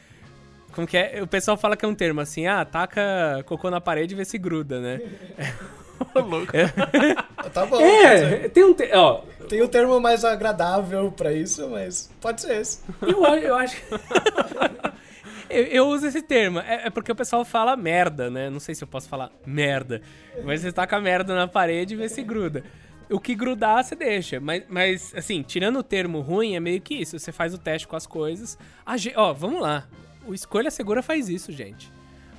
como 0.72 0.86
que 0.86 0.96
é? 0.96 1.22
O 1.22 1.26
pessoal 1.26 1.56
fala 1.56 1.76
que 1.76 1.84
é 1.84 1.88
um 1.88 1.94
termo 1.94 2.20
assim, 2.20 2.46
ah, 2.46 2.64
taca 2.64 3.42
cocô 3.46 3.70
na 3.70 3.80
parede 3.80 4.14
e 4.14 4.16
vê 4.16 4.24
se 4.24 4.38
gruda, 4.38 4.80
né? 4.80 5.00
louco. 6.14 6.56
É. 6.56 6.66
tá 7.50 7.66
bom. 7.66 7.80
É, 7.80 8.48
tem 8.48 8.64
um, 8.64 8.72
te 8.72 8.90
ó, 8.94 9.22
tem 9.48 9.62
um 9.62 9.68
termo 9.68 10.00
mais 10.00 10.24
agradável 10.24 11.10
para 11.12 11.32
isso, 11.32 11.68
mas 11.68 12.10
pode 12.20 12.40
ser 12.40 12.60
esse. 12.60 12.80
Eu, 13.02 13.24
eu 13.36 13.56
acho 13.56 13.76
eu, 15.50 15.64
eu, 15.64 15.88
uso 15.88 16.06
esse 16.06 16.22
termo. 16.22 16.60
É, 16.60 16.86
é, 16.86 16.90
porque 16.90 17.12
o 17.12 17.16
pessoal 17.16 17.44
fala 17.44 17.76
merda, 17.76 18.30
né? 18.30 18.48
Não 18.48 18.60
sei 18.60 18.74
se 18.74 18.84
eu 18.84 18.88
posso 18.88 19.08
falar 19.08 19.30
merda. 19.44 20.00
Mas 20.44 20.60
você 20.60 20.72
taca 20.72 21.00
merda 21.00 21.34
na 21.34 21.48
parede 21.48 21.94
e 21.94 21.96
vê 21.96 22.08
se 22.08 22.22
gruda. 22.22 22.64
O 23.10 23.18
que 23.18 23.34
grudar, 23.34 23.82
você 23.82 23.96
deixa. 23.96 24.38
Mas, 24.38 24.62
mas, 24.68 25.14
assim, 25.16 25.42
tirando 25.42 25.80
o 25.80 25.82
termo 25.82 26.20
ruim, 26.20 26.54
é 26.54 26.60
meio 26.60 26.80
que 26.80 26.94
isso. 26.94 27.18
Você 27.18 27.32
faz 27.32 27.52
o 27.52 27.58
teste 27.58 27.88
com 27.88 27.96
as 27.96 28.06
coisas. 28.06 28.56
A, 28.86 28.94
ó, 29.16 29.32
vamos 29.32 29.60
lá. 29.60 29.86
O 30.24 30.32
Escolha 30.32 30.70
Segura 30.70 31.02
faz 31.02 31.28
isso, 31.28 31.50
gente. 31.50 31.92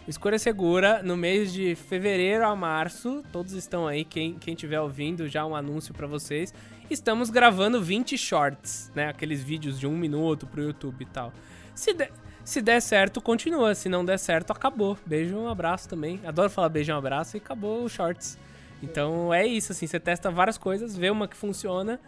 O 0.07 0.10
Escolha 0.10 0.39
Segura, 0.39 1.03
no 1.03 1.17
mês 1.17 1.51
de 1.51 1.75
fevereiro 1.75 2.45
a 2.45 2.55
março, 2.55 3.23
todos 3.31 3.53
estão 3.53 3.88
aí, 3.88 4.03
quem, 4.03 4.34
quem 4.34 4.55
tiver 4.55 4.79
ouvindo, 4.79 5.27
já 5.27 5.45
um 5.45 5.55
anúncio 5.55 5.93
para 5.93 6.07
vocês. 6.07 6.53
Estamos 6.89 7.29
gravando 7.29 7.81
20 7.81 8.17
shorts, 8.17 8.91
né? 8.95 9.10
Aqueles 9.10 9.43
vídeos 9.43 9.79
de 9.79 9.86
um 9.86 9.95
minuto 9.95 10.47
pro 10.47 10.63
YouTube 10.63 11.01
e 11.01 11.05
tal. 11.05 11.34
Se 11.75 11.93
der, 11.93 12.12
se 12.43 12.62
der 12.62 12.81
certo, 12.81 13.21
continua. 13.21 13.75
Se 13.75 13.89
não 13.89 14.03
der 14.03 14.17
certo, 14.17 14.51
acabou. 14.51 14.97
Beijo, 15.05 15.38
um 15.38 15.47
abraço 15.47 15.88
também. 15.88 16.19
Adoro 16.25 16.49
falar 16.49 16.69
beijo, 16.69 16.91
um 16.93 16.97
abraço 16.97 17.38
e 17.38 17.39
acabou 17.39 17.84
os 17.84 17.91
shorts. 17.91 18.38
Então 18.81 19.33
é 19.33 19.45
isso, 19.45 19.71
assim, 19.71 19.85
você 19.85 19.99
testa 19.99 20.31
várias 20.31 20.57
coisas, 20.57 20.97
vê 20.97 21.09
uma 21.09 21.27
que 21.27 21.37
funciona. 21.37 21.99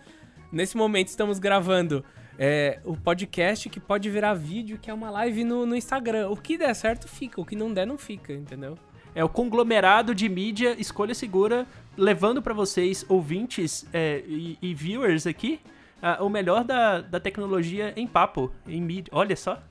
Nesse 0.52 0.78
momento 0.78 1.08
estamos 1.08 1.40
gravando 1.40 2.04
é, 2.38 2.80
o 2.84 2.96
podcast 2.96 3.70
que 3.70 3.80
pode 3.80 4.10
virar 4.10 4.34
vídeo, 4.34 4.78
que 4.82 4.90
é 4.90 4.94
uma 4.94 5.10
live 5.10 5.44
no, 5.44 5.66
no 5.66 5.76
Instagram. 5.76 6.30
O 6.30 6.38
que 6.38 6.58
der 6.58 6.74
certo 6.74 7.08
fica, 7.08 7.40
o 7.40 7.46
que 7.46 7.56
não 7.56 7.74
der 7.74 7.86
não 7.86 7.98
fica, 7.98 8.34
entendeu? 8.34 8.78
É 9.16 9.24
o 9.24 9.30
conglomerado 9.30 10.16
de 10.16 10.28
mídia 10.28 10.76
escolha 10.80 11.14
segura, 11.14 11.68
levando 11.96 12.42
para 12.42 12.54
vocês, 12.54 13.06
ouvintes 13.08 13.86
é, 13.94 14.24
e, 14.28 14.58
e, 14.60 14.74
viewers 14.74 15.28
aqui, 15.28 15.60
uh, 16.02 16.24
o 16.24 16.30
melhor 16.30 16.64
da, 16.64 17.02
da 17.02 17.20
tecnologia 17.20 17.94
em 17.96 18.08
papo, 18.08 18.52
em 18.68 18.82
mídia. 18.82 19.12
Olha 19.14 19.36
só. 19.36 19.62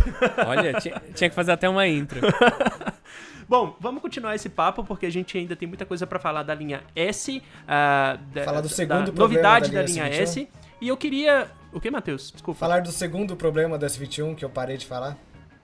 Olha, 0.46 0.74
tinha, 0.80 1.02
tinha 1.14 1.28
que 1.28 1.34
fazer 1.34 1.52
até 1.52 1.68
uma 1.68 1.86
intro. 1.86 2.20
Bom, 3.48 3.76
vamos 3.80 4.00
continuar 4.00 4.34
esse 4.34 4.48
papo 4.48 4.84
porque 4.84 5.04
a 5.06 5.10
gente 5.10 5.36
ainda 5.36 5.54
tem 5.54 5.68
muita 5.68 5.84
coisa 5.84 6.06
para 6.06 6.18
falar 6.18 6.42
da 6.42 6.54
linha 6.54 6.82
S, 6.96 7.36
uh, 7.38 8.18
da, 8.32 8.44
falar 8.44 8.60
do 8.60 8.68
segundo 8.68 9.12
da 9.12 9.20
novidade 9.20 9.70
da 9.70 9.82
linha, 9.82 10.04
da 10.04 10.08
linha 10.08 10.22
S. 10.22 10.48
E 10.80 10.88
eu 10.88 10.96
queria, 10.96 11.48
o 11.72 11.80
que, 11.80 11.90
Matheus? 11.90 12.32
Desculpa. 12.32 12.58
Falar 12.58 12.80
do 12.80 12.90
segundo 12.90 13.36
problema 13.36 13.78
da 13.78 13.86
S21 13.86 14.34
que 14.34 14.44
eu 14.44 14.50
parei 14.50 14.76
de 14.76 14.86
falar. 14.86 15.18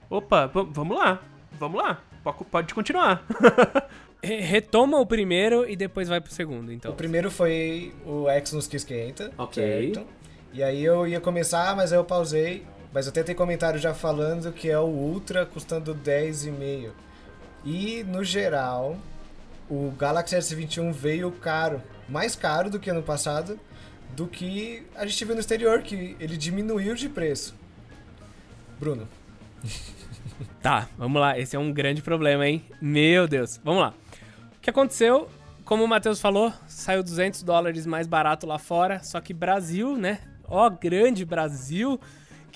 Opa, 0.09 0.47
vamos 0.47 0.97
lá. 0.97 1.21
Vamos 1.59 1.81
lá. 1.81 2.01
Pode 2.51 2.73
continuar. 2.73 3.25
Retoma 4.21 4.99
o 4.99 5.05
primeiro 5.05 5.67
e 5.69 5.75
depois 5.75 6.09
vai 6.09 6.19
pro 6.19 6.31
segundo, 6.31 6.71
então. 6.71 6.91
O 6.91 6.95
primeiro 6.95 7.31
foi 7.31 7.93
o 8.05 8.29
Exynos 8.29 8.67
que 8.67 8.75
esquenta. 8.75 9.31
Ok. 9.37 9.93
Certo? 9.93 10.07
E 10.51 10.61
aí 10.61 10.83
eu 10.83 11.07
ia 11.07 11.21
começar, 11.21 11.75
mas 11.75 11.93
aí 11.93 11.99
eu 11.99 12.03
pausei. 12.03 12.65
Mas 12.91 13.05
eu 13.05 13.11
tentei 13.11 13.35
comentário 13.35 13.79
já 13.79 13.93
falando 13.93 14.51
que 14.51 14.69
é 14.69 14.79
o 14.79 14.85
Ultra 14.85 15.45
custando 15.45 15.93
10,5. 15.93 16.91
E 17.63 18.03
no 18.03 18.23
geral, 18.23 18.97
o 19.69 19.91
Galaxy 19.91 20.35
S21 20.35 20.91
veio 20.91 21.31
caro, 21.31 21.81
mais 22.07 22.35
caro 22.35 22.69
do 22.69 22.79
que 22.79 22.89
ano 22.89 23.03
passado, 23.03 23.59
do 24.15 24.25
que 24.27 24.85
a 24.95 25.05
gente 25.05 25.23
viu 25.23 25.35
no 25.35 25.41
exterior, 25.41 25.81
que 25.81 26.15
ele 26.19 26.35
diminuiu 26.35 26.95
de 26.95 27.07
preço. 27.07 27.55
Bruno. 28.79 29.07
Tá, 30.61 30.89
vamos 30.97 31.19
lá. 31.19 31.39
Esse 31.39 31.55
é 31.55 31.59
um 31.59 31.71
grande 31.71 32.01
problema, 32.01 32.47
hein? 32.47 32.63
Meu 32.81 33.27
Deus. 33.27 33.59
Vamos 33.63 33.81
lá. 33.81 33.93
O 34.57 34.59
que 34.61 34.69
aconteceu? 34.69 35.29
Como 35.63 35.83
o 35.83 35.87
Matheus 35.87 36.19
falou, 36.19 36.53
saiu 36.67 37.01
200 37.03 37.43
dólares 37.43 37.85
mais 37.85 38.07
barato 38.07 38.45
lá 38.45 38.57
fora. 38.57 39.01
Só 39.03 39.21
que 39.21 39.33
Brasil, 39.33 39.97
né? 39.97 40.19
Ó, 40.45 40.69
grande 40.69 41.23
Brasil. 41.23 41.99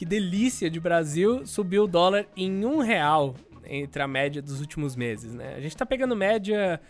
Que 0.03 0.07
delícia 0.09 0.69
de 0.69 0.81
Brasil. 0.81 1.47
Subiu 1.47 1.85
o 1.85 1.87
dólar 1.87 2.25
em 2.35 2.65
um 2.65 2.79
real 2.79 3.35
entre 3.65 4.03
a 4.03 4.07
média 4.07 4.41
dos 4.41 4.59
últimos 4.59 4.97
meses, 4.97 5.33
né? 5.33 5.55
A 5.55 5.61
gente 5.61 5.77
tá 5.77 5.85
pegando 5.85 6.13
média, 6.13 6.81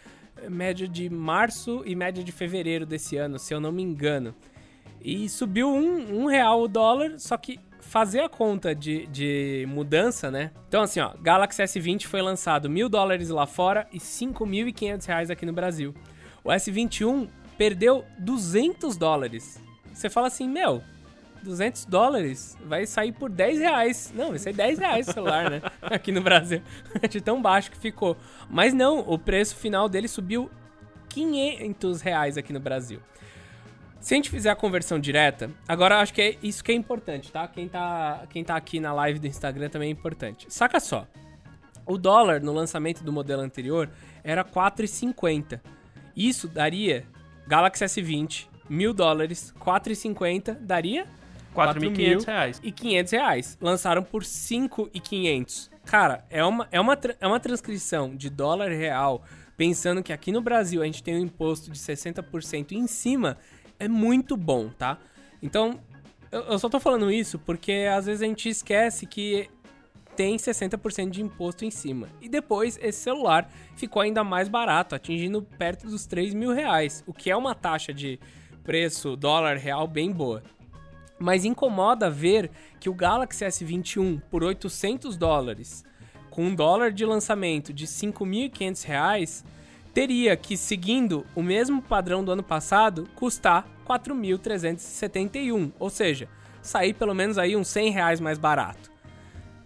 média 0.49 0.88
de 0.88 1.12
março 1.12 1.84
e 1.86 1.95
média 1.95 2.23
de 2.23 2.32
fevereiro 2.32 2.88
desse 2.88 3.15
ano, 3.15 3.38
se 3.38 3.54
eu 3.54 3.60
não 3.60 3.71
me 3.71 3.84
engano. 3.84 4.34
E 4.99 5.30
subiu 5.30 5.69
um, 5.69 6.23
um 6.23 6.26
real 6.26 6.63
o 6.63 6.67
dólar, 6.67 7.19
só 7.19 7.38
que 7.38 7.60
fazer 7.82 8.21
a 8.21 8.30
conta 8.30 8.73
de, 8.73 9.06
de 9.06 9.63
mudança, 9.69 10.32
né? 10.32 10.49
Então, 10.67 10.82
assim, 10.82 10.99
ó, 10.99 11.13
Galaxy 11.21 11.62
S20 11.62 12.08
foi 12.08 12.23
lançado 12.23 12.67
mil 12.67 12.89
dólares 12.89 13.30
lá 13.30 13.45
fora 13.45 13.88
e 13.93 13.99
5.500 13.99 15.06
reais 15.06 15.30
aqui 15.30 15.45
no 15.45 15.54
Brasil. 15.54 15.93
O 16.43 16.49
S21 16.49 17.30
perdeu 17.60 18.04
200 18.17 18.97
dólares. 18.97 19.62
Você 19.93 20.10
fala 20.10 20.26
assim, 20.26 20.49
meu, 20.49 20.82
200 21.43 21.86
dólares 21.86 22.58
vai 22.65 22.86
sair 22.86 23.12
por 23.12 23.29
10 23.29 23.60
reais. 23.60 24.13
Não, 24.15 24.29
vai 24.29 24.39
sair 24.39 24.53
10 24.53 24.79
reais 24.79 25.08
o 25.08 25.13
celular, 25.13 25.49
né? 25.49 25.62
Aqui 25.82 26.12
no 26.12 26.21
Brasil. 26.21 26.62
De 27.10 27.21
tão 27.21 27.41
baixo 27.41 27.69
que 27.69 27.77
ficou. 27.77 28.17
Mas 28.49 28.73
não, 28.73 28.99
o 28.99 29.19
preço 29.19 29.56
final 29.56 29.88
dele 29.88 30.08
subiu 30.08 30.49
500 31.10 32.01
reais 32.01 32.38
aqui 32.38 32.51
no 32.51 32.60
Brasil. 32.60 32.99
Se 33.99 34.13
a 34.13 34.17
gente 34.17 34.29
fizer 34.29 34.49
a 34.49 34.56
conversão 34.56 34.99
direta, 34.99 35.49
agora 35.67 35.99
acho 35.99 36.13
que 36.13 36.21
é 36.21 36.38
isso 36.41 36.63
que 36.63 36.71
é 36.71 36.75
importante, 36.75 37.32
tá? 37.32 37.47
Quem 37.47 37.69
tá, 37.69 38.25
quem 38.29 38.43
tá 38.43 38.56
aqui 38.56 38.79
na 38.79 38.91
live 38.93 39.19
do 39.19 39.27
Instagram 39.27 39.69
também 39.69 39.89
é 39.89 39.91
importante. 39.91 40.47
Saca 40.49 40.79
só. 40.79 41.08
O 41.86 41.97
dólar 41.97 42.41
no 42.41 42.51
lançamento 42.51 43.03
do 43.03 43.13
modelo 43.13 43.41
anterior 43.41 43.89
era 44.23 44.43
4,50. 44.43 45.62
Isso 46.15 46.47
daria 46.47 47.06
Galaxy 47.47 47.86
S20, 47.86 48.47
mil 48.69 48.93
dólares, 48.93 49.53
4,50 49.60 50.56
daria 50.60 51.08
4.500 51.53 52.25
reais. 52.25 52.61
E 52.63 52.71
500 52.71 53.11
reais. 53.11 53.57
Lançaram 53.61 54.03
por 54.03 54.23
5.500. 54.23 55.69
Cara, 55.85 56.25
é 56.29 56.43
uma, 56.43 56.67
é, 56.71 56.79
uma, 56.79 56.97
é 57.19 57.27
uma 57.27 57.39
transcrição 57.39 58.15
de 58.15 58.29
dólar 58.29 58.71
real, 58.71 59.23
pensando 59.57 60.01
que 60.01 60.13
aqui 60.13 60.31
no 60.31 60.41
Brasil 60.41 60.81
a 60.81 60.85
gente 60.85 61.03
tem 61.03 61.15
um 61.15 61.19
imposto 61.19 61.71
de 61.71 61.77
60% 61.77 62.71
em 62.71 62.87
cima, 62.87 63.37
é 63.79 63.87
muito 63.87 64.37
bom, 64.37 64.69
tá? 64.69 64.97
Então, 65.41 65.79
eu, 66.31 66.41
eu 66.43 66.59
só 66.59 66.69
tô 66.69 66.79
falando 66.79 67.11
isso 67.11 67.37
porque 67.37 67.87
às 67.93 68.05
vezes 68.05 68.21
a 68.21 68.25
gente 68.25 68.47
esquece 68.47 69.05
que 69.05 69.49
tem 70.15 70.37
60% 70.37 71.09
de 71.09 71.21
imposto 71.21 71.65
em 71.65 71.71
cima. 71.71 72.07
E 72.21 72.29
depois 72.29 72.79
esse 72.81 72.99
celular 72.99 73.51
ficou 73.75 74.01
ainda 74.01 74.23
mais 74.23 74.47
barato, 74.47 74.95
atingindo 74.95 75.41
perto 75.41 75.87
dos 75.87 76.05
3 76.05 76.33
mil 76.33 76.53
reais, 76.53 77.03
o 77.05 77.13
que 77.13 77.29
é 77.29 77.35
uma 77.35 77.53
taxa 77.53 77.93
de 77.93 78.19
preço 78.63 79.17
dólar 79.17 79.57
real 79.57 79.85
bem 79.87 80.11
boa 80.11 80.41
mas 81.19 81.45
incomoda 81.45 82.10
ver 82.10 82.52
que 82.80 82.89
o 82.89 82.93
Galaxy 82.93 83.45
S21 83.45 84.21
por 84.30 84.43
800 84.43 85.17
dólares, 85.17 85.86
com 86.30 86.45
um 86.45 86.56
dólar 86.56 86.91
de 86.91 87.06
lançamento 87.06 87.71
de 87.71 87.86
5.500 87.86 88.86
reais, 88.86 89.45
teria 89.93 90.36
que, 90.36 90.58
seguindo 90.58 91.26
o 91.36 91.43
mesmo 91.43 91.82
padrão 91.82 92.23
do 92.23 92.32
ano 92.32 92.43
passado, 92.43 93.08
custar 93.15 93.67
4.371, 93.88 95.71
ou 95.80 95.89
seja, 95.89 96.28
sair 96.62 96.93
pelo 96.93 97.13
menos 97.13 97.38
aí 97.38 97.56
uns 97.56 97.67
100 97.67 97.91
reais 97.91 98.19
mais 98.19 98.38
barato. 98.38 98.91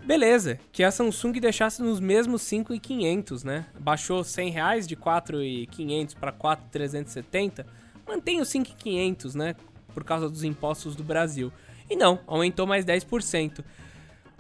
Beleza, 0.04 0.58
que 0.72 0.84
a 0.84 0.92
Samsung 0.92 1.34
deixasse 1.34 1.82
nos 1.82 2.00
mesmos 2.00 2.42
5,500, 2.44 3.44
né? 3.44 3.66
Baixou 3.78 4.24
100 4.24 4.52
reais 4.52 4.88
de 4.88 4.96
4,500 4.96 6.14
para 6.14 6.32
4,370. 6.32 7.66
Mantém 8.08 8.40
os 8.40 8.48
5,500, 8.48 9.36
né? 9.36 9.56
Por 9.98 10.04
causa 10.04 10.30
dos 10.30 10.44
impostos 10.44 10.96
do 10.96 11.04
Brasil. 11.04 11.52
E 11.90 11.96
não, 11.96 12.20
aumentou 12.28 12.68
mais 12.68 12.86
10%. 12.86 13.66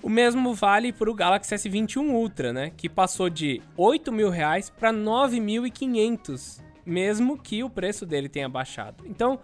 O 0.03 0.07
mesmo 0.07 0.53
vale 0.53 0.93
para 0.93 1.09
o 1.09 1.15
Galaxy 1.15 1.55
S21 1.55 2.11
Ultra, 2.11 2.53
né? 2.53 2.71
Que 2.77 2.87
passou 2.87 3.27
de 3.27 3.59
8 3.75 4.11
mil 4.11 4.29
reais 4.29 4.69
para 4.69 4.93
9.500, 4.93 6.61
mesmo 6.85 7.39
que 7.39 7.63
o 7.63 7.71
preço 7.71 8.05
dele 8.05 8.29
tenha 8.29 8.47
baixado. 8.47 9.03
Então, 9.07 9.39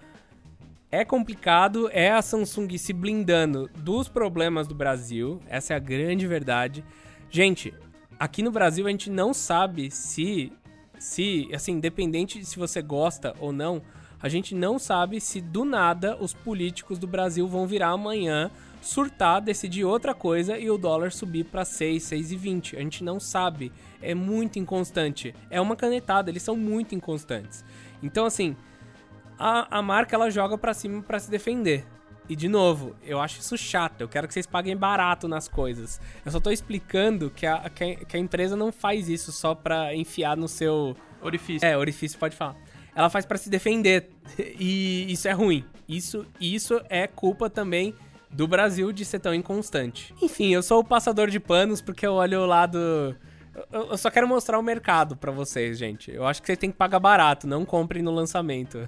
é 0.92 1.04
complicado, 1.04 1.90
é 1.92 2.12
a 2.12 2.22
Samsung 2.22 2.78
se 2.78 2.94
blindando 2.94 3.68
dos 3.76 4.08
problemas 4.08 4.68
do 4.68 4.76
Brasil, 4.76 5.40
essa 5.48 5.74
é 5.74 5.76
a 5.76 5.80
grande 5.80 6.28
verdade. 6.28 6.86
Gente, 7.28 7.74
aqui 8.20 8.44
no 8.44 8.52
Brasil 8.52 8.86
a 8.86 8.92
gente 8.92 9.10
não 9.10 9.34
sabe 9.34 9.90
se, 9.90 10.54
se, 11.00 11.50
assim, 11.52 11.72
independente 11.72 12.38
de 12.38 12.46
se 12.46 12.60
você 12.60 12.84
gosta 12.84 13.34
ou 13.40 13.52
não, 13.52 13.82
a 14.24 14.30
gente 14.30 14.56
não 14.56 14.80
sabe 14.80 15.20
se 15.20 15.42
do 15.42 15.66
nada 15.66 16.16
os 16.18 16.34
políticos 16.34 16.98
do 16.98 17.06
Brasil 17.06 17.46
vão 17.46 17.68
virar 17.68 17.90
amanhã, 17.90 18.50
surtar, 18.82 19.42
decidir 19.42 19.84
outra 19.84 20.14
coisa 20.14 20.58
e 20.58 20.72
o 20.72 20.78
dólar 20.78 21.12
subir 21.12 21.44
para 21.44 21.66
6, 21.66 22.02
6,20. 22.02 22.78
A 22.78 22.80
gente 22.80 23.04
não 23.04 23.20
sabe, 23.20 23.70
é 24.02 24.16
muito 24.16 24.58
inconstante. 24.58 25.36
É 25.50 25.60
uma 25.60 25.76
canetada, 25.76 26.32
eles 26.32 26.42
são 26.42 26.56
muito 26.56 26.96
inconstantes. 26.96 27.66
Então, 28.02 28.26
assim, 28.26 28.56
a, 29.38 29.80
a 29.80 29.82
marca 29.82 30.16
ela 30.16 30.32
joga 30.32 30.58
para 30.58 30.74
cima 30.74 31.04
para 31.04 31.20
se 31.20 31.30
defender. 31.30 31.86
E 32.30 32.34
de 32.34 32.48
novo, 32.48 32.96
eu 33.04 33.20
acho 33.20 33.42
isso 33.42 33.58
chato. 33.58 34.00
Eu 34.00 34.08
quero 34.08 34.26
que 34.26 34.34
vocês 34.34 34.48
paguem 34.48 34.78
barato 34.78 35.28
nas 35.28 35.50
coisas. 35.50 36.00
Eu 36.26 36.32
só 36.32 36.40
tô 36.40 36.50
explicando 36.50 37.30
que 37.30 37.46
a, 37.46 37.70
que 37.70 38.16
a 38.16 38.18
empresa 38.18 38.56
não 38.56 38.72
faz 38.72 39.10
isso 39.10 39.34
só 39.34 39.54
pra 39.54 39.94
enfiar 39.94 40.38
no 40.38 40.48
seu. 40.48 40.96
Orifício. 41.22 41.68
É, 41.68 41.78
orifício 41.78 42.18
pode 42.18 42.38
falar. 42.38 42.56
Ela 42.96 43.10
faz 43.10 43.26
para 43.26 43.38
se 43.38 43.50
defender. 43.50 44.10
E 44.38 45.06
isso 45.12 45.28
é 45.28 45.32
ruim. 45.32 45.66
Isso, 45.88 46.26
isso 46.40 46.82
é 46.90 47.08
culpa 47.08 47.50
também 47.50 47.94
do 48.30 48.48
Brasil 48.48 48.92
de 48.92 49.06
ser 49.06 49.20
tão 49.20 49.34
inconstante. 49.34 50.14
Enfim, 50.22 50.54
eu 50.54 50.64
sou 50.64 50.80
o 50.80 50.84
passador 50.84 51.30
de 51.30 51.40
panos 51.40 51.82
porque 51.82 52.06
eu 52.06 52.14
olho 52.14 52.42
o 52.42 52.46
lado 52.46 53.16
eu, 53.72 53.98
só 53.98 54.10
quero 54.10 54.28
mostrar 54.28 54.58
o 54.58 54.64
mercado 54.64 55.16
para 55.16 55.32
vocês, 55.32 55.78
gente. 55.78 56.12
Eu 56.12 56.26
acho 56.26 56.42
que 56.42 56.48
vocês 56.48 56.58
têm 56.58 56.72
que 56.72 56.78
pagar 56.78 57.00
barato, 57.00 57.46
não 57.46 57.64
comprem 57.64 58.02
no 58.02 58.12
lançamento. 58.12 58.80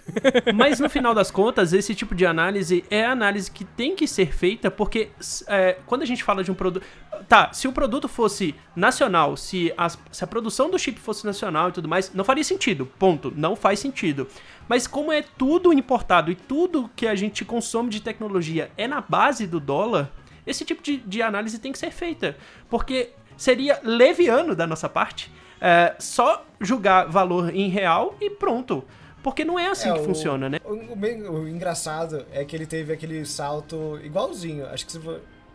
Mas 0.54 0.78
no 0.78 0.90
final 0.90 1.14
das 1.14 1.30
contas, 1.30 1.72
esse 1.72 1.94
tipo 1.94 2.14
de 2.14 2.26
análise 2.26 2.84
é 2.90 3.04
a 3.04 3.12
análise 3.12 3.50
que 3.50 3.64
tem 3.64 3.96
que 3.96 4.06
ser 4.06 4.32
feita, 4.32 4.70
porque 4.70 5.08
é, 5.46 5.78
quando 5.86 6.02
a 6.02 6.06
gente 6.06 6.22
fala 6.22 6.44
de 6.44 6.50
um 6.50 6.54
produto. 6.54 6.84
Tá, 7.28 7.52
se 7.52 7.66
o 7.66 7.72
produto 7.72 8.08
fosse 8.08 8.54
nacional, 8.76 9.36
se 9.36 9.72
a, 9.76 9.88
se 9.88 10.24
a 10.24 10.26
produção 10.26 10.70
do 10.70 10.78
chip 10.78 10.98
fosse 11.00 11.24
nacional 11.24 11.70
e 11.70 11.72
tudo 11.72 11.88
mais, 11.88 12.12
não 12.12 12.24
faria 12.24 12.44
sentido. 12.44 12.86
Ponto. 12.98 13.32
Não 13.34 13.56
faz 13.56 13.78
sentido. 13.78 14.28
Mas 14.68 14.86
como 14.86 15.10
é 15.10 15.22
tudo 15.22 15.72
importado 15.72 16.30
e 16.30 16.34
tudo 16.34 16.90
que 16.94 17.06
a 17.06 17.14
gente 17.14 17.44
consome 17.44 17.88
de 17.88 18.02
tecnologia 18.02 18.70
é 18.76 18.86
na 18.86 19.00
base 19.00 19.46
do 19.46 19.58
dólar, 19.58 20.10
esse 20.46 20.64
tipo 20.64 20.82
de, 20.82 20.98
de 20.98 21.22
análise 21.22 21.58
tem 21.58 21.72
que 21.72 21.78
ser 21.78 21.90
feita. 21.90 22.36
Porque 22.68 23.10
seria 23.40 23.80
leviano 23.82 24.54
da 24.54 24.66
nossa 24.66 24.86
parte 24.86 25.32
é, 25.58 25.94
só 25.98 26.44
julgar 26.60 27.08
valor 27.08 27.54
em 27.54 27.70
real 27.70 28.14
e 28.20 28.28
pronto. 28.28 28.84
Porque 29.22 29.46
não 29.46 29.58
é 29.58 29.68
assim 29.68 29.88
é, 29.88 29.94
que 29.94 30.00
o, 30.00 30.04
funciona, 30.04 30.48
né? 30.48 30.58
O, 30.62 30.74
o, 30.74 31.40
o, 31.40 31.48
engraçado 31.48 32.26
é 32.32 32.44
que 32.44 32.54
ele 32.54 32.66
teve 32.66 32.92
aquele 32.92 33.24
salto 33.24 33.98
igualzinho. 34.02 34.66
Acho 34.66 34.84
que, 34.84 34.92
se, 34.92 35.00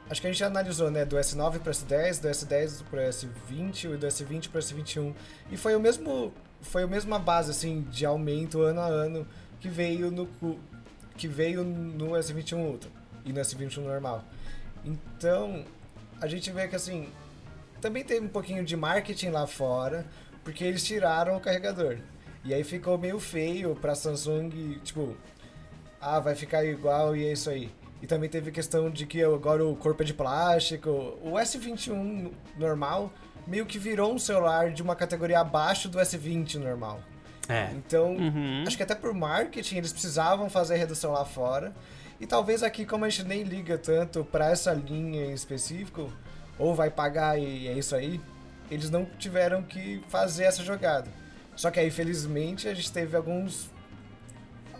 acho 0.09 0.21
que 0.21 0.27
a 0.27 0.31
gente 0.31 0.43
analisou, 0.43 0.89
né? 0.89 1.05
Do 1.05 1.15
S9 1.15 1.59
para 1.59 1.71
S10, 1.71 2.21
do 2.21 2.27
S10 2.27 2.83
para 2.89 3.07
S20 3.07 3.83
e 3.93 3.97
do 3.97 4.07
S20 4.07 4.49
para 4.49 4.61
S21. 4.61 5.13
E 5.51 5.57
foi 5.57 5.75
o 5.75 5.79
mesmo. 5.79 6.33
Foi 6.61 6.83
a 6.83 6.87
mesma 6.87 7.19
base, 7.19 7.51
assim, 7.51 7.81
de 7.91 8.03
aumento 8.03 8.61
ano 8.61 8.81
a 8.81 8.87
ano 8.87 9.27
que 9.59 9.69
veio 9.69 10.09
no, 10.09 10.27
que 11.15 11.27
veio 11.27 11.63
no 11.63 12.11
S21 12.11 12.57
Ultra 12.57 12.89
e 13.23 13.31
no 13.31 13.39
S21 13.39 13.77
normal. 13.77 14.23
Então, 14.83 15.63
a 16.19 16.27
gente 16.27 16.51
vê 16.51 16.67
que 16.67 16.75
assim, 16.75 17.09
também 17.85 18.03
teve 18.03 18.25
um 18.25 18.29
pouquinho 18.29 18.65
de 18.65 18.75
marketing 18.75 19.29
lá 19.29 19.45
fora, 19.45 20.07
porque 20.43 20.63
eles 20.63 20.83
tiraram 20.83 21.37
o 21.37 21.39
carregador. 21.39 21.99
E 22.43 22.51
aí 22.51 22.63
ficou 22.63 22.97
meio 22.97 23.19
feio 23.19 23.75
pra 23.75 23.93
Samsung, 23.93 24.79
tipo, 24.83 25.15
ah, 26.01 26.19
vai 26.19 26.33
ficar 26.33 26.65
igual 26.65 27.15
e 27.15 27.27
é 27.27 27.33
isso 27.33 27.47
aí. 27.47 27.71
E 28.01 28.07
também 28.07 28.27
teve 28.27 28.51
questão 28.51 28.89
de 28.89 29.05
que 29.05 29.21
agora 29.21 29.63
o 29.63 29.75
corpo 29.75 30.01
é 30.01 30.05
de 30.05 30.15
plástico. 30.15 30.89
O 31.21 31.33
S21 31.33 32.31
normal 32.57 33.13
meio 33.45 33.67
que 33.67 33.77
virou 33.77 34.11
um 34.11 34.17
celular 34.17 34.71
de 34.71 34.81
uma 34.81 34.95
categoria 34.95 35.41
abaixo 35.41 35.87
do 35.87 35.99
S20 35.99 36.55
normal. 36.55 36.99
É. 37.47 37.69
Então, 37.73 38.15
uhum. 38.15 38.63
acho 38.65 38.75
que 38.75 38.81
até 38.81 38.95
por 38.95 39.13
marketing 39.13 39.77
eles 39.77 39.91
precisavam 39.91 40.49
fazer 40.49 40.73
a 40.73 40.77
redução 40.77 41.11
lá 41.11 41.23
fora. 41.23 41.71
E 42.19 42.25
talvez 42.25 42.63
aqui, 42.63 42.83
como 42.83 43.05
a 43.05 43.09
gente 43.09 43.27
nem 43.27 43.43
liga 43.43 43.77
tanto 43.77 44.25
para 44.25 44.49
essa 44.49 44.73
linha 44.73 45.25
em 45.25 45.33
específico, 45.33 46.11
ou 46.57 46.73
vai 46.73 46.89
pagar 46.89 47.39
e 47.39 47.67
é 47.67 47.73
isso 47.73 47.95
aí, 47.95 48.19
eles 48.69 48.89
não 48.89 49.05
tiveram 49.17 49.61
que 49.61 50.01
fazer 50.07 50.45
essa 50.45 50.63
jogada. 50.63 51.09
Só 51.55 51.71
que 51.71 51.79
aí, 51.79 51.89
felizmente, 51.89 52.67
a 52.67 52.73
gente 52.73 52.91
teve 52.91 53.15
alguns. 53.15 53.69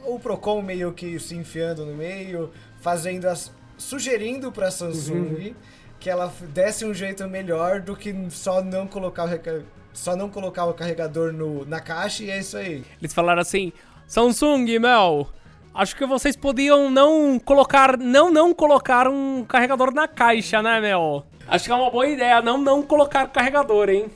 O 0.05 0.19
Procon 0.19 0.61
meio 0.61 0.91
que 0.93 1.19
se 1.19 1.36
enfiando 1.36 1.86
no 1.86 1.95
meio, 1.95 2.51
fazendo 2.80 3.26
as. 3.26 3.51
sugerindo 3.78 4.51
pra 4.51 4.69
Samsung 4.69 5.13
uhum. 5.13 5.55
que 5.99 6.09
ela 6.09 6.32
desse 6.53 6.86
um 6.86 6.93
jeito 6.93 7.28
melhor 7.28 7.82
do 7.82 7.95
que 7.95 8.13
só 8.30 8.61
não 8.61 8.88
colocar 8.88 9.26
o, 9.26 9.63
só 9.93 10.15
não 10.15 10.30
colocar 10.30 10.65
o 10.65 10.73
carregador 10.73 11.32
no, 11.32 11.65
na 11.65 11.80
caixa 11.80 12.23
e 12.23 12.30
é 12.30 12.39
isso 12.39 12.57
aí. 12.57 12.84
Eles 13.01 13.13
falaram 13.13 13.41
assim: 13.41 13.71
Samsung, 14.05 14.80
Mel, 14.80 15.30
acho 15.76 15.95
que 15.95 16.05
vocês 16.05 16.36
podiam 16.36 16.89
não 16.89 17.38
colocar. 17.38 17.97
Não, 17.97 18.32
não 18.32 18.53
colocar 18.53 19.07
um 19.07 19.43
carregador 19.43 19.93
na 19.93 20.07
caixa, 20.07 20.61
né, 20.61 20.80
Mel? 20.80 21.26
Acho 21.47 21.65
que 21.65 21.71
é 21.71 21.76
uma 21.76 21.91
boa 21.91 22.07
ideia 22.07 22.41
não 22.41 22.57
não 22.57 22.82
colocar 22.82 23.28
carregador, 23.28 23.89
hein? 23.89 24.09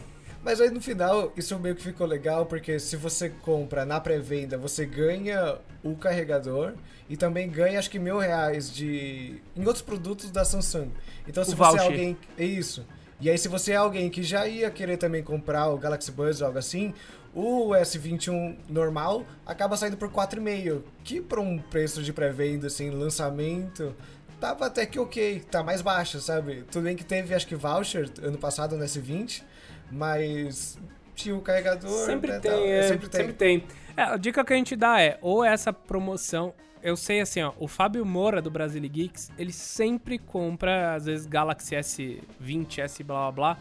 Mas 0.44 0.62
aí 0.62 0.70
no 0.72 0.82
final, 0.82 1.32
isso 1.36 1.60
meio 1.60 1.76
que 1.76 1.84
ficou 1.84 2.08
legal, 2.08 2.46
porque 2.46 2.80
se 2.80 2.96
você 2.96 3.30
compra 3.30 3.86
na 3.86 4.00
pré-venda, 4.00 4.58
você 4.58 4.86
ganha 4.86 5.58
o 5.84 5.96
carregador 5.96 6.74
e 7.10 7.18
também 7.18 7.50
ganha 7.50 7.78
acho 7.78 7.90
que 7.90 8.00
mil 8.00 8.18
reais 8.18 8.74
de. 8.74 9.42
em 9.56 9.66
outros 9.66 9.82
produtos 9.82 10.32
da 10.32 10.46
Samsung. 10.46 10.90
Então 11.28 11.44
se 11.44 11.54
o 11.54 11.58
você 11.58 11.64
é 11.64 11.70
voucher. 11.70 11.82
é 11.82 11.86
alguém. 11.86 12.18
É 12.38 12.46
isso. 12.46 12.86
E 13.22 13.30
aí, 13.30 13.38
se 13.38 13.50
você 13.50 13.74
é 13.74 13.76
alguém 13.76 14.10
que 14.10 14.24
já 14.24 14.48
ia 14.48 14.72
querer 14.72 14.96
também 14.96 15.22
comprar 15.22 15.68
o 15.68 15.78
Galaxy 15.78 16.10
Buds 16.10 16.40
ou 16.40 16.48
algo 16.48 16.58
assim, 16.58 16.94
o 17.34 17.70
S21 17.70 18.58
normal 18.68 19.26
acaba 19.46 19.78
saindo 19.78 19.98
por 19.98 20.10
4,5, 20.10 20.82
que 21.04 21.22
para 21.22 21.40
um 21.40 21.60
preço 21.60 22.02
de 22.02 22.12
pré-venda, 22.12 22.68
assim, 22.68 22.90
lançamento, 22.90 23.96
tava 24.40 24.66
até 24.66 24.86
que 24.86 25.00
ok, 25.00 25.42
tá 25.52 25.64
mais 25.64 25.82
baixo, 25.82 26.20
sabe? 26.20 26.64
Tudo 26.72 26.84
bem 26.84 26.96
que 26.96 27.06
teve, 27.06 27.34
acho 27.34 27.48
que 27.48 27.56
voucher 27.56 28.10
ano 28.22 28.38
passado 28.38 28.76
no 28.76 28.84
S20, 28.84 29.44
mas 29.92 30.78
tinha 31.16 31.36
o 31.36 31.42
carregador. 31.42 32.06
Sempre 32.06 32.32
né, 32.32 32.40
tem, 32.40 32.72
é, 32.72 32.84
sempre 32.84 33.10
tem. 33.10 33.22
Sempre 33.22 33.34
tem. 33.34 33.64
É, 33.96 34.04
a 34.04 34.18
dica 34.18 34.44
que 34.44 34.54
a 34.54 34.56
gente 34.56 34.76
dá 34.76 35.02
é, 35.02 35.18
ou 35.22 35.44
essa 35.44 35.74
promoção. 35.74 36.54
Eu 36.82 36.96
sei 36.96 37.20
assim, 37.20 37.42
ó, 37.42 37.52
o 37.60 37.68
Fábio 37.68 38.06
Moura 38.06 38.42
do 38.42 38.50
Brasil 38.50 38.82
Geeks, 38.82 39.30
ele 39.38 39.52
sempre 39.52 40.18
compra, 40.18 40.96
às 40.96 41.06
vezes, 41.06 41.26
Galaxy 41.26 41.76
S20, 41.76 42.80
S 42.80 43.04
blá 43.04 43.30
blá 43.30 43.32
blá. 43.32 43.58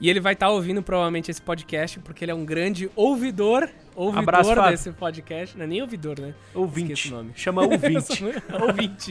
E 0.00 0.08
ele 0.08 0.20
vai 0.20 0.34
estar 0.34 0.46
tá 0.46 0.52
ouvindo 0.52 0.82
provavelmente 0.82 1.30
esse 1.30 1.42
podcast, 1.42 1.98
porque 2.00 2.24
ele 2.24 2.32
é 2.32 2.34
um 2.34 2.44
grande 2.44 2.90
ouvidor 2.94 3.68
ouvidor 3.98 4.22
Abraço, 4.22 4.70
desse 4.70 4.92
podcast. 4.92 5.56
Não 5.56 5.64
é 5.64 5.66
nem 5.66 5.82
ouvidor, 5.82 6.20
né? 6.20 6.34
Ouvinte. 6.54 7.08
o 7.08 7.16
nome. 7.16 7.32
Chama 7.34 7.62
ouvinte. 7.66 8.24
ouvinte. 8.62 9.10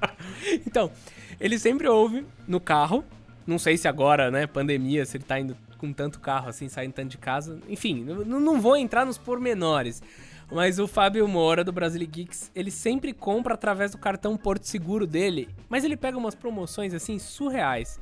então, 0.66 0.90
ele 1.38 1.58
sempre 1.58 1.86
ouve 1.86 2.24
no 2.48 2.58
carro. 2.58 3.04
Não 3.46 3.58
sei 3.58 3.76
se 3.76 3.86
agora, 3.86 4.30
né, 4.30 4.46
pandemia, 4.46 5.04
se 5.04 5.16
ele 5.16 5.24
tá 5.24 5.38
indo 5.38 5.56
com 5.76 5.92
tanto 5.92 6.20
carro 6.20 6.48
assim, 6.48 6.68
saindo 6.68 6.92
tanto 6.92 7.10
de 7.10 7.18
casa. 7.18 7.58
Enfim, 7.68 8.04
não, 8.04 8.40
não 8.40 8.60
vou 8.60 8.76
entrar 8.76 9.04
nos 9.04 9.18
pormenores. 9.18 10.02
Mas 10.50 10.78
o 10.78 10.86
Fábio 10.86 11.26
Moura, 11.26 11.64
do 11.64 11.72
Brasil 11.72 12.06
Geeks, 12.06 12.50
ele 12.54 12.70
sempre 12.70 13.12
compra 13.12 13.54
através 13.54 13.90
do 13.92 13.98
cartão 13.98 14.36
Porto 14.36 14.64
Seguro 14.64 15.06
dele. 15.06 15.48
Mas 15.68 15.82
ele 15.82 15.96
pega 15.96 16.16
umas 16.16 16.34
promoções, 16.34 16.92
assim, 16.94 17.18
surreais. 17.18 17.98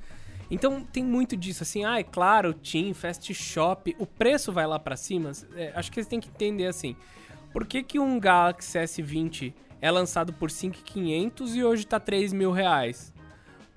Então 0.51 0.83
tem 0.83 1.05
muito 1.05 1.37
disso, 1.37 1.63
assim, 1.63 1.85
ah, 1.85 2.01
é 2.01 2.03
claro, 2.03 2.53
Team, 2.53 2.93
Fast 2.93 3.33
Shop, 3.33 3.95
o 3.99 4.07
preço 4.07 4.53
vai 4.53 4.67
lá 4.67 4.79
para 4.79 4.97
cima. 4.97 5.31
É, 5.55 5.73
acho 5.75 5.93
que 5.93 6.03
você 6.03 6.09
tem 6.09 6.19
que 6.19 6.29
entender 6.29 6.67
assim. 6.67 6.97
Por 7.53 7.67
que, 7.67 7.83
que 7.83 7.99
um 7.99 8.19
Galaxy 8.19 8.79
S20 8.79 9.55
é 9.81 9.91
lançado 9.91 10.33
por 10.33 10.51
5.500 10.51 11.55
e 11.55 11.65
hoje 11.65 11.87
tá 11.87 12.01
3 12.01 12.33
mil 12.33 12.51
reais? 12.51 13.15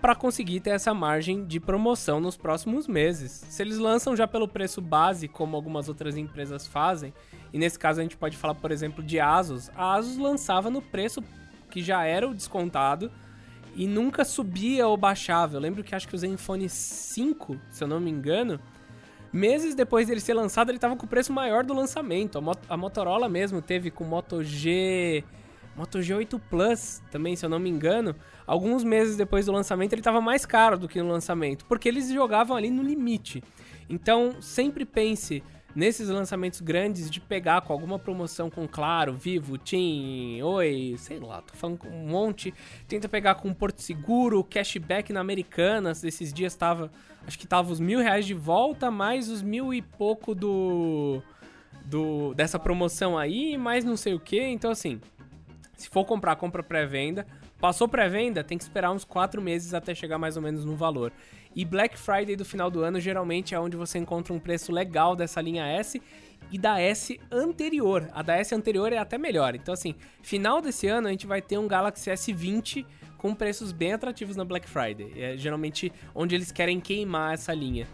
Para 0.01 0.15
conseguir 0.15 0.59
ter 0.59 0.71
essa 0.71 0.93
margem 0.93 1.45
de 1.45 1.59
promoção 1.59 2.19
nos 2.19 2.35
próximos 2.35 2.87
meses. 2.87 3.31
Se 3.31 3.63
eles 3.63 3.77
lançam 3.77 4.15
já 4.15 4.27
pelo 4.27 4.47
preço 4.47 4.81
base, 4.81 5.27
como 5.27 5.55
algumas 5.55 5.87
outras 5.87 6.17
empresas 6.17 6.67
fazem, 6.67 7.13
e 7.53 7.57
nesse 7.57 7.79
caso 7.79 7.99
a 7.99 8.03
gente 8.03 8.17
pode 8.17 8.35
falar, 8.35 8.55
por 8.55 8.71
exemplo, 8.71 9.03
de 9.03 9.19
Asus, 9.19 9.69
a 9.75 9.93
Asus 9.93 10.17
lançava 10.17 10.69
no 10.69 10.81
preço 10.81 11.23
que 11.69 11.81
já 11.81 12.03
era 12.03 12.27
o 12.27 12.33
descontado 12.33 13.11
e 13.75 13.87
nunca 13.87 14.23
subia 14.23 14.87
ou 14.87 14.95
baixava. 14.97 15.55
Eu 15.55 15.61
lembro 15.61 15.83
que 15.83 15.95
acho 15.95 16.07
que 16.07 16.15
o 16.15 16.17
Zenfone 16.17 16.69
5, 16.69 17.59
se 17.69 17.83
eu 17.83 17.87
não 17.87 17.99
me 17.99 18.11
engano, 18.11 18.59
meses 19.31 19.73
depois 19.73 20.07
dele 20.07 20.19
ser 20.19 20.33
lançado, 20.33 20.69
ele 20.69 20.79
tava 20.79 20.95
com 20.95 21.05
o 21.05 21.09
preço 21.09 21.33
maior 21.33 21.63
do 21.63 21.73
lançamento. 21.73 22.37
A, 22.37 22.41
Mot 22.41 22.59
a 22.69 22.77
Motorola 22.77 23.27
mesmo 23.27 23.61
teve 23.61 23.89
com 23.89 24.03
o 24.03 24.07
Moto 24.07 24.43
G. 24.43 25.23
Moto 25.75 25.97
G8 25.97 26.39
Plus, 26.51 27.01
também, 27.09 27.35
se 27.35 27.43
eu 27.43 27.49
não 27.49 27.57
me 27.57 27.67
engano, 27.67 28.15
alguns 28.45 28.83
meses 28.83 29.15
depois 29.15 29.47
do 29.47 29.51
lançamento 29.51 29.93
ele 29.93 30.03
tava 30.03 30.21
mais 30.21 30.45
caro 30.45 30.77
do 30.77 30.87
que 30.87 31.01
no 31.01 31.09
lançamento, 31.09 31.65
porque 31.65 31.89
eles 31.89 32.11
jogavam 32.11 32.55
ali 32.55 32.69
no 32.69 32.83
limite. 32.83 33.43
Então, 33.89 34.39
sempre 34.39 34.85
pense 34.85 35.41
nesses 35.75 36.09
lançamentos 36.09 36.61
grandes 36.61 37.09
de 37.09 37.19
pegar 37.19 37.61
com 37.61 37.73
alguma 37.73 37.97
promoção 37.97 38.49
com 38.49 38.67
Claro, 38.67 39.13
Vivo, 39.13 39.57
TIM, 39.57 40.41
Oi, 40.41 40.95
sei 40.97 41.19
lá, 41.19 41.41
tô 41.41 41.55
falando 41.55 41.77
com 41.77 41.89
um 41.89 42.07
monte. 42.07 42.53
Tenta 42.87 43.09
pegar 43.09 43.35
com 43.35 43.53
Porto 43.53 43.81
Seguro, 43.81 44.43
cashback 44.43 45.11
na 45.11 45.19
Americanas. 45.19 46.03
Esses 46.03 46.31
dias 46.33 46.55
tava, 46.55 46.91
acho 47.25 47.37
que 47.37 47.47
tava 47.47 47.71
os 47.71 47.79
mil 47.79 47.99
reais 47.99 48.25
de 48.25 48.33
volta, 48.33 48.91
mais 48.91 49.29
os 49.29 49.41
mil 49.41 49.73
e 49.73 49.81
pouco 49.81 50.35
do, 50.35 51.21
do 51.85 52.33
dessa 52.33 52.59
promoção 52.59 53.17
aí, 53.17 53.57
mais 53.57 53.83
não 53.83 53.97
sei 53.97 54.13
o 54.13 54.19
que. 54.19 54.41
Então, 54.41 54.71
assim, 54.71 55.01
se 55.75 55.89
for 55.89 56.05
comprar, 56.05 56.35
compra 56.35 56.63
pré-venda. 56.63 57.25
Passou 57.59 57.87
pré-venda, 57.87 58.43
tem 58.43 58.57
que 58.57 58.63
esperar 58.65 58.91
uns 58.91 59.05
4 59.05 59.41
meses 59.41 59.73
até 59.73 59.95
chegar 59.95 60.17
mais 60.17 60.35
ou 60.35 60.43
menos 60.43 60.65
no 60.65 60.75
valor. 60.75 61.13
E 61.55 61.63
Black 61.63 61.97
Friday 61.97 62.35
do 62.35 62.43
final 62.43 62.69
do 62.69 62.81
ano 62.81 62.99
geralmente 62.99 63.53
é 63.53 63.59
onde 63.59 63.77
você 63.77 63.97
encontra 63.97 64.33
um 64.33 64.39
preço 64.39 64.71
legal 64.71 65.15
dessa 65.15 65.39
linha 65.41 65.65
S 65.65 66.01
e 66.51 66.57
da 66.57 66.79
S 66.79 67.19
anterior. 67.31 68.09
A 68.13 68.21
da 68.21 68.35
S 68.35 68.53
anterior 68.53 68.91
é 68.91 68.97
até 68.97 69.17
melhor. 69.17 69.55
Então, 69.55 69.73
assim, 69.73 69.95
final 70.21 70.61
desse 70.61 70.87
ano 70.87 71.07
a 71.07 71.11
gente 71.11 71.27
vai 71.27 71.41
ter 71.41 71.57
um 71.57 71.67
Galaxy 71.67 72.09
S20 72.09 72.85
com 73.17 73.33
preços 73.33 73.71
bem 73.71 73.93
atrativos 73.93 74.35
na 74.35 74.43
Black 74.43 74.67
Friday. 74.67 75.13
É 75.15 75.37
geralmente 75.37 75.91
onde 76.13 76.35
eles 76.35 76.51
querem 76.51 76.79
queimar 76.79 77.33
essa 77.33 77.53
linha. 77.53 77.87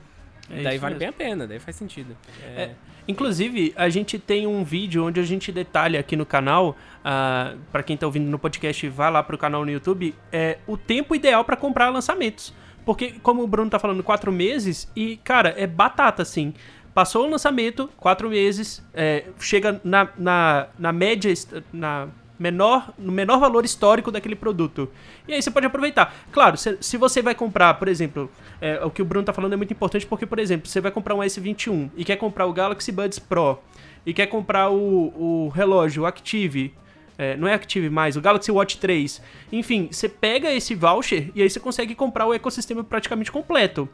É 0.49 0.63
daí 0.63 0.77
vale 0.77 0.95
mesmo. 0.95 0.99
bem 0.99 1.07
a 1.07 1.13
pena, 1.13 1.47
daí 1.47 1.59
faz 1.59 1.75
sentido. 1.75 2.17
É... 2.43 2.61
É, 2.63 2.75
inclusive, 3.07 3.71
a 3.75 3.87
gente 3.89 4.17
tem 4.17 4.47
um 4.47 4.63
vídeo 4.63 5.05
onde 5.05 5.19
a 5.19 5.23
gente 5.23 5.51
detalha 5.51 5.99
aqui 5.99 6.15
no 6.15 6.25
canal, 6.25 6.69
uh, 6.69 6.75
ah, 7.03 7.55
para 7.71 7.83
quem 7.83 7.95
tá 7.95 8.07
ouvindo 8.07 8.27
no 8.29 8.39
podcast, 8.39 8.87
vai 8.89 9.11
lá 9.11 9.21
pro 9.21 9.37
canal 9.37 9.63
no 9.63 9.71
YouTube, 9.71 10.15
é 10.31 10.57
o 10.65 10.75
tempo 10.75 11.13
ideal 11.13 11.45
para 11.45 11.55
comprar 11.55 11.89
lançamentos. 11.89 12.53
Porque, 12.89 13.13
como 13.21 13.43
o 13.43 13.47
Bruno 13.47 13.69
tá 13.69 13.77
falando, 13.77 14.01
quatro 14.01 14.31
meses, 14.31 14.91
e, 14.95 15.17
cara, 15.17 15.53
é 15.55 15.67
batata, 15.67 16.23
assim. 16.23 16.55
Passou 16.91 17.27
o 17.27 17.29
lançamento, 17.29 17.87
quatro 17.95 18.31
meses, 18.31 18.83
é, 18.95 19.25
chega 19.39 19.79
na, 19.83 20.09
na, 20.17 20.69
na 20.79 20.91
média, 20.91 21.31
na 21.71 22.07
menor, 22.39 22.91
no 22.97 23.11
menor 23.11 23.39
valor 23.39 23.63
histórico 23.63 24.11
daquele 24.11 24.35
produto. 24.35 24.89
E 25.27 25.35
aí 25.35 25.39
você 25.39 25.51
pode 25.51 25.67
aproveitar. 25.67 26.15
Claro, 26.31 26.57
se, 26.57 26.79
se 26.81 26.97
você 26.97 27.21
vai 27.21 27.35
comprar, 27.35 27.75
por 27.75 27.87
exemplo, 27.87 28.27
é, 28.59 28.83
o 28.83 28.89
que 28.89 29.03
o 29.03 29.05
Bruno 29.05 29.23
tá 29.23 29.33
falando 29.33 29.53
é 29.53 29.55
muito 29.55 29.71
importante 29.71 30.07
porque, 30.07 30.25
por 30.25 30.39
exemplo, 30.39 30.67
você 30.67 30.81
vai 30.81 30.89
comprar 30.89 31.13
um 31.13 31.19
S21 31.19 31.91
e 31.95 32.03
quer 32.03 32.15
comprar 32.15 32.47
o 32.47 32.53
Galaxy 32.53 32.91
Buds 32.91 33.19
Pro 33.19 33.59
e 34.03 34.15
quer 34.15 34.25
comprar 34.25 34.71
o, 34.71 35.45
o 35.45 35.49
relógio, 35.49 36.01
o 36.01 36.05
Active, 36.07 36.73
é, 37.19 37.35
não 37.35 37.49
é 37.49 37.53
Active 37.53 37.89
mais, 37.89 38.15
o 38.15 38.21
Galaxy 38.21 38.49
Watch 38.49 38.77
3. 38.77 39.21
Enfim, 39.51 39.89
você 39.91 40.07
pega 40.07 40.49
esse 40.53 40.73
voucher 40.73 41.29
e 41.35 41.41
aí 41.41 41.49
você 41.49 41.59
consegue 41.59 41.93
comprar 41.93 42.25
o 42.25 42.33
ecossistema 42.33 42.81
praticamente 42.81 43.29
completo. 43.29 43.89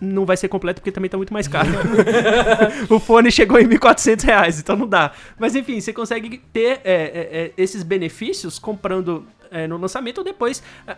Não 0.00 0.26
vai 0.26 0.36
ser 0.36 0.48
completo 0.48 0.80
porque 0.80 0.90
também 0.90 1.08
tá 1.08 1.16
muito 1.16 1.32
mais 1.32 1.46
caro. 1.46 1.68
o 2.90 2.98
fone 2.98 3.30
chegou 3.30 3.60
em 3.60 3.68
1.400 3.68 4.24
reais, 4.24 4.58
então 4.58 4.74
não 4.74 4.88
dá. 4.88 5.12
Mas 5.38 5.54
enfim, 5.54 5.80
você 5.80 5.92
consegue 5.92 6.38
ter 6.52 6.80
é, 6.82 6.92
é, 6.92 7.28
é 7.32 7.52
esses 7.56 7.84
benefícios 7.84 8.58
comprando 8.58 9.24
é, 9.52 9.68
no 9.68 9.76
lançamento 9.76 10.18
ou 10.18 10.24
depois. 10.24 10.60
É, 10.84 10.96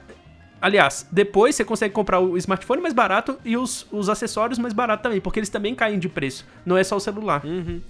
aliás, 0.62 1.06
depois 1.12 1.56
você 1.56 1.64
consegue 1.64 1.92
comprar 1.92 2.20
o 2.20 2.38
smartphone 2.38 2.80
mais 2.80 2.94
barato 2.94 3.38
e 3.44 3.54
os, 3.54 3.86
os 3.92 4.08
acessórios 4.08 4.58
mais 4.58 4.72
barato 4.72 5.02
também, 5.02 5.20
porque 5.20 5.38
eles 5.38 5.50
também 5.50 5.74
caem 5.74 5.98
de 5.98 6.08
preço. 6.08 6.46
Não 6.64 6.78
é 6.78 6.82
só 6.82 6.96
o 6.96 7.00
celular. 7.00 7.44
Uhum. 7.44 7.82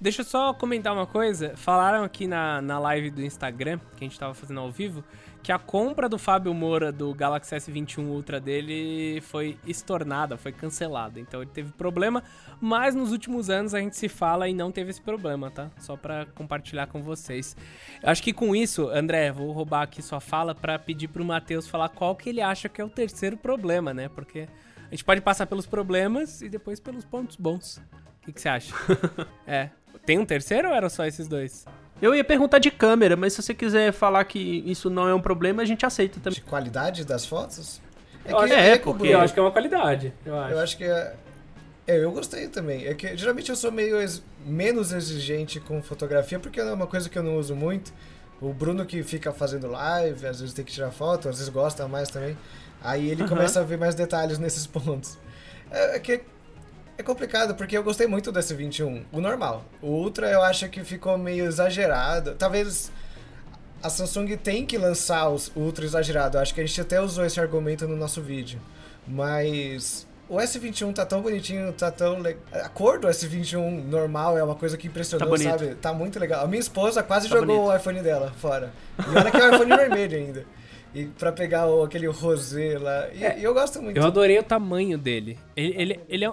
Deixa 0.00 0.20
eu 0.20 0.24
só 0.24 0.54
comentar 0.54 0.92
uma 0.92 1.06
coisa. 1.06 1.56
Falaram 1.56 2.04
aqui 2.04 2.28
na, 2.28 2.62
na 2.62 2.78
live 2.78 3.10
do 3.10 3.20
Instagram, 3.20 3.80
que 3.96 4.04
a 4.04 4.08
gente 4.08 4.16
tava 4.16 4.32
fazendo 4.32 4.60
ao 4.60 4.70
vivo, 4.70 5.02
que 5.42 5.50
a 5.50 5.58
compra 5.58 6.08
do 6.08 6.16
Fábio 6.16 6.54
Moura 6.54 6.92
do 6.92 7.12
Galaxy 7.12 7.56
S21 7.56 8.06
Ultra 8.06 8.38
dele 8.38 9.20
foi 9.22 9.58
estornada, 9.66 10.36
foi 10.36 10.52
cancelada. 10.52 11.18
Então 11.18 11.42
ele 11.42 11.50
teve 11.50 11.72
problema, 11.72 12.22
mas 12.60 12.94
nos 12.94 13.10
últimos 13.10 13.50
anos 13.50 13.74
a 13.74 13.80
gente 13.80 13.96
se 13.96 14.08
fala 14.08 14.48
e 14.48 14.54
não 14.54 14.70
teve 14.70 14.90
esse 14.90 15.02
problema, 15.02 15.50
tá? 15.50 15.68
Só 15.80 15.96
para 15.96 16.26
compartilhar 16.26 16.86
com 16.86 17.02
vocês. 17.02 17.56
Eu 18.00 18.08
acho 18.08 18.22
que 18.22 18.32
com 18.32 18.54
isso, 18.54 18.88
André, 18.90 19.32
vou 19.32 19.50
roubar 19.50 19.82
aqui 19.82 20.00
sua 20.00 20.20
fala 20.20 20.54
para 20.54 20.78
pedir 20.78 21.08
pro 21.08 21.24
Matheus 21.24 21.66
falar 21.66 21.88
qual 21.88 22.14
que 22.14 22.28
ele 22.28 22.40
acha 22.40 22.68
que 22.68 22.80
é 22.80 22.84
o 22.84 22.88
terceiro 22.88 23.36
problema, 23.36 23.92
né? 23.92 24.08
Porque 24.08 24.48
a 24.86 24.90
gente 24.90 25.04
pode 25.04 25.20
passar 25.20 25.46
pelos 25.46 25.66
problemas 25.66 26.40
e 26.40 26.48
depois 26.48 26.78
pelos 26.78 27.04
pontos 27.04 27.34
bons. 27.34 27.82
O 28.22 28.26
que, 28.26 28.32
que 28.32 28.40
você 28.40 28.48
acha? 28.48 28.74
é. 29.44 29.70
Tem 30.08 30.18
um 30.18 30.24
terceiro 30.24 30.70
ou 30.70 30.74
eram 30.74 30.88
só 30.88 31.04
esses 31.04 31.28
dois? 31.28 31.66
Eu 32.00 32.14
ia 32.14 32.24
perguntar 32.24 32.58
de 32.58 32.70
câmera, 32.70 33.14
mas 33.14 33.34
se 33.34 33.42
você 33.42 33.52
quiser 33.52 33.92
falar 33.92 34.24
que 34.24 34.38
isso 34.64 34.88
não 34.88 35.06
é 35.06 35.14
um 35.14 35.20
problema, 35.20 35.60
a 35.60 35.66
gente 35.66 35.84
aceita 35.84 36.18
também. 36.18 36.38
De 36.38 36.46
qualidade 36.46 37.04
das 37.04 37.26
fotos? 37.26 37.78
É, 38.24 38.32
que, 38.32 38.52
é, 38.54 38.68
é 38.70 38.78
porque 38.78 39.08
eu 39.08 39.20
acho 39.20 39.34
que 39.34 39.38
é 39.38 39.42
uma 39.42 39.52
qualidade. 39.52 40.14
Eu 40.24 40.40
acho, 40.40 40.52
eu 40.54 40.58
acho 40.60 40.76
que 40.78 40.84
é, 40.84 41.14
é. 41.86 42.02
Eu 42.02 42.10
gostei 42.10 42.48
também. 42.48 42.86
É 42.86 42.94
que 42.94 43.14
geralmente 43.18 43.50
eu 43.50 43.56
sou 43.56 43.70
meio 43.70 44.00
ex, 44.00 44.22
menos 44.46 44.94
exigente 44.94 45.60
com 45.60 45.82
fotografia, 45.82 46.38
porque 46.38 46.58
é 46.58 46.64
uma 46.72 46.86
coisa 46.86 47.10
que 47.10 47.18
eu 47.18 47.22
não 47.22 47.36
uso 47.36 47.54
muito. 47.54 47.92
O 48.40 48.50
Bruno 48.50 48.86
que 48.86 49.02
fica 49.02 49.30
fazendo 49.30 49.70
live, 49.70 50.26
às 50.26 50.40
vezes 50.40 50.54
tem 50.54 50.64
que 50.64 50.72
tirar 50.72 50.90
foto, 50.90 51.28
às 51.28 51.36
vezes 51.36 51.50
gosta 51.50 51.86
mais 51.86 52.08
também. 52.08 52.34
Aí 52.80 53.10
ele 53.10 53.24
uhum. 53.24 53.28
começa 53.28 53.60
a 53.60 53.62
ver 53.62 53.76
mais 53.76 53.94
detalhes 53.94 54.38
nesses 54.38 54.66
pontos. 54.66 55.18
É, 55.70 55.96
é 55.96 55.98
que 55.98 56.22
é 56.98 57.02
complicado, 57.02 57.54
porque 57.54 57.78
eu 57.78 57.82
gostei 57.82 58.08
muito 58.08 58.32
desse 58.32 58.52
21, 58.52 59.04
o 59.12 59.20
normal. 59.20 59.64
O 59.80 59.86
Ultra 59.86 60.28
eu 60.28 60.42
acho 60.42 60.68
que 60.68 60.82
ficou 60.82 61.16
meio 61.16 61.46
exagerado. 61.46 62.34
Talvez 62.34 62.90
a 63.80 63.88
Samsung 63.88 64.36
tem 64.36 64.66
que 64.66 64.76
lançar 64.76 65.30
o 65.30 65.38
Ultra 65.54 65.84
exagerado. 65.84 66.36
Eu 66.36 66.42
acho 66.42 66.52
que 66.52 66.60
a 66.60 66.66
gente 66.66 66.80
até 66.80 67.00
usou 67.00 67.24
esse 67.24 67.38
argumento 67.40 67.86
no 67.86 67.96
nosso 67.96 68.20
vídeo. 68.20 68.60
Mas 69.06 70.08
o 70.28 70.38
S21 70.38 70.92
tá 70.92 71.06
tão 71.06 71.22
bonitinho, 71.22 71.72
tá 71.72 71.90
tão 71.92 72.18
legal. 72.18 72.42
A 72.52 72.68
cor 72.68 72.98
do 72.98 73.06
S21 73.06 73.84
normal 73.84 74.36
é 74.36 74.42
uma 74.42 74.56
coisa 74.56 74.76
que 74.76 74.88
impressionou, 74.88 75.30
tá 75.30 75.38
sabe? 75.38 75.74
Tá 75.76 75.94
muito 75.94 76.18
legal. 76.18 76.44
A 76.44 76.48
minha 76.48 76.60
esposa 76.60 77.00
quase 77.00 77.28
tá 77.28 77.36
jogou 77.36 77.56
bonito. 77.58 77.72
o 77.72 77.76
iPhone 77.76 78.02
dela 78.02 78.32
fora. 78.38 78.72
E 78.98 79.16
olha 79.16 79.30
que 79.30 79.36
é 79.36 79.50
o 79.50 79.54
iPhone 79.54 79.70
vermelho 79.76 80.18
ainda. 80.18 80.46
E 80.94 81.04
pra 81.04 81.30
pegar 81.30 81.66
o, 81.66 81.84
aquele 81.84 82.06
rosé 82.08 82.76
lá. 82.76 83.08
E, 83.14 83.24
é, 83.24 83.38
eu 83.40 83.54
gosto 83.54 83.80
muito. 83.80 83.96
Eu 83.96 84.04
adorei 84.04 84.38
o 84.38 84.42
tamanho 84.42 84.98
dele. 84.98 85.38
Ele, 85.54 85.74
ele, 85.80 86.00
ele 86.08 86.24
é 86.24 86.32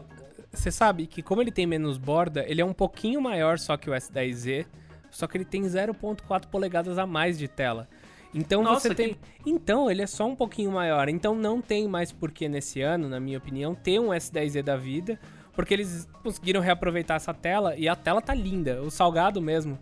você 0.55 0.71
sabe 0.71 1.07
que 1.07 1.21
como 1.21 1.41
ele 1.41 1.51
tem 1.51 1.65
menos 1.65 1.97
borda, 1.97 2.45
ele 2.47 2.61
é 2.61 2.65
um 2.65 2.73
pouquinho 2.73 3.21
maior 3.21 3.59
só 3.59 3.77
que 3.77 3.89
o 3.89 3.93
S10Z, 3.93 4.65
só 5.11 5.27
que 5.27 5.37
ele 5.37 5.45
tem 5.45 5.63
0.4 5.63 6.47
polegadas 6.47 6.97
a 6.97 7.05
mais 7.05 7.37
de 7.37 7.47
tela. 7.47 7.87
Então 8.35 8.61
Nossa, 8.61 8.89
você 8.89 8.95
tem. 8.95 9.13
Que... 9.13 9.19
Então, 9.45 9.89
ele 9.89 10.01
é 10.01 10.07
só 10.07 10.27
um 10.27 10.35
pouquinho 10.35 10.69
maior. 10.69 11.07
Então 11.07 11.33
não 11.33 11.61
tem 11.61 11.87
mais 11.87 12.11
porquê 12.11 12.49
nesse 12.49 12.81
ano, 12.81 13.07
na 13.07 13.17
minha 13.17 13.37
opinião, 13.37 13.73
ter 13.73 13.97
um 13.97 14.09
S10Z 14.09 14.61
da 14.61 14.75
vida. 14.75 15.17
Porque 15.53 15.73
eles 15.73 16.05
conseguiram 16.21 16.59
reaproveitar 16.59 17.15
essa 17.15 17.33
tela 17.33 17.77
e 17.77 17.87
a 17.87 17.95
tela 17.95 18.21
tá 18.21 18.33
linda. 18.33 18.81
O 18.81 18.91
salgado 18.91 19.41
mesmo. 19.41 19.79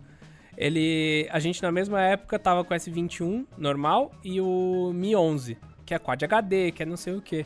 Ele. 0.56 1.28
A 1.32 1.40
gente 1.40 1.60
na 1.60 1.72
mesma 1.72 2.00
época 2.00 2.38
tava 2.38 2.62
com 2.62 2.72
o 2.72 2.76
S21 2.76 3.44
normal 3.58 4.12
e 4.22 4.40
o 4.40 4.92
Mi 4.94 5.16
11, 5.16 5.58
que 5.84 5.92
é 5.92 5.98
Quad 5.98 6.22
HD, 6.22 6.70
que 6.70 6.84
é 6.84 6.86
não 6.86 6.96
sei 6.96 7.14
o 7.14 7.20
que. 7.20 7.44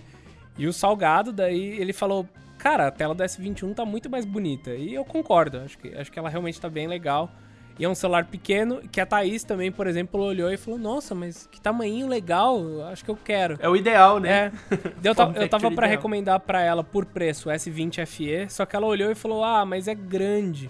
E 0.59 0.67
o 0.67 0.75
salgado, 0.75 1.33
daí 1.33 1.81
ele 1.81 1.95
falou: 1.95 2.29
cara, 2.69 2.89
a 2.89 2.91
tela 2.91 3.15
do 3.15 3.25
S21 3.25 3.75
tá 3.75 3.85
muito 3.85 4.11
mais 4.11 4.27
bonita. 4.27 4.75
E 4.75 4.93
eu 4.93 5.05
concordo, 5.05 5.59
acho 5.59 5.79
que, 5.79 5.95
acho 5.95 6.13
que 6.13 6.19
ela 6.19 6.29
realmente 6.29 6.61
tá 6.61 6.69
bem 6.69 6.87
legal. 6.87 7.31
E 7.79 7.85
é 7.85 7.89
um 7.89 7.95
celular 7.95 8.25
pequeno, 8.25 8.83
que 8.91 9.01
a 9.01 9.07
Thaís 9.07 9.45
também, 9.45 9.71
por 9.71 9.87
exemplo, 9.87 10.21
olhou 10.21 10.53
e 10.53 10.57
falou: 10.57 10.79
Nossa, 10.79 11.15
mas 11.15 11.47
que 11.47 11.61
tamanho 11.61 12.09
legal, 12.09 12.61
acho 12.91 13.05
que 13.05 13.11
eu 13.11 13.17
quero. 13.17 13.57
É 13.61 13.69
o 13.69 13.77
ideal, 13.77 14.19
né? 14.19 14.53
É. 14.71 14.75
eu, 15.03 15.15
eu 15.43 15.49
tava 15.49 15.71
para 15.71 15.87
recomendar 15.87 16.41
para 16.41 16.61
ela 16.61 16.83
por 16.83 17.07
preço 17.07 17.49
o 17.49 17.53
S20 17.53 18.05
FE, 18.05 18.51
só 18.51 18.67
que 18.67 18.75
ela 18.75 18.87
olhou 18.87 19.11
e 19.11 19.15
falou: 19.15 19.45
Ah, 19.45 19.65
mas 19.65 19.87
é 19.87 19.95
grande. 19.95 20.69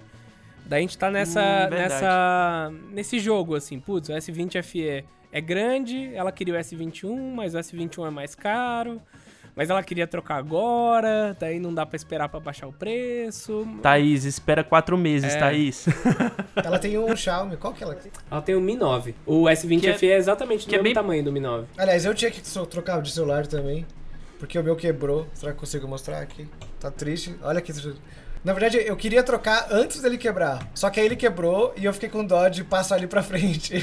Daí 0.67 0.79
a 0.79 0.81
gente 0.81 0.97
tá 0.97 1.09
nessa. 1.09 1.41
Hum, 1.41 1.69
nessa 1.71 2.71
nesse 2.91 3.19
jogo, 3.19 3.55
assim, 3.55 3.79
putz, 3.79 4.09
o 4.09 4.13
S20 4.13 4.61
FE 4.61 5.03
é 5.31 5.41
grande, 5.41 6.13
ela 6.13 6.31
queria 6.31 6.53
o 6.53 6.57
S21, 6.57 7.33
mas 7.33 7.55
o 7.55 7.57
S21 7.57 8.07
é 8.07 8.11
mais 8.11 8.35
caro. 8.35 9.01
Mas 9.59 9.69
ela 9.69 9.83
queria 9.83 10.07
trocar 10.07 10.37
agora, 10.37 11.35
daí 11.37 11.59
não 11.59 11.73
dá 11.73 11.85
para 11.85 11.97
esperar 11.97 12.29
para 12.29 12.39
baixar 12.39 12.65
o 12.65 12.71
preço. 12.71 13.67
Thaís, 13.81 14.23
espera 14.23 14.63
quatro 14.63 14.97
meses, 14.97 15.35
é. 15.35 15.37
Thaís. 15.37 15.85
ela 16.55 16.79
tem 16.79 16.97
um 16.97 17.13
Xiaomi, 17.13 17.57
qual 17.57 17.73
que 17.73 17.83
ela 17.83 17.93
tem? 17.93 18.09
Ela 18.31 18.41
tem 18.41 18.55
o 18.55 18.61
Mi 18.61 18.77
9. 18.77 19.15
O 19.25 19.43
S20 19.47 19.97
FE 19.97 20.07
é, 20.07 20.13
é 20.13 20.17
exatamente 20.17 20.65
do 20.65 20.69
é 20.69 20.77
mesmo 20.77 20.79
é 20.79 20.83
bem... 20.83 20.93
tamanho 20.93 21.23
do 21.25 21.33
Mi 21.33 21.41
9. 21.41 21.67
Aliás, 21.77 22.05
eu 22.05 22.15
tinha 22.15 22.31
que 22.31 22.41
trocar 22.69 23.01
de 23.01 23.11
celular 23.11 23.45
também, 23.47 23.85
porque 24.39 24.57
o 24.57 24.63
meu 24.63 24.77
quebrou. 24.77 25.27
Será 25.33 25.51
que 25.51 25.59
consigo 25.59 25.85
mostrar 25.89 26.21
aqui? 26.21 26.47
Tá 26.79 26.89
triste. 26.89 27.35
Olha 27.41 27.59
aqui. 27.59 27.73
Na 28.43 28.53
verdade, 28.53 28.77
eu 28.77 28.95
queria 28.95 29.21
trocar 29.21 29.67
antes 29.69 30.01
dele 30.01 30.17
quebrar. 30.17 30.65
Só 30.73 30.89
que 30.89 30.99
aí 30.99 31.05
ele 31.05 31.17
quebrou 31.17 31.73
e 31.75 31.83
eu 31.83 31.93
fiquei 31.93 32.07
com 32.07 32.23
dó 32.23 32.47
de 32.47 32.63
passar 32.63 32.95
ali 32.95 33.05
pra 33.05 33.21
frente. 33.21 33.73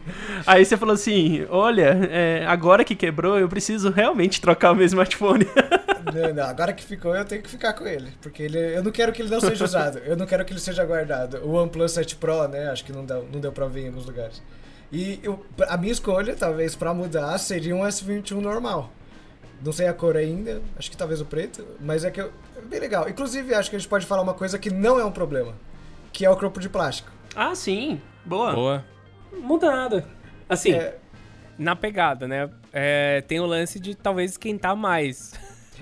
Aí 0.46 0.64
você 0.64 0.76
falou 0.76 0.94
assim: 0.94 1.46
olha, 1.50 2.08
é, 2.10 2.46
agora 2.46 2.82
que 2.82 2.94
quebrou, 2.94 3.38
eu 3.38 3.48
preciso 3.48 3.90
realmente 3.90 4.40
trocar 4.40 4.72
o 4.72 4.74
meu 4.74 4.86
smartphone. 4.86 5.46
não, 6.14 6.34
não, 6.34 6.44
agora 6.44 6.72
que 6.72 6.82
ficou, 6.82 7.14
eu 7.14 7.24
tenho 7.26 7.42
que 7.42 7.50
ficar 7.50 7.74
com 7.74 7.86
ele. 7.86 8.10
Porque 8.22 8.42
ele, 8.42 8.58
eu 8.58 8.82
não 8.82 8.90
quero 8.90 9.12
que 9.12 9.20
ele 9.20 9.30
não 9.30 9.40
seja 9.40 9.64
usado. 9.64 9.98
Eu 9.98 10.16
não 10.16 10.26
quero 10.26 10.44
que 10.46 10.52
ele 10.52 10.60
seja 10.60 10.82
guardado. 10.84 11.38
O 11.44 11.52
OnePlus 11.52 11.92
7 11.92 12.16
Pro, 12.16 12.48
né? 12.48 12.70
Acho 12.70 12.84
que 12.84 12.92
não 12.92 13.04
deu, 13.04 13.28
não 13.30 13.38
deu 13.38 13.52
pra 13.52 13.66
ver 13.66 13.82
em 13.82 13.88
alguns 13.88 14.06
lugares. 14.06 14.42
E 14.90 15.20
eu, 15.22 15.44
a 15.68 15.76
minha 15.76 15.92
escolha, 15.92 16.34
talvez, 16.34 16.74
pra 16.74 16.94
mudar, 16.94 17.36
seria 17.38 17.74
um 17.76 17.80
S21 17.80 18.40
normal. 18.40 18.90
Não 19.64 19.72
sei 19.72 19.88
a 19.88 19.94
cor 19.94 20.16
ainda, 20.16 20.60
acho 20.78 20.90
que 20.90 20.96
talvez 20.96 21.20
o 21.20 21.24
preto, 21.24 21.66
mas 21.80 22.04
é 22.04 22.10
que 22.10 22.20
eu, 22.20 22.30
bem 22.66 22.80
legal. 22.80 23.08
Inclusive, 23.08 23.54
acho 23.54 23.70
que 23.70 23.76
a 23.76 23.78
gente 23.78 23.88
pode 23.88 24.06
falar 24.06 24.22
uma 24.22 24.34
coisa 24.34 24.58
que 24.58 24.70
não 24.70 24.98
é 24.98 25.04
um 25.04 25.12
problema, 25.12 25.54
que 26.12 26.24
é 26.24 26.30
o 26.30 26.36
corpo 26.36 26.60
de 26.60 26.68
plástico. 26.68 27.10
Ah, 27.34 27.54
sim. 27.54 28.00
Boa. 28.24 28.52
Boa. 28.52 28.84
Não 29.32 29.40
muda 29.40 29.70
nada. 29.70 30.06
Assim, 30.48 30.72
é... 30.72 30.96
na 31.58 31.76
pegada, 31.76 32.26
né? 32.26 32.48
É, 32.72 33.22
tem 33.26 33.40
o 33.40 33.46
lance 33.46 33.80
de 33.80 33.94
talvez 33.94 34.32
esquentar 34.32 34.76
mais. 34.76 35.32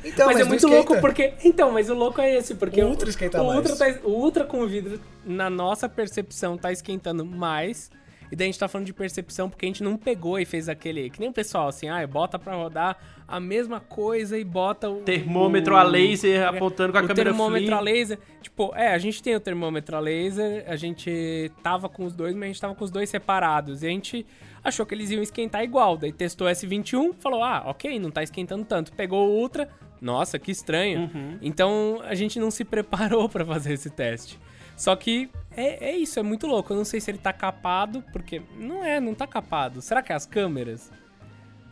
Então, 0.05 0.26
mas, 0.26 0.37
mas 0.37 0.47
é 0.47 0.49
muito 0.49 0.66
louco 0.66 1.01
porque. 1.01 1.35
Então, 1.43 1.70
mas 1.72 1.89
o 1.89 1.95
louco 1.95 2.20
é 2.20 2.37
esse, 2.37 2.55
porque. 2.55 2.82
O 2.82 2.89
Ultra 2.89 3.09
esquenta 3.09 3.41
o, 3.41 3.47
mais. 3.47 3.70
Ultra 3.70 3.76
tá, 3.76 4.01
o 4.05 4.11
Ultra 4.11 4.45
com 4.45 4.66
vidro, 4.66 5.01
na 5.24 5.49
nossa 5.49 5.89
percepção, 5.89 6.59
tá 6.59 6.70
esquentando 6.70 7.24
mais. 7.24 7.91
E 8.35 8.37
daí 8.37 8.47
a 8.47 8.51
gente 8.51 8.59
tá 8.59 8.66
falando 8.66 8.87
de 8.87 8.93
percepção 8.93 9.49
porque 9.49 9.64
a 9.64 9.68
gente 9.68 9.80
não 9.80 9.97
pegou 9.97 10.41
e 10.41 10.45
fez 10.45 10.68
aquele. 10.68 11.09
Que 11.09 11.20
nem 11.20 11.28
o 11.28 11.32
pessoal, 11.32 11.68
assim, 11.68 11.89
ah, 11.89 12.05
bota 12.05 12.37
pra 12.37 12.57
rodar 12.57 12.99
a 13.28 13.39
mesma 13.39 13.78
coisa 13.78 14.37
e 14.37 14.43
bota 14.43 14.91
o. 14.91 15.03
Termômetro 15.03 15.74
o, 15.74 15.76
a 15.76 15.85
laser 15.85 16.49
apontando 16.49 16.93
com 16.93 16.99
a 16.99 17.03
câmera 17.03 17.30
termômetro 17.30 17.66
free. 17.66 17.76
a 17.76 17.80
laser. 17.80 18.18
Tipo, 18.43 18.74
é, 18.74 18.93
a 18.93 18.99
gente 18.99 19.22
tem 19.22 19.37
o 19.37 19.41
termômetro 19.41 19.97
a 19.97 20.01
laser, 20.01 20.64
a 20.66 20.74
gente 20.74 21.53
tava 21.62 21.89
com 21.89 22.05
os 22.05 22.12
dois, 22.12 22.35
mas 22.35 22.43
a 22.43 22.47
gente 22.49 22.61
tava 22.61 22.74
com 22.74 22.85
os 22.85 22.91
dois 22.91 23.09
separados. 23.09 23.85
E 23.85 23.87
a 23.87 23.91
gente 23.91 24.26
achou 24.64 24.85
que 24.85 24.97
eles 24.97 25.12
iam 25.12 25.22
esquentar 25.22 25.62
igual. 25.62 25.97
Daí 25.97 26.12
testou 26.12 26.49
S21, 26.49 27.14
falou, 27.20 27.41
ah, 27.45 27.62
ok, 27.66 28.01
não 28.01 28.11
tá 28.11 28.24
esquentando 28.24 28.64
tanto. 28.64 28.93
Pegou 28.95 29.28
o 29.28 29.41
Ultra, 29.41 29.68
nossa, 30.01 30.41
que 30.41 30.51
estranho. 30.51 31.03
Uhum. 31.03 31.39
Então 31.41 32.01
a 32.03 32.16
gente 32.16 32.41
não 32.41 32.51
se 32.51 32.64
preparou 32.66 33.28
para 33.28 33.47
fazer 33.47 33.74
esse 33.74 33.91
teste. 33.91 34.41
Só 34.77 34.95
que 34.97 35.31
é, 35.57 35.91
é, 35.91 35.97
isso, 35.97 36.18
é 36.18 36.22
muito 36.22 36.47
louco. 36.47 36.72
Eu 36.72 36.77
não 36.77 36.85
sei 36.85 37.01
se 37.01 37.11
ele 37.11 37.18
tá 37.18 37.33
capado, 37.33 38.03
porque 38.12 38.43
não 38.59 38.85
é, 38.85 39.01
não 39.01 39.14
tá 39.14 39.27
capado. 39.27 39.81
Será 39.81 40.03
que 40.03 40.12
é 40.12 40.16
as 40.16 40.27
câmeras? 40.27 40.91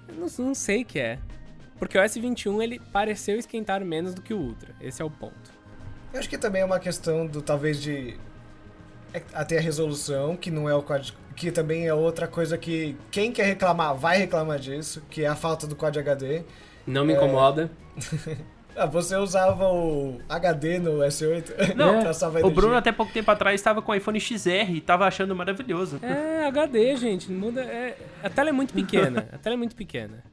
Eu 0.09 0.15
não, 0.15 0.47
não 0.47 0.55
sei 0.55 0.83
o 0.83 0.85
que 0.85 0.99
é. 0.99 1.19
Porque 1.79 1.99
o 1.99 2.01
S21 2.01 2.63
ele 2.63 2.81
pareceu 2.93 3.37
esquentar 3.37 3.85
menos 3.85 4.15
do 4.15 4.23
que 4.23 4.33
o 4.33 4.39
Ultra. 4.39 4.75
Esse 4.81 5.03
é 5.03 5.05
o 5.05 5.11
ponto. 5.11 5.53
Eu 6.13 6.21
acho 6.21 6.29
que 6.29 6.39
também 6.39 6.63
é 6.63 6.65
uma 6.65 6.79
questão 6.79 7.27
do 7.27 7.43
talvez 7.43 7.83
de 7.83 8.17
é, 9.13 9.23
até 9.35 9.59
a 9.59 9.61
resolução, 9.61 10.37
que 10.37 10.51
não 10.51 10.69
é 10.69 10.75
o 10.75 10.83
código, 10.83 11.19
que 11.35 11.51
também 11.51 11.87
é 11.87 11.95
outra 11.95 12.29
coisa 12.29 12.57
que 12.57 12.97
quem 13.11 13.33
quer 13.33 13.47
reclamar 13.47 13.95
vai 13.95 14.19
reclamar 14.19 14.59
disso, 14.59 15.03
que 15.11 15.25
é 15.25 15.27
a 15.27 15.35
falta 15.35 15.67
do 15.67 15.75
código 15.75 16.09
HD. 16.09 16.45
Não 16.87 17.05
me 17.05 17.15
incomoda. 17.15 17.71
Ah, 18.75 18.87
você 18.87 19.17
usava 19.17 19.69
o 19.69 20.21
HD 20.29 20.79
no 20.79 20.99
S8? 21.01 21.75
Não, 21.75 22.03
o 22.47 22.51
Bruno 22.51 22.75
até 22.75 22.91
pouco 22.91 23.13
tempo 23.13 23.31
atrás 23.31 23.61
estava 23.61 23.83
com 23.83 23.93
o 23.93 23.95
iPhone 23.95 24.19
XR 24.19 24.71
e 24.71 24.79
estava 24.79 25.07
achando 25.07 25.35
maravilhoso. 25.37 26.01
É, 26.03 26.47
HD, 26.47 26.97
gente, 26.97 27.31
muda. 27.31 27.63
É... 27.63 27.97
A 28.23 28.31
tela 28.31 28.49
é 28.49 28.53
muito 28.53 28.73
pequena. 28.73 29.29
a 29.33 29.39
tela 29.39 29.55
é 29.55 29.59
muito 29.59 29.77
pequena. 29.77 30.25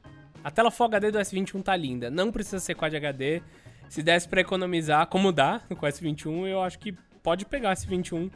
A 0.44 0.50
tela 0.50 0.72
Full 0.72 0.86
HD 0.86 1.12
do 1.12 1.20
S21 1.20 1.62
tá 1.62 1.76
linda. 1.76 2.10
Não 2.10 2.32
precisa 2.32 2.60
ser 2.60 2.76
Quad 2.76 2.96
HD. 2.96 3.42
Se 3.90 4.02
desse 4.04 4.28
para 4.28 4.40
economizar, 4.40 5.08
como 5.08 5.32
dá 5.32 5.62
com 5.68 5.86
o 5.86 5.90
S21, 5.90 6.48
eu 6.48 6.62
acho 6.62 6.80
que 6.80 6.94
pode 7.24 7.46
pegar 7.46 7.76
S21 7.76 8.32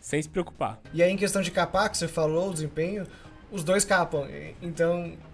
sem 0.00 0.22
se 0.22 0.28
preocupar. 0.28 0.78
E 0.92 1.02
aí, 1.02 1.10
em 1.10 1.16
questão 1.16 1.42
de 1.42 1.50
capar, 1.50 1.90
que 1.90 1.96
você 1.96 2.06
falou, 2.06 2.50
o 2.50 2.52
desempenho, 2.52 3.06
os 3.50 3.64
dois 3.64 3.84
capam. 3.84 4.26
Então, 4.62 5.12
é, 5.14 5.27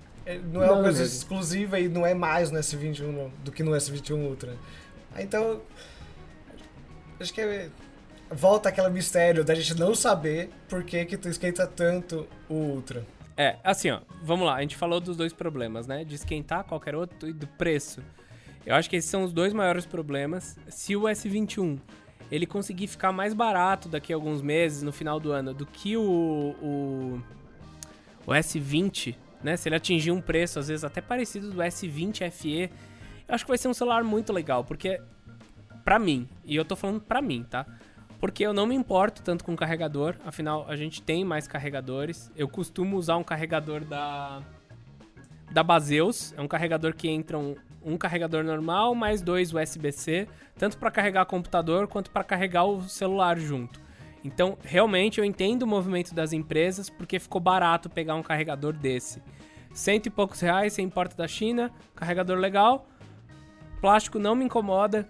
não 0.53 0.63
é 0.63 0.71
uma 0.71 0.83
coisa 0.83 1.01
mesmo. 1.01 1.17
exclusiva 1.17 1.79
e 1.79 1.89
não 1.89 2.07
é 2.07 2.15
mais 2.15 2.51
no 2.51 2.59
S21 2.59 3.31
do 3.43 3.53
que 3.53 3.63
no 3.63 3.73
S21 3.73 4.17
Ultra. 4.17 4.57
Então, 5.19 5.61
acho 7.21 7.33
que 7.33 7.41
é, 7.41 7.69
volta 8.31 8.69
aquele 8.69 8.89
mistério 8.91 9.45
da 9.45 9.55
gente 9.55 9.79
não 9.79 9.95
saber 9.95 10.51
por 10.69 10.83
que 10.83 11.05
que 11.05 11.17
tu 11.17 11.29
esquenta 11.29 11.67
tanto 11.67 12.27
o 12.49 12.55
Ultra. 12.55 13.05
É, 13.37 13.57
assim, 13.65 13.91
ó, 13.91 14.01
vamos 14.23 14.47
lá, 14.47 14.55
a 14.55 14.61
gente 14.61 14.77
falou 14.77 15.01
dos 15.01 15.17
dois 15.17 15.33
problemas, 15.33 15.87
né? 15.87 16.05
De 16.05 16.15
esquentar 16.15 16.65
qualquer 16.65 16.95
outro 16.95 17.29
e 17.29 17.33
do 17.33 17.47
preço. 17.47 18.01
Eu 18.65 18.75
acho 18.75 18.89
que 18.89 18.97
esses 18.97 19.11
são 19.11 19.25
os 19.25 19.33
dois 19.33 19.53
maiores 19.53 19.85
problemas. 19.85 20.57
Se 20.69 20.97
o 20.97 21.03
S21 21.03 21.79
ele 22.31 22.47
conseguir 22.47 22.87
ficar 22.87 23.13
mais 23.13 23.35
barato 23.35 23.89
daqui 23.89 24.13
a 24.13 24.17
alguns 24.17 24.41
meses, 24.41 24.83
no 24.83 24.93
final 24.93 25.21
do 25.21 25.33
ano, 25.33 25.53
do 25.53 25.67
que 25.67 25.97
o, 25.97 26.03
o, 26.63 27.23
o 28.27 28.31
S20, 28.31 29.17
né? 29.45 29.57
Se 29.57 29.69
ele 29.69 29.77
atingir 29.77 30.11
um 30.11 30.21
preço, 30.21 30.59
às 30.59 30.69
vezes, 30.69 30.83
até 30.83 31.01
parecido 31.01 31.51
do 31.51 31.59
S20 31.59 32.31
FE, 32.31 32.71
eu 33.29 33.35
acho 33.35 33.45
que 33.45 33.51
vai 33.51 33.59
ser 33.59 33.69
um 33.69 33.75
celular 33.75 34.03
muito 34.03 34.33
legal, 34.33 34.65
porque, 34.65 35.01
pra 35.85 35.99
mim, 35.99 36.29
e 36.45 36.57
eu 36.57 36.65
tô 36.65 36.75
falando 36.75 37.01
pra 37.01 37.23
mim, 37.23 37.45
tá? 37.49 37.67
Porque 38.19 38.45
eu 38.45 38.55
não 38.55 38.67
me 38.67 38.75
importo 38.75 39.23
tanto 39.23 39.45
com 39.45 39.55
carregador, 39.55 40.17
afinal, 40.25 40.65
a 40.67 40.75
gente 40.77 41.03
tem 41.03 41.25
mais 41.25 41.47
carregadores. 41.47 42.33
Eu 42.35 42.49
costumo 42.49 42.97
usar 42.97 43.19
um 43.19 43.23
carregador 43.23 43.85
da 43.85 44.43
da 45.53 45.63
Baseus, 45.63 46.35
é 46.37 46.41
um 46.41 46.49
carregador 46.49 46.95
que 46.97 47.09
entra 47.09 47.39
um, 47.39 47.55
um 47.85 47.97
carregador 47.97 48.43
normal 48.43 48.93
mais 48.93 49.23
dois 49.23 49.53
USB-C, 49.53 50.27
tanto 50.59 50.77
para 50.79 50.91
carregar 50.91 51.27
computador 51.27 51.87
quanto 51.87 52.11
para 52.11 52.25
carregar 52.25 52.65
o 52.65 52.83
celular 52.89 53.39
junto. 53.39 53.84
Então, 54.25 54.57
realmente 54.65 55.19
eu 55.19 55.25
entendo 55.25 55.63
o 55.63 55.67
movimento 55.67 56.15
das 56.15 56.33
empresas 56.33 56.89
porque 56.89 57.19
ficou 57.19 57.41
barato 57.41 57.91
pegar 57.91 58.15
um 58.15 58.23
carregador 58.23 58.73
desse. 58.73 59.23
Cento 59.75 60.07
e 60.07 60.11
poucos 60.11 60.41
reais, 60.41 60.73
sem 60.73 60.87
importa 60.87 61.15
da 61.15 61.29
China, 61.29 61.71
carregador 61.95 62.39
legal, 62.39 62.87
plástico 63.81 64.19
não 64.19 64.35
me 64.35 64.45
incomoda, 64.45 65.07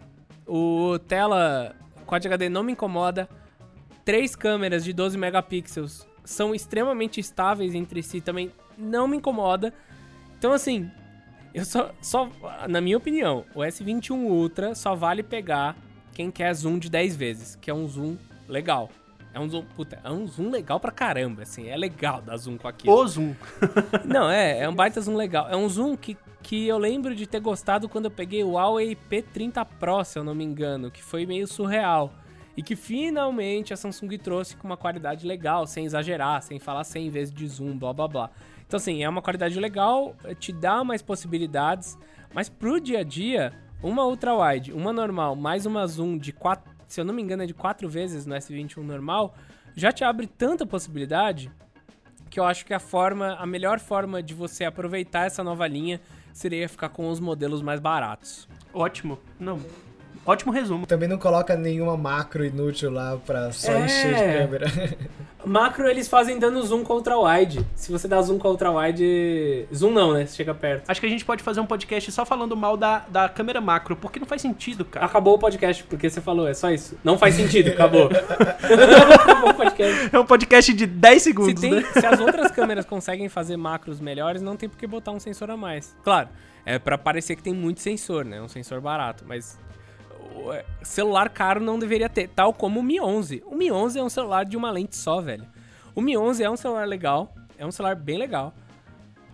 o 0.46 0.98
tela 1.06 1.76
Quad 2.06 2.26
HD 2.26 2.48
não 2.48 2.62
me 2.62 2.72
incomoda, 2.72 3.28
três 4.04 4.34
câmeras 4.34 4.82
de 4.82 4.92
12 4.92 5.16
megapixels 5.16 6.06
são 6.24 6.54
extremamente 6.54 7.20
estáveis 7.20 7.74
entre 7.74 8.02
si, 8.02 8.20
também 8.20 8.50
não 8.76 9.06
me 9.06 9.18
incomoda. 9.18 9.72
Então, 10.38 10.52
assim, 10.52 10.90
eu 11.52 11.64
só, 11.64 11.92
só, 12.00 12.28
na 12.68 12.80
minha 12.80 12.96
opinião, 12.96 13.44
o 13.54 13.60
S21 13.60 14.16
Ultra 14.16 14.74
só 14.74 14.94
vale 14.94 15.22
pegar 15.22 15.76
quem 16.12 16.30
quer 16.30 16.52
zoom 16.54 16.78
de 16.78 16.90
10 16.90 17.16
vezes, 17.16 17.56
que 17.56 17.70
é 17.70 17.74
um 17.74 17.86
zoom 17.86 18.16
legal. 18.48 18.90
É 19.34 19.40
um 19.40 19.48
zoom, 19.48 19.64
puta, 19.74 19.98
é 20.04 20.08
um 20.08 20.24
zoom 20.28 20.48
legal 20.48 20.78
pra 20.78 20.92
caramba, 20.92 21.42
assim. 21.42 21.68
É 21.68 21.76
legal 21.76 22.22
dar 22.22 22.36
zoom 22.36 22.56
com 22.56 22.68
aquilo. 22.68 22.94
O 22.94 23.06
zoom. 23.08 23.34
Não, 24.06 24.30
é, 24.30 24.60
é 24.60 24.68
um 24.68 24.74
baita 24.74 25.00
zoom 25.00 25.16
legal. 25.16 25.48
É 25.50 25.56
um 25.56 25.68
zoom 25.68 25.96
que, 25.96 26.16
que 26.40 26.68
eu 26.68 26.78
lembro 26.78 27.16
de 27.16 27.26
ter 27.26 27.40
gostado 27.40 27.88
quando 27.88 28.04
eu 28.04 28.12
peguei 28.12 28.44
o 28.44 28.52
Huawei 28.52 28.96
P30 29.10 29.66
Pro, 29.80 30.04
se 30.04 30.16
eu 30.16 30.22
não 30.22 30.36
me 30.36 30.44
engano, 30.44 30.88
que 30.88 31.02
foi 31.02 31.26
meio 31.26 31.48
surreal. 31.48 32.12
E 32.56 32.62
que 32.62 32.76
finalmente 32.76 33.74
a 33.74 33.76
Samsung 33.76 34.16
trouxe 34.18 34.54
com 34.54 34.68
uma 34.68 34.76
qualidade 34.76 35.26
legal, 35.26 35.66
sem 35.66 35.84
exagerar, 35.84 36.40
sem 36.40 36.60
falar 36.60 36.84
100 36.84 37.10
vezes 37.10 37.34
de 37.34 37.48
zoom, 37.48 37.76
blá 37.76 37.92
blá 37.92 38.06
blá. 38.06 38.30
Então, 38.64 38.76
assim, 38.76 39.02
é 39.02 39.08
uma 39.08 39.20
qualidade 39.20 39.58
legal, 39.58 40.14
te 40.38 40.52
dá 40.52 40.84
mais 40.84 41.02
possibilidades, 41.02 41.98
mas 42.32 42.48
pro 42.48 42.80
dia 42.80 43.00
a 43.00 43.02
dia, 43.02 43.52
uma 43.82 44.06
ultra 44.06 44.32
wide, 44.32 44.72
uma 44.72 44.92
normal, 44.92 45.34
mais 45.34 45.66
uma 45.66 45.84
zoom 45.88 46.16
de 46.16 46.32
4 46.32 46.73
se 46.94 47.00
eu 47.00 47.04
não 47.04 47.12
me 47.12 47.20
engano, 47.20 47.42
é 47.42 47.46
de 47.46 47.52
quatro 47.52 47.88
vezes 47.88 48.24
no 48.24 48.36
S21 48.36 48.76
normal, 48.78 49.34
já 49.74 49.90
te 49.90 50.04
abre 50.04 50.28
tanta 50.28 50.64
possibilidade 50.64 51.50
que 52.30 52.38
eu 52.38 52.44
acho 52.44 52.64
que 52.64 52.72
a 52.72 52.78
forma, 52.78 53.34
a 53.34 53.44
melhor 53.44 53.80
forma 53.80 54.22
de 54.22 54.32
você 54.32 54.64
aproveitar 54.64 55.26
essa 55.26 55.42
nova 55.42 55.66
linha 55.66 56.00
seria 56.32 56.68
ficar 56.68 56.90
com 56.90 57.08
os 57.08 57.18
modelos 57.18 57.62
mais 57.62 57.80
baratos. 57.80 58.48
Ótimo. 58.72 59.18
Não, 59.40 59.60
Ótimo 60.26 60.52
resumo. 60.52 60.86
Também 60.86 61.08
não 61.08 61.18
coloca 61.18 61.56
nenhuma 61.56 61.96
macro 61.96 62.44
inútil 62.44 62.90
lá 62.90 63.16
pra 63.24 63.52
só 63.52 63.72
é. 63.72 63.84
encher 63.84 64.14
de 64.14 64.38
câmera. 64.38 64.66
Macro 65.46 65.86
eles 65.86 66.08
fazem 66.08 66.38
dando 66.38 66.62
zoom 66.62 66.82
contra 66.82 67.18
wide. 67.18 67.64
Se 67.74 67.92
você 67.92 68.08
dá 68.08 68.20
zoom 68.22 68.38
contra 68.38 68.70
wide. 68.70 69.66
Zoom 69.74 69.90
não, 69.90 70.12
né? 70.12 70.26
Você 70.26 70.36
chega 70.36 70.54
perto. 70.54 70.88
Acho 70.88 71.00
que 71.00 71.06
a 71.06 71.10
gente 71.10 71.24
pode 71.24 71.42
fazer 71.42 71.60
um 71.60 71.66
podcast 71.66 72.10
só 72.12 72.24
falando 72.24 72.56
mal 72.56 72.76
da, 72.76 73.00
da 73.08 73.28
câmera 73.28 73.60
macro, 73.60 73.94
porque 73.94 74.18
não 74.18 74.26
faz 74.26 74.40
sentido, 74.40 74.84
cara. 74.84 75.04
Acabou 75.04 75.34
o 75.34 75.38
podcast, 75.38 75.84
porque 75.84 76.08
você 76.08 76.20
falou, 76.20 76.48
é 76.48 76.54
só 76.54 76.70
isso. 76.70 76.96
Não 77.04 77.18
faz 77.18 77.34
sentido, 77.34 77.68
acabou. 77.72 78.08
acabou 78.08 79.50
o 79.50 79.54
podcast. 79.54 80.10
É 80.10 80.18
um 80.18 80.26
podcast 80.26 80.72
de 80.72 80.86
10 80.86 81.22
segundos, 81.22 81.60
se, 81.60 81.68
tem, 81.68 81.80
né? 81.80 81.92
se 81.92 82.06
as 82.06 82.20
outras 82.20 82.50
câmeras 82.50 82.86
conseguem 82.86 83.28
fazer 83.28 83.56
macros 83.56 84.00
melhores, 84.00 84.40
não 84.40 84.56
tem 84.56 84.68
por 84.68 84.78
que 84.78 84.86
botar 84.86 85.12
um 85.12 85.20
sensor 85.20 85.50
a 85.50 85.56
mais. 85.56 85.94
Claro, 86.02 86.28
é 86.64 86.78
para 86.78 86.96
parecer 86.96 87.36
que 87.36 87.42
tem 87.42 87.52
muito 87.52 87.80
sensor, 87.80 88.24
né? 88.24 88.40
Um 88.40 88.48
sensor 88.48 88.80
barato, 88.80 89.24
mas 89.26 89.58
celular 90.82 91.28
caro 91.28 91.60
não 91.60 91.78
deveria 91.78 92.08
ter, 92.08 92.28
tal 92.28 92.52
como 92.52 92.80
o 92.80 92.82
Mi 92.82 93.00
11. 93.00 93.42
O 93.46 93.54
Mi 93.54 93.70
11 93.70 93.98
é 93.98 94.02
um 94.02 94.08
celular 94.08 94.44
de 94.44 94.56
uma 94.56 94.70
lente 94.70 94.96
só, 94.96 95.20
velho. 95.20 95.46
O 95.94 96.00
Mi 96.00 96.16
11 96.16 96.42
é 96.42 96.50
um 96.50 96.56
celular 96.56 96.86
legal, 96.86 97.34
é 97.56 97.64
um 97.64 97.70
celular 97.70 97.96
bem 97.96 98.18
legal. 98.18 98.54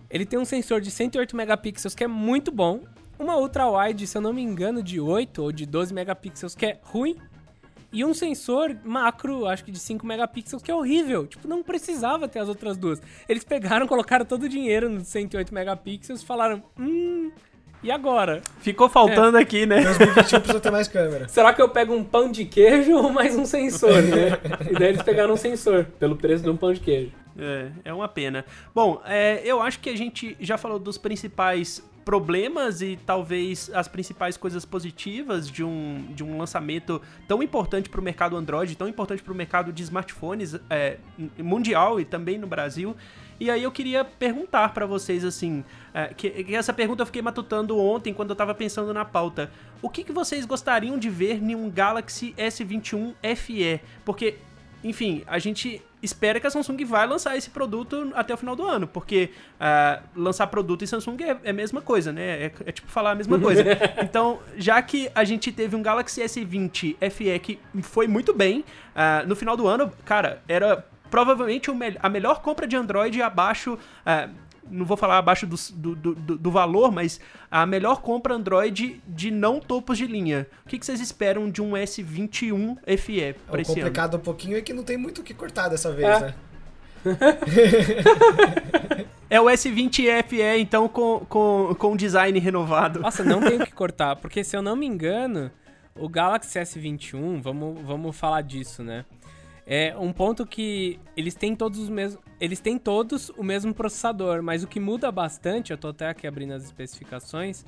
Ele 0.09 0.25
tem 0.25 0.37
um 0.37 0.45
sensor 0.45 0.81
de 0.81 0.91
108 0.91 1.35
megapixels 1.35 1.95
que 1.95 2.03
é 2.03 2.07
muito 2.07 2.51
bom, 2.51 2.81
uma 3.17 3.37
ultra 3.37 3.69
wide, 3.69 4.07
se 4.07 4.17
eu 4.17 4.21
não 4.21 4.33
me 4.33 4.41
engano, 4.41 4.81
de 4.83 4.99
8 4.99 5.41
ou 5.41 5.51
de 5.51 5.65
12 5.65 5.93
megapixels 5.93 6.55
que 6.55 6.65
é 6.65 6.79
ruim, 6.83 7.15
e 7.93 8.05
um 8.05 8.13
sensor 8.13 8.75
macro, 8.85 9.45
acho 9.45 9.65
que 9.65 9.71
de 9.71 9.79
5 9.79 10.05
megapixels, 10.05 10.63
que 10.63 10.71
é 10.71 10.75
horrível. 10.75 11.27
Tipo, 11.27 11.47
não 11.47 11.61
precisava 11.61 12.27
ter 12.27 12.39
as 12.39 12.47
outras 12.47 12.77
duas. 12.77 13.01
Eles 13.27 13.43
pegaram, 13.43 13.85
colocaram 13.87 14.25
todo 14.25 14.43
o 14.43 14.49
dinheiro 14.49 14.89
no 14.89 15.01
108 15.01 15.53
megapixels, 15.53 16.23
falaram, 16.23 16.63
hum, 16.79 17.31
e 17.83 17.91
agora? 17.91 18.41
Ficou 18.59 18.87
faltando 18.87 19.37
é. 19.37 19.41
aqui, 19.41 19.65
né? 19.65 19.81
2021 19.81 20.39
precisa 20.39 20.59
ter 20.59 20.71
mais 20.71 20.87
câmera. 20.87 21.27
Será 21.27 21.53
que 21.53 21.61
eu 21.61 21.69
pego 21.69 21.93
um 21.93 22.03
pão 22.03 22.31
de 22.31 22.45
queijo 22.45 22.93
ou 22.93 23.11
mais 23.11 23.35
um 23.35 23.45
sensor, 23.45 24.01
né? 24.01 24.37
e 24.69 24.73
daí 24.73 24.89
eles 24.89 25.01
pegaram 25.01 25.33
um 25.33 25.37
sensor, 25.37 25.85
pelo 25.99 26.15
preço 26.15 26.43
de 26.43 26.49
um 26.49 26.57
pão 26.57 26.73
de 26.73 26.79
queijo. 26.79 27.11
É, 27.37 27.71
é 27.85 27.93
uma 27.93 28.07
pena. 28.07 28.45
Bom, 28.73 29.01
é, 29.05 29.41
eu 29.43 29.61
acho 29.61 29.79
que 29.79 29.89
a 29.89 29.97
gente 29.97 30.35
já 30.39 30.57
falou 30.57 30.77
dos 30.77 30.97
principais 30.97 31.81
problemas 32.03 32.81
e 32.81 32.97
talvez 33.05 33.69
as 33.73 33.87
principais 33.87 34.35
coisas 34.35 34.65
positivas 34.65 35.49
de 35.49 35.63
um, 35.63 36.05
de 36.09 36.23
um 36.23 36.37
lançamento 36.37 37.01
tão 37.27 37.41
importante 37.43 37.89
para 37.89 38.01
o 38.01 38.03
mercado 38.03 38.35
Android, 38.35 38.75
tão 38.75 38.87
importante 38.87 39.21
para 39.21 39.31
o 39.31 39.35
mercado 39.35 39.71
de 39.71 39.83
smartphones 39.83 40.55
é, 40.69 40.97
mundial 41.37 41.99
e 41.99 42.05
também 42.05 42.37
no 42.37 42.47
Brasil. 42.47 42.95
E 43.41 43.49
aí 43.49 43.63
eu 43.63 43.71
queria 43.71 44.05
perguntar 44.05 44.69
para 44.69 44.85
vocês 44.85 45.25
assim, 45.25 45.65
é, 45.95 46.13
que, 46.13 46.29
que, 46.29 46.55
essa 46.55 46.71
pergunta 46.71 47.01
eu 47.01 47.07
fiquei 47.07 47.23
matutando 47.23 47.75
ontem 47.75 48.13
quando 48.13 48.29
eu 48.29 48.33
estava 48.33 48.53
pensando 48.53 48.93
na 48.93 49.03
pauta. 49.03 49.49
O 49.81 49.89
que, 49.89 50.03
que 50.03 50.11
vocês 50.11 50.45
gostariam 50.45 50.95
de 50.95 51.09
ver 51.09 51.41
em 51.41 51.55
um 51.55 51.67
Galaxy 51.67 52.35
S21 52.37 53.15
FE? 53.35 53.81
Porque 54.05 54.35
enfim, 54.83 55.23
a 55.25 55.39
gente 55.39 55.81
espera 56.03 56.39
que 56.39 56.45
a 56.45 56.51
Samsung 56.51 56.85
vai 56.85 57.07
lançar 57.07 57.35
esse 57.35 57.49
produto 57.49 58.11
até 58.13 58.31
o 58.31 58.37
final 58.37 58.55
do 58.55 58.63
ano, 58.63 58.85
porque 58.85 59.31
uh, 59.59 60.03
lançar 60.15 60.45
produto 60.45 60.83
em 60.83 60.87
Samsung 60.87 61.17
é, 61.23 61.37
é, 61.43 61.49
a 61.49 61.53
mesma 61.53 61.81
coisa, 61.81 62.11
né? 62.11 62.43
É, 62.43 62.51
é, 62.65 62.71
tipo 62.71 62.91
falar 62.91 63.11
a 63.11 63.15
mesma 63.15 63.39
coisa. 63.39 63.63
então, 64.03 64.39
já 64.55 64.79
que 64.83 65.09
a 65.15 65.23
gente 65.23 65.51
teve 65.51 65.75
um 65.75 65.81
Galaxy 65.81 66.21
S20 66.21 66.95
FE 67.09 67.39
que 67.39 67.59
foi 67.81 68.07
muito 68.07 68.35
bem, 68.35 68.59
uh, 68.59 69.27
no 69.27 69.35
final 69.35 69.57
do 69.57 69.67
ano, 69.67 69.91
cara, 70.05 70.43
era 70.47 70.85
provavelmente 71.11 71.69
a 71.99 72.09
melhor 72.09 72.41
compra 72.41 72.65
de 72.65 72.75
Android 72.75 73.21
abaixo. 73.21 73.73
Uh, 73.73 74.33
não 74.69 74.85
vou 74.85 74.95
falar 74.95 75.17
abaixo 75.17 75.45
do, 75.45 75.57
do, 75.73 76.15
do, 76.15 76.37
do, 76.37 76.51
valor, 76.51 76.91
mas 76.91 77.19
a 77.49 77.65
melhor 77.65 78.01
compra 78.01 78.33
Android 78.33 79.01
de 79.05 79.29
não 79.29 79.59
topos 79.59 79.97
de 79.97 80.07
linha. 80.07 80.47
O 80.65 80.69
que, 80.69 80.79
que 80.79 80.85
vocês 80.85 81.01
esperam 81.01 81.49
de 81.49 81.61
um 81.61 81.71
S21 81.71 82.77
FE 82.97 83.21
é, 83.21 83.35
ano? 83.49 83.61
O 83.61 83.65
complicado 83.65 84.15
um 84.15 84.21
pouquinho 84.21 84.57
é 84.57 84.61
que 84.61 84.71
não 84.71 84.83
tem 84.83 84.97
muito 84.97 85.19
o 85.19 85.23
que 85.23 85.33
cortar 85.33 85.67
dessa 85.67 85.91
vez, 85.91 86.07
é. 86.07 86.19
né? 86.21 86.33
é 89.29 89.41
o 89.41 89.45
S20 89.45 90.23
FE, 90.23 90.59
então, 90.59 90.87
com, 90.87 91.25
com, 91.27 91.75
com 91.77 91.97
design 91.97 92.39
renovado. 92.39 93.01
Nossa, 93.01 93.23
não 93.23 93.41
tem 93.41 93.57
o 93.57 93.65
que 93.65 93.73
cortar, 93.73 94.15
porque 94.15 94.43
se 94.43 94.55
eu 94.55 94.61
não 94.61 94.75
me 94.75 94.85
engano, 94.85 95.51
o 95.95 96.07
Galaxy 96.07 96.59
S21, 96.59 97.41
vamos, 97.41 97.81
vamos 97.83 98.15
falar 98.15 98.41
disso, 98.41 98.83
né? 98.83 99.03
É 99.73 99.95
um 99.97 100.11
ponto 100.11 100.45
que 100.45 100.99
eles 101.15 101.33
têm 101.33 101.55
todos 101.55 101.79
os 101.79 101.87
mesmos. 101.87 102.21
Eles 102.41 102.59
têm 102.59 102.77
todos 102.77 103.29
o 103.37 103.41
mesmo 103.41 103.73
processador, 103.73 104.43
mas 104.43 104.65
o 104.65 104.67
que 104.67 104.81
muda 104.81 105.09
bastante, 105.09 105.71
eu 105.71 105.77
tô 105.77 105.87
até 105.87 106.09
aqui 106.09 106.27
abrindo 106.27 106.51
as 106.53 106.65
especificações, 106.65 107.63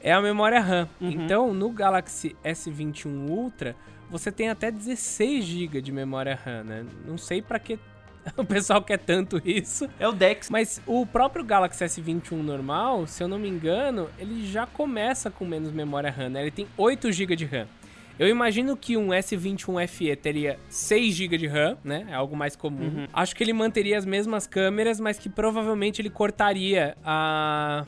é 0.00 0.12
a 0.12 0.22
memória 0.22 0.60
RAM. 0.60 0.88
Uhum. 1.00 1.10
Então, 1.10 1.52
no 1.52 1.68
Galaxy 1.70 2.36
S21 2.44 3.28
Ultra, 3.28 3.74
você 4.08 4.30
tem 4.30 4.50
até 4.50 4.70
16 4.70 5.44
GB 5.44 5.82
de 5.82 5.90
memória 5.90 6.36
RAM, 6.36 6.62
né? 6.62 6.86
Não 7.04 7.18
sei 7.18 7.42
para 7.42 7.58
que 7.58 7.76
o 8.38 8.44
pessoal 8.44 8.80
quer 8.80 9.00
tanto 9.00 9.42
isso. 9.44 9.88
É 9.98 10.06
o 10.06 10.12
Dex. 10.12 10.48
Mas 10.48 10.80
o 10.86 11.04
próprio 11.04 11.44
Galaxy 11.44 11.84
S21 11.84 12.36
normal, 12.36 13.04
se 13.08 13.20
eu 13.20 13.26
não 13.26 13.40
me 13.40 13.48
engano, 13.48 14.08
ele 14.16 14.46
já 14.46 14.64
começa 14.64 15.28
com 15.28 15.44
menos 15.44 15.72
memória 15.72 16.08
RAM, 16.08 16.28
né? 16.28 16.42
Ele 16.42 16.52
tem 16.52 16.68
8 16.76 17.10
GB 17.10 17.34
de 17.34 17.46
RAM. 17.46 17.66
Eu 18.18 18.28
imagino 18.28 18.76
que 18.76 18.96
um 18.96 19.08
S21 19.08 19.86
FE 19.88 20.16
teria 20.16 20.58
6 20.68 21.14
GB 21.14 21.38
de 21.38 21.46
RAM, 21.46 21.76
né? 21.82 22.06
É 22.10 22.14
algo 22.14 22.36
mais 22.36 22.54
comum. 22.54 22.84
Uhum. 22.84 23.06
Acho 23.12 23.34
que 23.34 23.42
ele 23.42 23.52
manteria 23.52 23.96
as 23.96 24.04
mesmas 24.04 24.46
câmeras, 24.46 25.00
mas 25.00 25.18
que 25.18 25.28
provavelmente 25.28 26.00
ele 26.00 26.10
cortaria 26.10 26.96
a, 27.04 27.84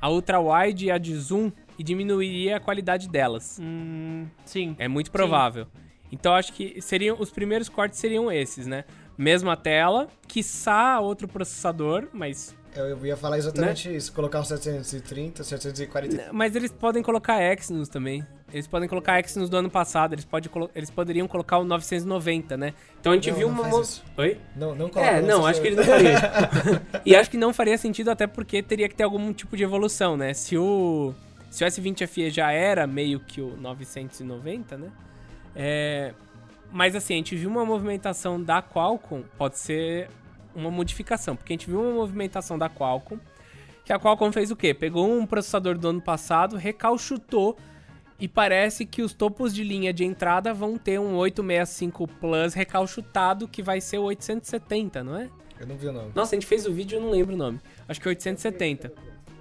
a 0.00 0.10
ultra 0.10 0.40
wide 0.40 0.86
e 0.86 0.90
a 0.90 0.98
de 0.98 1.16
zoom 1.16 1.52
e 1.78 1.82
diminuiria 1.82 2.56
a 2.56 2.60
qualidade 2.60 3.08
delas. 3.08 3.58
Hum, 3.60 4.26
sim. 4.44 4.74
É 4.78 4.88
muito 4.88 5.10
provável. 5.10 5.64
Sim. 5.64 5.84
Então 6.12 6.34
acho 6.34 6.52
que 6.52 6.80
seriam 6.80 7.16
os 7.18 7.30
primeiros 7.30 7.68
cortes 7.68 7.98
seriam 7.98 8.30
esses, 8.30 8.66
né? 8.66 8.84
Mesma 9.16 9.56
tela, 9.56 10.08
quiçá 10.26 11.00
outro 11.00 11.26
processador, 11.26 12.08
mas 12.12 12.54
eu 12.76 13.06
ia 13.06 13.16
falar 13.16 13.38
exatamente 13.38 13.88
né? 13.88 13.96
isso, 13.96 14.12
colocar 14.12 14.40
um 14.40 14.44
730, 14.44 15.44
740. 15.44 16.32
Mas 16.32 16.56
eles 16.56 16.72
podem 16.72 17.02
colocar 17.02 17.40
Exynos 17.40 17.88
também. 17.88 18.26
Eles 18.54 18.68
podem 18.68 18.88
colocar 18.88 19.18
Exynos 19.18 19.50
do 19.50 19.56
ano 19.56 19.68
passado, 19.68 20.12
eles, 20.12 20.24
pode, 20.24 20.48
eles 20.76 20.88
poderiam 20.88 21.26
colocar 21.26 21.58
o 21.58 21.64
990, 21.64 22.56
né? 22.56 22.72
Então 23.00 23.10
a 23.10 23.16
gente 23.16 23.28
não, 23.32 23.36
viu 23.36 23.50
não 23.50 23.62
uma. 23.64 23.82
Oi? 24.16 24.38
Não, 24.54 24.76
não 24.76 24.88
coloca. 24.88 25.10
É, 25.10 25.20
não, 25.20 25.44
acho 25.44 25.60
que 25.60 25.66
ele 25.66 25.74
não 25.74 25.82
faria. 25.82 26.18
e 27.04 27.16
acho 27.16 27.28
que 27.28 27.36
não 27.36 27.52
faria 27.52 27.76
sentido 27.76 28.12
até 28.12 28.28
porque 28.28 28.62
teria 28.62 28.88
que 28.88 28.94
ter 28.94 29.02
algum 29.02 29.32
tipo 29.32 29.56
de 29.56 29.64
evolução, 29.64 30.16
né? 30.16 30.32
Se 30.32 30.56
o. 30.56 31.12
Se 31.50 31.64
o 31.64 31.66
S20 31.66 32.06
FE 32.06 32.30
já 32.30 32.52
era 32.52 32.86
meio 32.86 33.18
que 33.18 33.40
o 33.40 33.56
990, 33.56 34.78
né? 34.78 34.92
É, 35.56 36.14
mas 36.70 36.94
assim, 36.94 37.14
a 37.14 37.16
gente 37.16 37.34
viu 37.34 37.50
uma 37.50 37.64
movimentação 37.64 38.40
da 38.40 38.62
Qualcomm, 38.62 39.24
pode 39.36 39.58
ser 39.58 40.08
uma 40.54 40.70
modificação, 40.70 41.34
porque 41.34 41.52
a 41.52 41.56
gente 41.56 41.66
viu 41.66 41.80
uma 41.80 41.92
movimentação 41.92 42.56
da 42.56 42.70
Qualcomm, 42.70 43.18
que 43.84 43.92
a 43.92 43.98
Qualcomm 43.98 44.30
fez 44.30 44.52
o 44.52 44.56
quê? 44.56 44.72
Pegou 44.72 45.12
um 45.12 45.26
processador 45.26 45.76
do 45.76 45.88
ano 45.88 46.00
passado, 46.00 46.56
recalchutou 46.56 47.58
e 48.18 48.28
parece 48.28 48.86
que 48.86 49.02
os 49.02 49.12
topos 49.12 49.54
de 49.54 49.64
linha 49.64 49.92
de 49.92 50.04
entrada 50.04 50.54
vão 50.54 50.78
ter 50.78 51.00
um 51.00 51.16
865 51.16 52.06
Plus 52.06 52.54
recalchutado 52.54 53.48
que 53.48 53.62
vai 53.62 53.80
ser 53.80 53.98
o 53.98 54.04
870, 54.04 55.02
não 55.02 55.16
é? 55.16 55.28
Eu 55.58 55.66
não 55.66 55.76
vi 55.76 55.88
o 55.88 55.92
nome. 55.92 56.12
Nossa, 56.14 56.34
a 56.34 56.36
gente 56.36 56.46
fez 56.46 56.66
o 56.66 56.72
vídeo 56.72 56.96
e 56.96 56.98
eu 56.98 57.02
não 57.02 57.10
lembro 57.10 57.34
o 57.34 57.38
nome. 57.38 57.60
Acho 57.88 58.00
que 58.00 58.08
é 58.08 58.10
870. 58.10 58.92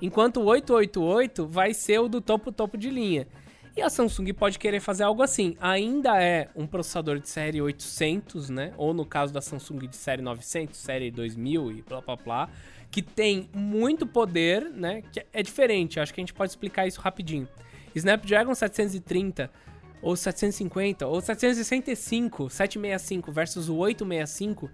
Enquanto 0.01 0.37
o 0.37 0.45
888 0.45 1.47
vai 1.47 1.73
ser 1.73 1.99
o 1.99 2.07
do 2.07 2.19
topo 2.19 2.51
topo 2.51 2.77
de 2.77 2.89
linha. 2.89 3.27
E 3.75 3.81
a 3.81 3.89
Samsung 3.89 4.31
pode 4.33 4.59
querer 4.59 4.79
fazer 4.79 5.03
algo 5.03 5.23
assim. 5.23 5.57
Ainda 5.59 6.21
é 6.21 6.47
um 6.55 6.67
processador 6.67 7.19
de 7.19 7.27
série 7.27 7.59
800, 7.59 8.49
né? 8.49 8.71
Ou 8.77 8.93
no 8.93 9.03
caso 9.03 9.33
da 9.33 9.41
Samsung 9.41 9.87
de 9.87 9.95
série 9.95 10.21
900, 10.21 10.77
série 10.77 11.09
2000 11.09 11.71
e 11.71 11.81
blá 11.81 12.01
blá 12.01 12.15
blá. 12.15 12.49
Que 12.91 13.01
tem 13.01 13.49
muito 13.51 14.05
poder, 14.05 14.69
né? 14.69 15.01
Que 15.11 15.25
é 15.33 15.41
diferente. 15.41 15.99
Acho 15.99 16.13
que 16.13 16.19
a 16.19 16.23
gente 16.23 16.33
pode 16.33 16.51
explicar 16.51 16.85
isso 16.85 17.01
rapidinho. 17.01 17.47
Snapdragon 17.95 18.53
730 18.53 19.49
ou 20.01 20.15
750 20.15 21.07
ou 21.07 21.21
765, 21.21 22.49
765 22.49 23.31
versus 23.31 23.69
o 23.69 23.75
865 23.77 24.69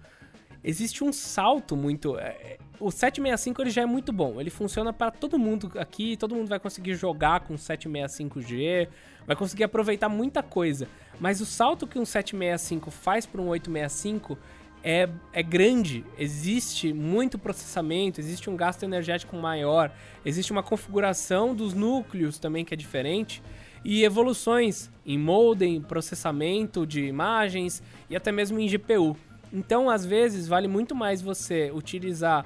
existe 0.62 1.02
um 1.02 1.12
salto 1.12 1.76
muito. 1.76 2.18
É, 2.18 2.28
é, 2.28 2.58
o 2.78 2.90
765 2.90 3.62
ele 3.62 3.70
já 3.70 3.82
é 3.82 3.86
muito 3.86 4.12
bom. 4.12 4.40
Ele 4.40 4.50
funciona 4.50 4.92
para 4.92 5.10
todo 5.10 5.38
mundo 5.38 5.70
aqui. 5.78 6.16
Todo 6.16 6.34
mundo 6.34 6.48
vai 6.48 6.58
conseguir 6.58 6.94
jogar 6.94 7.40
com 7.40 7.54
765G, 7.54 8.88
vai 9.26 9.36
conseguir 9.36 9.64
aproveitar 9.64 10.08
muita 10.08 10.42
coisa. 10.42 10.88
Mas 11.18 11.40
o 11.40 11.46
salto 11.46 11.86
que 11.86 11.98
um 11.98 12.04
765 12.04 12.90
faz 12.90 13.26
para 13.26 13.40
um 13.40 13.48
865 13.48 14.38
é, 14.82 15.08
é 15.32 15.42
grande. 15.42 16.04
Existe 16.18 16.92
muito 16.92 17.38
processamento, 17.38 18.20
existe 18.20 18.48
um 18.48 18.56
gasto 18.56 18.82
energético 18.82 19.36
maior, 19.36 19.92
existe 20.24 20.52
uma 20.52 20.62
configuração 20.62 21.54
dos 21.54 21.74
núcleos 21.74 22.38
também 22.38 22.64
que 22.64 22.74
é 22.74 22.76
diferente. 22.76 23.42
E 23.84 24.04
evoluções 24.04 24.90
em 25.06 25.18
modem, 25.18 25.80
processamento 25.80 26.86
de 26.86 27.04
imagens 27.04 27.82
e 28.10 28.16
até 28.16 28.30
mesmo 28.30 28.58
em 28.60 28.68
GPU. 28.68 29.16
Então, 29.52 29.88
às 29.88 30.04
vezes, 30.04 30.46
vale 30.46 30.68
muito 30.68 30.94
mais 30.94 31.22
você 31.22 31.70
utilizar 31.72 32.44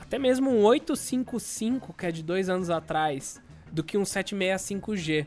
até 0.00 0.18
mesmo 0.18 0.50
um 0.50 0.64
855, 0.64 1.92
que 1.92 2.06
é 2.06 2.12
de 2.12 2.22
dois 2.22 2.48
anos 2.48 2.68
atrás, 2.68 3.40
do 3.72 3.82
que 3.82 3.96
um 3.96 4.02
765G. 4.02 5.26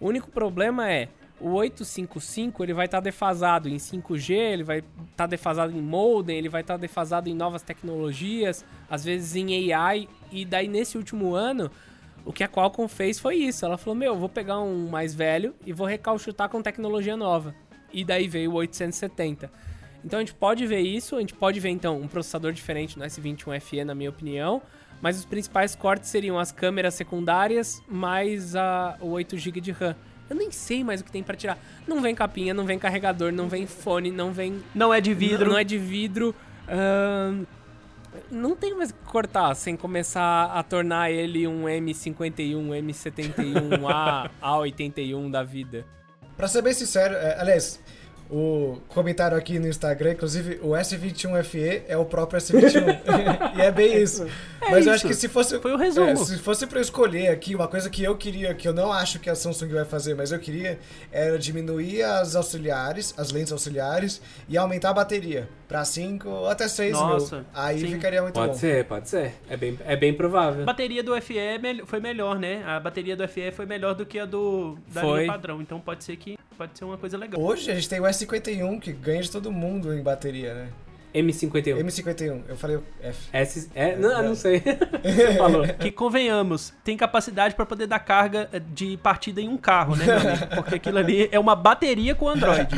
O 0.00 0.08
único 0.08 0.30
problema 0.30 0.90
é, 0.90 1.08
o 1.40 1.50
855 1.50 2.64
ele 2.64 2.72
vai 2.72 2.86
estar 2.86 2.98
tá 2.98 3.02
defasado 3.02 3.68
em 3.68 3.76
5G, 3.76 4.30
ele 4.30 4.64
vai 4.64 4.78
estar 4.78 4.88
tá 5.16 5.26
defasado 5.26 5.76
em 5.76 5.80
modem, 5.80 6.36
ele 6.36 6.48
vai 6.48 6.62
estar 6.62 6.74
tá 6.74 6.78
defasado 6.78 7.28
em 7.28 7.34
novas 7.34 7.62
tecnologias, 7.62 8.64
às 8.90 9.04
vezes 9.04 9.36
em 9.36 9.72
AI, 9.72 10.08
e 10.32 10.44
daí 10.44 10.68
nesse 10.68 10.96
último 10.96 11.34
ano, 11.34 11.70
o 12.24 12.32
que 12.32 12.44
a 12.44 12.48
Qualcomm 12.48 12.88
fez 12.88 13.18
foi 13.18 13.36
isso. 13.36 13.64
Ela 13.64 13.78
falou: 13.78 13.94
Meu, 13.94 14.16
vou 14.16 14.28
pegar 14.28 14.60
um 14.60 14.88
mais 14.88 15.14
velho 15.14 15.54
e 15.64 15.72
vou 15.72 15.86
recalchutar 15.86 16.48
com 16.48 16.60
tecnologia 16.60 17.16
nova. 17.16 17.54
E 17.92 18.04
daí 18.04 18.28
veio 18.28 18.50
o 18.50 18.54
870. 18.54 19.50
Então 20.04 20.18
a 20.18 20.22
gente 20.22 20.34
pode 20.34 20.66
ver 20.66 20.80
isso, 20.80 21.16
a 21.16 21.20
gente 21.20 21.34
pode 21.34 21.58
ver 21.58 21.70
então 21.70 22.00
um 22.00 22.06
processador 22.06 22.52
diferente 22.52 22.98
no 22.98 23.04
S21 23.04 23.60
FE, 23.60 23.84
na 23.84 23.94
minha 23.94 24.10
opinião, 24.10 24.62
mas 25.00 25.18
os 25.18 25.24
principais 25.24 25.74
cortes 25.74 26.08
seriam 26.08 26.38
as 26.38 26.52
câmeras 26.52 26.94
secundárias 26.94 27.82
mais 27.88 28.54
a, 28.54 28.96
o 29.00 29.08
8 29.08 29.36
GB 29.36 29.60
de 29.60 29.72
RAM. 29.72 29.96
Eu 30.28 30.36
nem 30.36 30.50
sei 30.50 30.84
mais 30.84 31.00
o 31.00 31.04
que 31.04 31.10
tem 31.10 31.22
para 31.22 31.36
tirar. 31.36 31.58
Não 31.86 32.02
vem 32.02 32.14
capinha, 32.14 32.52
não 32.52 32.64
vem 32.64 32.78
carregador, 32.78 33.32
não 33.32 33.48
vem 33.48 33.66
fone, 33.66 34.10
não 34.10 34.32
vem. 34.32 34.62
Não 34.74 34.92
é 34.92 35.00
de 35.00 35.14
vidro. 35.14 35.46
Não, 35.46 35.52
não 35.52 35.58
é 35.58 35.64
de 35.64 35.78
vidro. 35.78 36.34
Uh, 36.68 37.46
não 38.30 38.54
tem 38.54 38.74
mais 38.74 38.92
que 38.92 38.98
cortar 39.04 39.54
sem 39.54 39.76
começar 39.76 40.46
a 40.46 40.62
tornar 40.62 41.10
ele 41.10 41.46
um 41.46 41.64
M51, 41.64 42.68
M71, 42.82 43.86
A, 43.90 44.30
A81 44.42 45.30
da 45.30 45.42
vida. 45.42 45.84
Pra 46.36 46.46
ser 46.46 46.62
bem 46.62 46.72
sincero, 46.72 47.14
é, 47.14 47.40
aliás, 47.40 47.80
o 48.30 48.78
comentário 48.88 49.36
aqui 49.36 49.58
no 49.58 49.66
Instagram, 49.66 50.12
inclusive, 50.12 50.58
o 50.62 50.70
S21FE 50.70 51.82
é 51.88 51.96
o 51.96 52.04
próprio 52.04 52.38
S21. 52.38 53.56
e 53.56 53.60
é 53.60 53.70
bem 53.70 54.02
isso. 54.02 54.24
É 54.60 54.70
Mas 54.70 54.80
isso. 54.80 54.88
eu 54.88 54.94
acho 54.94 55.06
que 55.06 55.14
se 55.14 55.28
fosse. 55.28 55.58
Foi 55.60 55.72
o 55.72 55.76
resumo. 55.76 56.08
é, 56.10 56.16
se 56.16 56.38
fosse 56.38 56.66
pra 56.66 56.78
eu 56.78 56.82
escolher 56.82 57.28
aqui, 57.28 57.54
uma 57.54 57.66
coisa 57.68 57.88
que 57.88 58.02
eu 58.02 58.16
queria, 58.16 58.54
que 58.54 58.68
eu 58.68 58.72
não 58.74 58.92
acho 58.92 59.18
que 59.18 59.30
a 59.30 59.34
Samsung 59.34 59.68
vai 59.72 59.84
fazer, 59.84 60.14
mas 60.14 60.30
eu 60.30 60.38
queria, 60.38 60.78
era 61.10 61.38
diminuir 61.38 62.02
as 62.02 62.36
auxiliares, 62.36 63.14
as 63.16 63.32
lentes 63.32 63.52
auxiliares, 63.52 64.20
e 64.48 64.58
aumentar 64.58 64.90
a 64.90 64.94
bateria. 64.94 65.48
Pra 65.66 65.84
5 65.84 66.28
ou 66.28 66.48
até 66.48 66.66
6 66.66 66.92
Nossa, 66.92 67.36
mil. 67.36 67.44
Aí 67.54 67.80
sim. 67.80 67.88
ficaria 67.88 68.22
muito 68.22 68.34
Pode 68.34 68.52
bom. 68.52 68.58
ser, 68.58 68.84
pode 68.86 69.08
ser. 69.08 69.34
É 69.50 69.56
bem, 69.56 69.78
é 69.84 69.96
bem 69.96 70.14
provável. 70.14 70.62
A 70.62 70.66
bateria 70.66 71.02
do 71.02 71.20
FE 71.20 71.38
é 71.38 71.58
foi 71.84 72.00
melhor, 72.00 72.38
né? 72.38 72.64
A 72.66 72.80
bateria 72.80 73.14
do 73.14 73.26
FE 73.28 73.52
foi 73.52 73.66
melhor 73.66 73.94
do 73.94 74.06
que 74.06 74.18
a 74.18 74.24
do 74.24 74.78
da 74.92 75.02
Foi. 75.02 75.20
linha 75.20 75.32
padrão. 75.32 75.60
Então 75.60 75.78
pode 75.78 76.04
ser 76.04 76.16
que 76.16 76.38
pode 76.58 76.76
ser 76.76 76.84
uma 76.84 76.98
coisa 76.98 77.16
legal. 77.16 77.40
Hoje 77.40 77.70
a 77.70 77.74
gente 77.74 77.88
tem 77.88 78.00
o 78.00 78.02
S51 78.02 78.80
que 78.80 78.92
ganha 78.92 79.22
de 79.22 79.30
todo 79.30 79.52
mundo 79.52 79.94
em 79.94 80.02
bateria, 80.02 80.52
né? 80.54 80.72
M51. 81.22 81.78
M51, 81.84 82.42
eu 82.48 82.56
falei 82.56 82.76
o 82.76 82.82
F. 83.00 83.28
S, 83.32 83.70
é, 83.74 83.96
não, 83.96 84.22
não 84.22 84.34
sei. 84.34 84.62
Você 85.04 85.34
falou. 85.34 85.64
Que 85.78 85.90
convenhamos, 85.92 86.72
tem 86.84 86.96
capacidade 86.96 87.54
para 87.54 87.64
poder 87.66 87.86
dar 87.86 87.98
carga 88.00 88.48
eh, 88.52 88.58
de 88.58 88.96
partida 88.98 89.40
em 89.40 89.48
um 89.48 89.56
carro, 89.56 89.94
né, 89.96 90.04
meu 90.06 90.18
amigo? 90.18 90.46
Porque 90.56 90.74
aquilo 90.76 90.98
ali 90.98 91.28
é 91.30 91.38
uma 91.38 91.54
bateria 91.54 92.14
com 92.14 92.28
Android. 92.28 92.68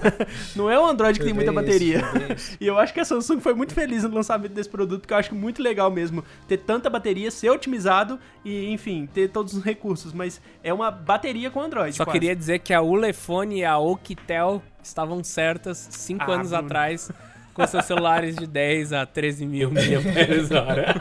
Não 0.56 0.70
é 0.70 0.78
o 0.78 0.86
Android 0.86 1.18
que 1.18 1.24
tem 1.24 1.34
Foi 1.34 1.44
muita 1.44 1.52
bateria. 1.60 2.02
isso. 2.34 2.56
E 2.60 2.66
eu 2.66 2.78
acho 2.78 2.92
que 2.94 3.00
a 3.00 3.04
Samsung 3.04 3.40
foi 3.40 3.54
muito 3.54 3.74
feliz 3.74 4.02
no 4.04 4.14
lançamento 4.14 4.52
desse 4.52 4.68
produto, 4.68 5.00
porque 5.02 5.12
eu 5.14 5.18
acho 5.18 5.34
muito 5.34 5.62
legal 5.62 5.90
mesmo 5.90 6.24
ter 6.48 6.58
tanta 6.58 6.88
bateria, 6.88 7.30
ser 7.30 7.50
otimizado 7.50 8.18
e, 8.44 8.70
enfim, 8.72 9.06
ter 9.12 9.28
todos 9.28 9.54
os 9.54 9.62
recursos. 9.62 10.12
Mas 10.12 10.40
é 10.62 10.72
uma 10.72 10.90
bateria 10.90 11.50
com 11.50 11.60
Android. 11.60 11.94
Só 11.96 12.04
quase. 12.04 12.18
queria 12.18 12.34
dizer 12.34 12.60
que 12.60 12.72
a 12.72 12.80
Ulefone 12.82 13.58
e 13.60 13.64
a 13.64 13.76
Oukitel 13.78 14.62
estavam 14.82 15.22
certas 15.24 15.88
5 15.90 16.22
Ah, 16.22 16.34
anos 16.34 16.50
Bruno. 16.50 16.64
atrás 16.64 17.10
com 17.56 17.66
seus 17.66 17.86
celulares 17.86 18.36
de 18.36 18.46
10 18.46 18.92
a 18.92 19.06
13 19.06 19.46
mil 19.46 19.70
miliamperes 19.70 20.50
hora. 20.50 20.94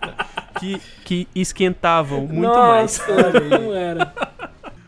que, 0.58 0.80
que 1.04 1.28
esquentavam 1.34 2.22
muito 2.26 2.42
Nossa, 2.42 3.06
mais. 3.12 3.50
não 3.50 3.74
era. 3.74 4.12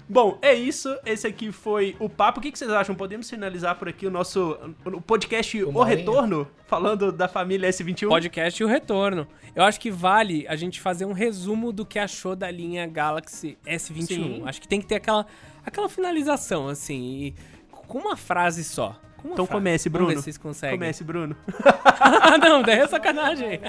Bom, 0.08 0.38
é 0.42 0.52
isso. 0.54 0.98
Esse 1.06 1.26
aqui 1.26 1.52
foi 1.52 1.94
o 2.00 2.08
papo. 2.08 2.40
O 2.40 2.42
que 2.42 2.50
que 2.50 2.58
vocês 2.58 2.70
acham? 2.70 2.96
Podemos 2.96 3.30
finalizar 3.30 3.76
por 3.76 3.88
aqui 3.88 4.06
o 4.06 4.10
nosso 4.10 4.58
o 4.84 5.00
podcast 5.00 5.62
O, 5.62 5.68
Uma 5.68 5.80
horinha. 5.80 5.98
Retorno, 5.98 6.48
falando 6.66 7.12
da 7.12 7.28
família 7.28 7.68
S21? 7.68 8.08
Podcast 8.08 8.60
e 8.60 8.64
o 8.64 8.68
retorno. 8.68 9.28
Eu 9.54 9.62
acho 9.62 9.78
que 9.78 9.88
vale 9.88 10.46
a 10.48 10.56
gente 10.56 10.80
fazer 10.80 11.04
um 11.04 11.12
resumo 11.12 11.72
do 11.72 11.86
que 11.86 11.98
achou 11.98 12.34
da 12.34 12.50
linha 12.50 12.88
Galaxy 12.88 13.56
S21. 13.64 14.06
Sim. 14.06 14.42
Acho 14.46 14.60
que 14.60 14.66
tem 14.66 14.80
que 14.80 14.86
ter 14.86 14.96
aquela, 14.96 15.24
aquela 15.64 15.88
finalização, 15.88 16.66
assim, 16.66 17.26
e 17.26 17.34
com 17.70 17.98
uma 17.98 18.16
frase 18.16 18.64
só. 18.64 18.98
Com 19.22 19.28
Então 19.32 19.46
frase. 19.46 19.58
comece, 19.60 19.88
Vamos 19.88 19.98
Bruno. 20.06 20.08
ver 20.14 20.16
se 20.18 20.24
vocês 20.24 20.38
conseguem. 20.38 20.78
Comece, 20.78 21.04
Bruno. 21.04 21.36
não, 22.42 22.62
daí 22.62 22.78
é 22.80 22.86
sacanagem. 22.86 23.60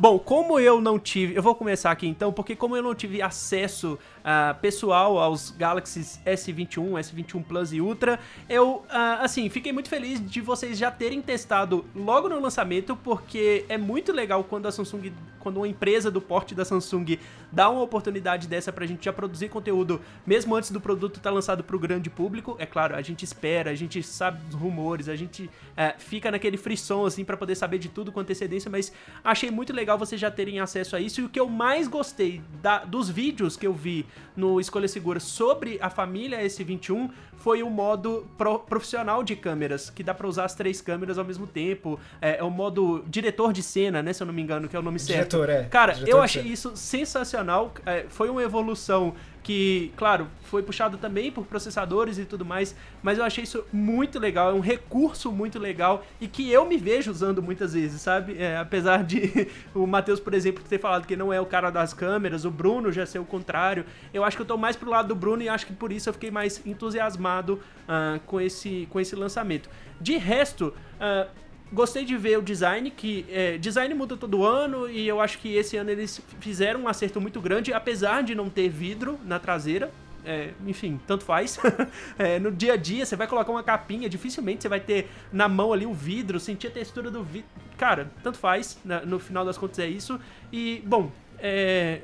Bom, 0.00 0.18
como 0.18 0.58
eu 0.58 0.80
não 0.80 0.98
tive. 0.98 1.34
Eu 1.34 1.42
vou 1.42 1.54
começar 1.54 1.90
aqui 1.90 2.06
então, 2.06 2.32
porque 2.32 2.54
como 2.54 2.76
eu 2.76 2.82
não 2.82 2.94
tive 2.94 3.22
acesso 3.22 3.98
ah, 4.24 4.56
pessoal 4.60 5.18
aos 5.18 5.50
Galaxy 5.50 6.00
S21, 6.24 6.92
S21 6.98 7.44
Plus 7.44 7.72
e 7.72 7.80
Ultra, 7.80 8.18
eu, 8.48 8.84
ah, 8.88 9.18
assim, 9.22 9.48
fiquei 9.50 9.72
muito 9.72 9.88
feliz 9.88 10.18
de 10.24 10.40
vocês 10.40 10.78
já 10.78 10.90
terem 10.90 11.20
testado 11.20 11.84
logo 11.94 12.28
no 12.28 12.40
lançamento, 12.40 12.96
porque 12.96 13.64
é 13.68 13.76
muito 13.76 14.12
legal 14.12 14.42
quando 14.44 14.66
a 14.66 14.72
Samsung. 14.72 15.12
Quando 15.38 15.58
uma 15.58 15.68
empresa 15.68 16.10
do 16.10 16.22
porte 16.22 16.54
da 16.54 16.64
Samsung 16.64 17.18
dá 17.52 17.68
uma 17.68 17.82
oportunidade 17.82 18.48
dessa 18.48 18.72
pra 18.72 18.86
gente 18.86 19.04
já 19.04 19.12
produzir 19.12 19.50
conteúdo, 19.50 20.00
mesmo 20.26 20.56
antes 20.56 20.70
do 20.70 20.80
produto 20.80 21.18
estar 21.18 21.28
lançado 21.30 21.62
pro 21.62 21.78
grande 21.78 22.08
público. 22.08 22.56
É 22.58 22.64
claro, 22.64 22.96
a 22.96 23.02
gente 23.02 23.26
espera, 23.26 23.70
a 23.70 23.74
gente 23.74 24.02
sabe 24.02 24.42
dos 24.46 24.54
rumores, 24.58 25.06
a 25.06 25.14
gente 25.14 25.50
é, 25.76 25.94
fica 25.98 26.30
naquele 26.30 26.56
frisson 26.56 27.04
assim 27.04 27.26
pra 27.26 27.36
poder 27.36 27.56
saber 27.56 27.76
de 27.76 27.90
tudo 27.90 28.10
com 28.10 28.20
antecedência, 28.20 28.70
mas 28.70 28.90
achei 29.22 29.50
muito 29.50 29.70
legal 29.70 29.98
vocês 29.98 30.18
já 30.18 30.30
terem 30.30 30.60
acesso 30.60 30.96
a 30.96 31.00
isso. 31.00 31.20
E 31.20 31.24
o 31.24 31.28
que 31.28 31.38
eu 31.38 31.46
mais 31.46 31.88
gostei 31.88 32.40
da- 32.62 32.82
dos 32.86 33.10
vídeos 33.10 33.54
que 33.54 33.66
eu 33.66 33.74
vi 33.74 34.06
no 34.36 34.60
Escolha 34.60 34.88
Segura 34.88 35.20
sobre 35.20 35.78
a 35.80 35.88
família 35.90 36.40
S21 36.44 37.10
foi 37.36 37.62
o 37.62 37.68
modo 37.70 38.26
pro- 38.38 38.58
profissional 38.60 39.22
de 39.22 39.36
câmeras, 39.36 39.90
que 39.90 40.02
dá 40.02 40.14
pra 40.14 40.26
usar 40.26 40.44
as 40.44 40.54
três 40.54 40.80
câmeras 40.80 41.18
ao 41.18 41.24
mesmo 41.24 41.46
tempo. 41.46 41.98
É, 42.20 42.38
é 42.38 42.42
o 42.42 42.50
modo 42.50 43.04
diretor 43.06 43.52
de 43.52 43.62
cena, 43.62 44.02
né? 44.02 44.12
Se 44.12 44.22
eu 44.22 44.26
não 44.26 44.32
me 44.34 44.40
engano, 44.42 44.68
que 44.68 44.74
é 44.74 44.78
o 44.78 44.82
nome 44.82 44.98
certo. 44.98 45.36
Diretor, 45.36 45.48
é. 45.50 45.64
Cara, 45.64 45.92
Diretor 45.92 46.16
eu 46.16 46.22
achei 46.22 46.42
isso 46.42 46.72
sensacional. 46.74 47.72
É, 47.84 48.06
foi 48.08 48.28
uma 48.30 48.42
evolução 48.42 49.14
que, 49.44 49.92
claro, 49.94 50.26
foi 50.42 50.62
puxado 50.62 50.96
também 50.96 51.30
por 51.30 51.44
processadores 51.44 52.18
e 52.18 52.24
tudo 52.24 52.46
mais, 52.46 52.74
mas 53.02 53.18
eu 53.18 53.24
achei 53.24 53.44
isso 53.44 53.62
muito 53.70 54.18
legal, 54.18 54.50
é 54.50 54.54
um 54.54 54.60
recurso 54.60 55.30
muito 55.30 55.58
legal 55.58 56.02
e 56.18 56.26
que 56.26 56.50
eu 56.50 56.64
me 56.64 56.78
vejo 56.78 57.10
usando 57.10 57.42
muitas 57.42 57.74
vezes, 57.74 58.00
sabe? 58.00 58.42
É, 58.42 58.56
apesar 58.56 59.04
de 59.04 59.48
o 59.74 59.86
Matheus, 59.86 60.18
por 60.18 60.32
exemplo, 60.32 60.64
ter 60.66 60.78
falado 60.78 61.06
que 61.06 61.14
não 61.14 61.30
é 61.30 61.38
o 61.38 61.44
cara 61.44 61.70
das 61.70 61.92
câmeras, 61.92 62.46
o 62.46 62.50
Bruno 62.50 62.90
já 62.90 63.04
ser 63.04 63.18
o 63.18 63.24
contrário, 63.24 63.84
eu 64.14 64.24
acho 64.24 64.34
que 64.34 64.42
eu 64.42 64.46
tô 64.46 64.56
mais 64.56 64.76
pro 64.76 64.88
lado 64.88 65.08
do 65.08 65.14
Bruno 65.14 65.42
e 65.42 65.48
acho 65.48 65.66
que 65.66 65.74
por 65.74 65.92
isso 65.92 66.08
eu 66.08 66.14
fiquei 66.14 66.30
mais 66.30 66.66
entusiasmado 66.66 67.60
ah, 67.86 68.18
com, 68.24 68.40
esse, 68.40 68.88
com 68.90 68.98
esse 68.98 69.14
lançamento. 69.14 69.68
De 70.00 70.16
resto, 70.16 70.72
ah, 70.98 71.26
Gostei 71.74 72.04
de 72.04 72.16
ver 72.16 72.38
o 72.38 72.42
design, 72.42 72.88
que 72.90 73.26
é, 73.28 73.58
design 73.58 73.92
muda 73.94 74.16
todo 74.16 74.44
ano 74.44 74.88
e 74.88 75.08
eu 75.08 75.20
acho 75.20 75.38
que 75.38 75.56
esse 75.56 75.76
ano 75.76 75.90
eles 75.90 76.20
fizeram 76.38 76.82
um 76.82 76.88
acerto 76.88 77.20
muito 77.20 77.40
grande, 77.40 77.72
apesar 77.72 78.22
de 78.22 78.32
não 78.32 78.48
ter 78.48 78.68
vidro 78.68 79.18
na 79.24 79.40
traseira. 79.40 79.90
É, 80.24 80.50
enfim, 80.66 81.00
tanto 81.06 81.24
faz. 81.24 81.58
É, 82.16 82.38
no 82.38 82.52
dia 82.52 82.74
a 82.74 82.76
dia, 82.76 83.04
você 83.04 83.16
vai 83.16 83.26
colocar 83.26 83.50
uma 83.50 83.62
capinha, 83.62 84.08
dificilmente 84.08 84.62
você 84.62 84.68
vai 84.68 84.78
ter 84.80 85.10
na 85.32 85.48
mão 85.48 85.72
ali 85.72 85.84
o 85.84 85.92
vidro, 85.92 86.38
sentir 86.38 86.68
a 86.68 86.70
textura 86.70 87.10
do 87.10 87.24
vidro. 87.24 87.48
Cara, 87.76 88.08
tanto 88.22 88.38
faz, 88.38 88.78
na- 88.84 89.00
no 89.04 89.18
final 89.18 89.44
das 89.44 89.58
contas 89.58 89.80
é 89.80 89.86
isso. 89.88 90.18
E, 90.52 90.80
bom, 90.86 91.10
é, 91.40 92.00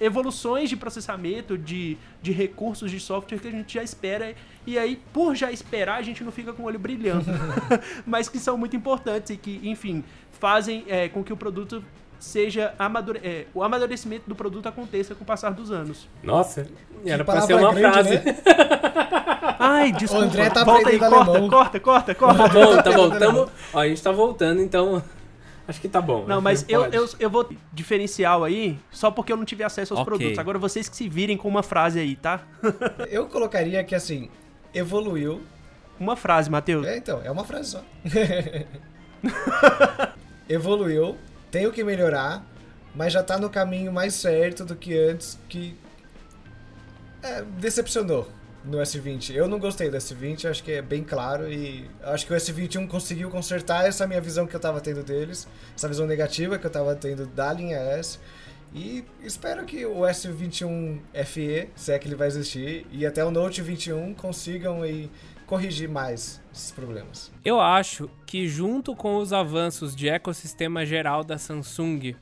evoluções 0.00 0.68
de 0.68 0.76
processamento, 0.76 1.58
de, 1.58 1.96
de 2.22 2.32
recursos 2.32 2.90
de 2.90 3.00
software 3.00 3.38
que 3.38 3.48
a 3.48 3.50
gente 3.50 3.74
já 3.74 3.82
espera. 3.82 4.34
E 4.66 4.78
aí, 4.78 5.00
por 5.12 5.34
já 5.34 5.50
esperar, 5.50 5.98
a 5.98 6.02
gente 6.02 6.22
não 6.22 6.32
fica 6.32 6.52
com 6.52 6.62
o 6.62 6.66
olho 6.66 6.78
brilhando. 6.78 7.26
Mas 8.06 8.28
que 8.28 8.38
são 8.38 8.56
muito 8.56 8.76
importantes 8.76 9.30
e 9.30 9.36
que, 9.36 9.60
enfim, 9.64 10.04
fazem 10.32 10.84
é, 10.88 11.08
com 11.08 11.22
que 11.22 11.32
o 11.32 11.36
produto 11.36 11.84
seja 12.18 12.74
amadure... 12.78 13.20
é, 13.22 13.46
o 13.54 13.62
amadurecimento 13.62 14.28
do 14.28 14.34
produto 14.34 14.66
aconteça 14.66 15.14
com 15.14 15.24
o 15.24 15.26
passar 15.26 15.50
dos 15.50 15.70
anos. 15.70 16.08
Nossa, 16.22 16.66
era 17.04 17.24
pra 17.24 17.34
palavra 17.34 17.46
ser 17.46 17.62
uma 17.62 17.74
grande, 17.74 17.92
frase. 17.92 18.10
né? 18.24 18.36
Ai, 19.58 19.92
desculpa. 19.92 20.24
André 20.24 20.50
tá 20.50 20.64
Volta 20.64 20.88
aí, 20.88 20.98
corta, 20.98 21.16
alemão. 21.16 21.48
corta, 21.48 21.80
corta, 21.80 22.14
corta. 22.14 22.42
Tá 22.42 22.48
bom, 22.48 22.82
tá 22.82 22.92
bom. 22.92 23.10
Tamo... 23.10 23.50
Ó, 23.72 23.78
a 23.78 23.88
gente 23.88 24.02
tá 24.02 24.10
voltando, 24.10 24.60
então. 24.60 25.02
Acho 25.66 25.80
que 25.80 25.88
tá 25.88 26.00
bom. 26.00 26.26
Não, 26.26 26.40
mas 26.40 26.64
eu, 26.68 26.84
eu, 26.86 27.08
eu 27.18 27.30
vou 27.30 27.48
diferencial 27.72 28.44
aí, 28.44 28.78
só 28.90 29.10
porque 29.10 29.32
eu 29.32 29.36
não 29.36 29.46
tive 29.46 29.64
acesso 29.64 29.94
aos 29.94 30.00
Ok. 30.00 30.04
produtos. 30.04 30.38
Agora 30.38 30.58
vocês 30.58 30.88
que 30.88 30.96
se 30.96 31.08
virem 31.08 31.36
com 31.36 31.48
uma 31.48 31.62
frase 31.62 31.98
aí, 31.98 32.16
tá? 32.16 32.42
Eu 33.08 33.26
colocaria 33.26 33.82
que 33.82 33.94
assim, 33.94 34.28
evoluiu. 34.74 35.42
Uma 35.98 36.16
frase, 36.16 36.50
Matheus. 36.50 36.86
É, 36.86 36.98
então, 36.98 37.20
é 37.24 37.30
uma 37.30 37.44
frase 37.44 37.70
só. 37.70 37.84
evoluiu, 40.48 41.16
tem 41.50 41.66
o 41.66 41.72
que 41.72 41.82
melhorar, 41.82 42.44
mas 42.94 43.12
já 43.12 43.22
tá 43.22 43.38
no 43.38 43.48
caminho 43.48 43.92
mais 43.92 44.14
certo 44.14 44.64
do 44.64 44.76
que 44.76 44.96
antes, 44.98 45.38
que 45.48 45.76
é, 47.22 47.42
decepcionou 47.42 48.28
no 48.64 48.78
S20. 48.78 49.34
Eu 49.34 49.46
não 49.46 49.58
gostei 49.58 49.90
do 49.90 49.96
S20, 49.96 50.48
acho 50.48 50.62
que 50.62 50.72
é 50.72 50.82
bem 50.82 51.04
claro 51.04 51.50
e 51.52 51.88
acho 52.02 52.26
que 52.26 52.32
o 52.32 52.36
S21 52.36 52.88
conseguiu 52.88 53.30
consertar 53.30 53.86
essa 53.86 54.06
minha 54.06 54.20
visão 54.20 54.46
que 54.46 54.56
eu 54.56 54.60
tava 54.60 54.80
tendo 54.80 55.02
deles, 55.02 55.46
essa 55.74 55.86
visão 55.86 56.06
negativa 56.06 56.58
que 56.58 56.66
eu 56.66 56.70
tava 56.70 56.94
tendo 56.94 57.26
da 57.26 57.52
linha 57.52 57.76
S. 57.76 58.18
E 58.74 59.04
espero 59.22 59.64
que 59.64 59.86
o 59.86 60.00
S21 60.00 61.00
FE, 61.24 61.68
se 61.76 61.92
é 61.92 61.98
que 61.98 62.08
ele 62.08 62.16
vai 62.16 62.26
existir, 62.26 62.84
e 62.90 63.06
até 63.06 63.24
o 63.24 63.30
Note 63.30 63.62
21 63.62 64.14
consigam 64.14 64.82
aí 64.82 65.08
corrigir 65.46 65.88
mais 65.88 66.42
esses 66.52 66.72
problemas. 66.72 67.30
Eu 67.44 67.60
acho 67.60 68.10
que 68.26 68.48
junto 68.48 68.96
com 68.96 69.16
os 69.16 69.32
avanços 69.32 69.94
de 69.94 70.08
ecossistema 70.08 70.84
geral 70.84 71.22
da 71.22 71.38
Samsung, 71.38 72.16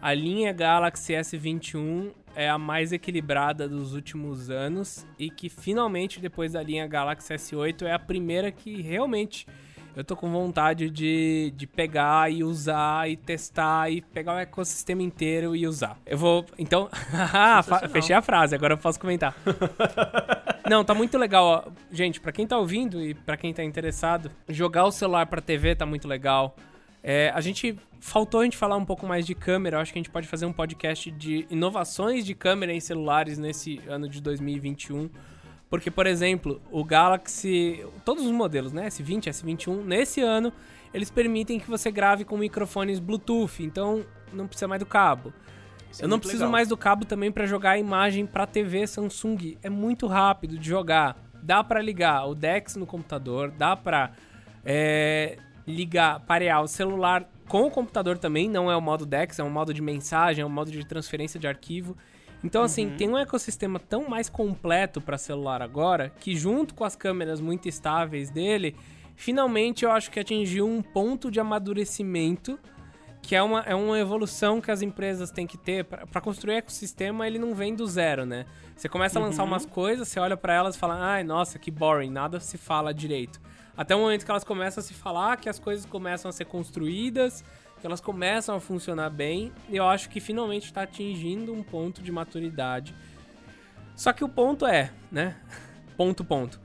a 0.00 0.14
linha 0.14 0.52
Galaxy 0.52 1.12
S21 1.12 2.12
é 2.36 2.50
a 2.50 2.58
mais 2.58 2.92
equilibrada 2.92 3.66
dos 3.66 3.94
últimos 3.94 4.50
anos 4.50 5.06
e 5.18 5.30
que 5.30 5.48
finalmente 5.48 6.20
depois 6.20 6.52
da 6.52 6.62
linha 6.62 6.86
Galaxy 6.86 7.32
S8 7.32 7.82
é 7.86 7.92
a 7.92 7.98
primeira 7.98 8.52
que 8.52 8.82
realmente 8.82 9.46
eu 9.96 10.04
tô 10.04 10.14
com 10.14 10.30
vontade 10.30 10.90
de, 10.90 11.50
de 11.56 11.66
pegar 11.66 12.30
e 12.30 12.44
usar 12.44 13.08
e 13.08 13.16
testar 13.16 13.90
e 13.90 14.02
pegar 14.02 14.34
o 14.34 14.38
ecossistema 14.38 15.02
inteiro 15.02 15.56
e 15.56 15.66
usar. 15.66 15.98
Eu 16.04 16.18
vou, 16.18 16.44
então, 16.58 16.90
fechei 17.90 18.14
a 18.14 18.20
frase, 18.20 18.54
agora 18.54 18.74
eu 18.74 18.78
posso 18.78 19.00
comentar. 19.00 19.34
Não, 20.68 20.84
tá 20.84 20.92
muito 20.92 21.16
legal, 21.16 21.44
ó. 21.46 21.70
Gente, 21.90 22.20
pra 22.20 22.30
quem 22.30 22.46
tá 22.46 22.58
ouvindo 22.58 23.00
e 23.00 23.14
pra 23.14 23.38
quem 23.38 23.54
tá 23.54 23.64
interessado, 23.64 24.30
jogar 24.48 24.84
o 24.84 24.90
celular 24.90 25.24
pra 25.24 25.40
TV 25.40 25.74
tá 25.74 25.86
muito 25.86 26.06
legal. 26.06 26.54
É, 27.08 27.30
a 27.32 27.40
gente 27.40 27.78
faltou 28.00 28.40
a 28.40 28.44
gente 28.44 28.56
falar 28.56 28.76
um 28.76 28.84
pouco 28.84 29.06
mais 29.06 29.24
de 29.24 29.32
câmera. 29.32 29.76
Eu 29.76 29.80
acho 29.80 29.92
que 29.92 29.98
a 29.98 30.02
gente 30.02 30.10
pode 30.10 30.26
fazer 30.26 30.44
um 30.44 30.52
podcast 30.52 31.08
de 31.12 31.46
inovações 31.48 32.26
de 32.26 32.34
câmera 32.34 32.72
em 32.72 32.80
celulares 32.80 33.38
nesse 33.38 33.80
ano 33.86 34.08
de 34.08 34.20
2021, 34.20 35.08
Porque, 35.70 35.88
por 35.88 36.04
exemplo, 36.04 36.60
o 36.70 36.82
Galaxy, 36.82 37.86
todos 38.04 38.24
os 38.24 38.32
modelos, 38.32 38.72
né, 38.72 38.88
S20, 38.88 39.28
S21, 39.28 39.84
nesse 39.84 40.20
ano, 40.20 40.52
eles 40.92 41.08
permitem 41.08 41.60
que 41.60 41.70
você 41.70 41.92
grave 41.92 42.24
com 42.24 42.36
microfones 42.36 42.98
Bluetooth, 42.98 43.62
então 43.62 44.04
não 44.32 44.48
precisa 44.48 44.66
mais 44.66 44.80
do 44.80 44.86
cabo. 44.86 45.32
Isso 45.90 46.02
é 46.02 46.04
Eu 46.04 46.08
não 46.08 46.16
muito 46.16 46.22
preciso 46.22 46.42
legal. 46.42 46.52
mais 46.52 46.68
do 46.68 46.76
cabo 46.76 47.04
também 47.04 47.30
pra 47.30 47.46
jogar 47.46 47.72
a 47.72 47.78
imagem 47.78 48.26
pra 48.26 48.46
TV 48.48 48.84
Samsung. 48.84 49.56
É 49.62 49.70
muito 49.70 50.08
rápido 50.08 50.58
de 50.58 50.68
jogar. 50.68 51.16
Dá 51.40 51.62
pra 51.62 51.80
ligar 51.80 52.26
o 52.26 52.34
DeX 52.34 52.74
no 52.74 52.84
computador, 52.86 53.52
dá 53.52 53.76
pra 53.76 54.10
é, 54.64 55.38
ligar, 55.66 56.20
parear 56.20 56.62
o 56.62 56.68
celular 56.68 57.28
com 57.48 57.62
o 57.62 57.70
computador 57.70 58.18
também. 58.18 58.48
Não 58.48 58.70
é 58.70 58.76
o 58.76 58.80
modo 58.80 59.04
DeX, 59.04 59.38
é 59.38 59.44
um 59.44 59.50
modo 59.50 59.74
de 59.74 59.82
mensagem, 59.82 60.42
é 60.42 60.46
um 60.46 60.50
modo 60.50 60.70
de 60.70 60.84
transferência 60.84 61.38
de 61.38 61.46
arquivo. 61.46 61.96
Então, 62.44 62.62
assim, 62.62 62.90
tem 62.90 63.08
um 63.08 63.18
ecossistema 63.18 63.78
tão 63.78 64.08
mais 64.08 64.28
completo 64.28 65.00
pra 65.00 65.18
celular 65.18 65.62
agora 65.62 66.12
que, 66.20 66.36
junto 66.36 66.74
com 66.74 66.84
as 66.84 66.94
câmeras 66.94 67.40
muito 67.40 67.68
estáveis 67.68 68.30
dele, 68.30 68.76
finalmente 69.16 69.84
eu 69.84 69.90
acho 69.90 70.10
que 70.10 70.20
atingiu 70.20 70.66
um 70.66 70.82
ponto 70.82 71.30
de 71.30 71.40
amadurecimento 71.40 72.58
que 73.26 73.34
é 73.34 73.42
uma, 73.42 73.60
é 73.62 73.74
uma 73.74 73.98
evolução 73.98 74.60
que 74.60 74.70
as 74.70 74.82
empresas 74.82 75.32
têm 75.32 75.48
que 75.48 75.58
ter 75.58 75.84
para 75.84 76.20
construir 76.20 76.54
ecossistema, 76.58 77.26
ele 77.26 77.40
não 77.40 77.56
vem 77.56 77.74
do 77.74 77.84
zero, 77.84 78.24
né? 78.24 78.46
Você 78.76 78.88
começa 78.88 79.18
a 79.18 79.22
lançar 79.22 79.42
umas 79.42 79.66
coisas, 79.66 80.06
você 80.06 80.20
olha 80.20 80.36
para 80.36 80.54
elas 80.54 80.76
e 80.76 80.78
fala: 80.78 80.94
"Ai, 80.94 81.24
nossa, 81.24 81.58
que 81.58 81.68
boring, 81.68 82.08
nada 82.08 82.38
se 82.38 82.56
fala 82.56 82.94
direito". 82.94 83.40
Até 83.76 83.94
o 83.94 83.98
momento 83.98 84.24
que 84.24 84.30
elas 84.30 84.44
começam 84.44 84.80
a 84.80 84.84
se 84.84 84.94
falar, 84.94 85.36
que 85.36 85.48
as 85.48 85.58
coisas 85.58 85.84
começam 85.84 86.28
a 86.28 86.32
ser 86.32 86.46
construídas, 86.46 87.44
que 87.80 87.86
elas 87.86 88.00
começam 88.00 88.56
a 88.56 88.60
funcionar 88.60 89.10
bem, 89.10 89.52
eu 89.68 89.86
acho 89.86 90.08
que 90.08 90.18
finalmente 90.18 90.64
está 90.64 90.82
atingindo 90.82 91.52
um 91.52 91.62
ponto 91.62 92.02
de 92.02 92.10
maturidade. 92.10 92.94
Só 93.94 94.12
que 94.12 94.24
o 94.24 94.28
ponto 94.28 94.66
é, 94.66 94.92
né? 95.10 95.36
Ponto, 95.96 96.22
ponto. 96.22 96.60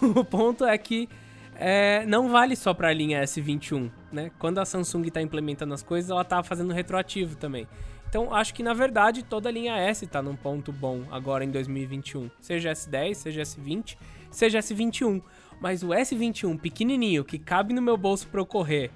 O 0.00 0.24
ponto 0.24 0.64
é 0.64 0.78
que 0.78 1.06
é, 1.54 2.06
não 2.06 2.30
vale 2.30 2.56
só 2.56 2.72
pra 2.72 2.90
linha 2.90 3.22
S21, 3.22 3.90
né? 4.10 4.30
Quando 4.38 4.58
a 4.58 4.64
Samsung 4.64 5.10
tá 5.10 5.20
implementando 5.20 5.74
as 5.74 5.82
coisas, 5.82 6.10
ela 6.10 6.24
tá 6.24 6.42
fazendo 6.42 6.72
retroativo 6.72 7.36
também. 7.36 7.68
Então, 8.08 8.34
acho 8.34 8.54
que 8.54 8.62
na 8.62 8.72
verdade 8.72 9.22
toda 9.22 9.50
a 9.50 9.52
linha 9.52 9.76
S 9.76 10.06
tá 10.06 10.22
num 10.22 10.34
ponto 10.34 10.72
bom 10.72 11.04
agora 11.10 11.44
em 11.44 11.50
2021. 11.50 12.30
Seja 12.40 12.72
S10, 12.72 13.14
seja 13.14 13.42
S20, 13.42 13.96
seja 14.30 14.58
S21. 14.58 15.22
Mas 15.60 15.82
o 15.82 15.88
S21 15.88 16.58
pequenininho, 16.58 17.22
que 17.22 17.38
cabe 17.38 17.74
no 17.74 17.82
meu 17.82 17.96
bolso 17.96 18.26
pra 18.28 18.40
eu 18.40 18.46
correr. 18.46 18.90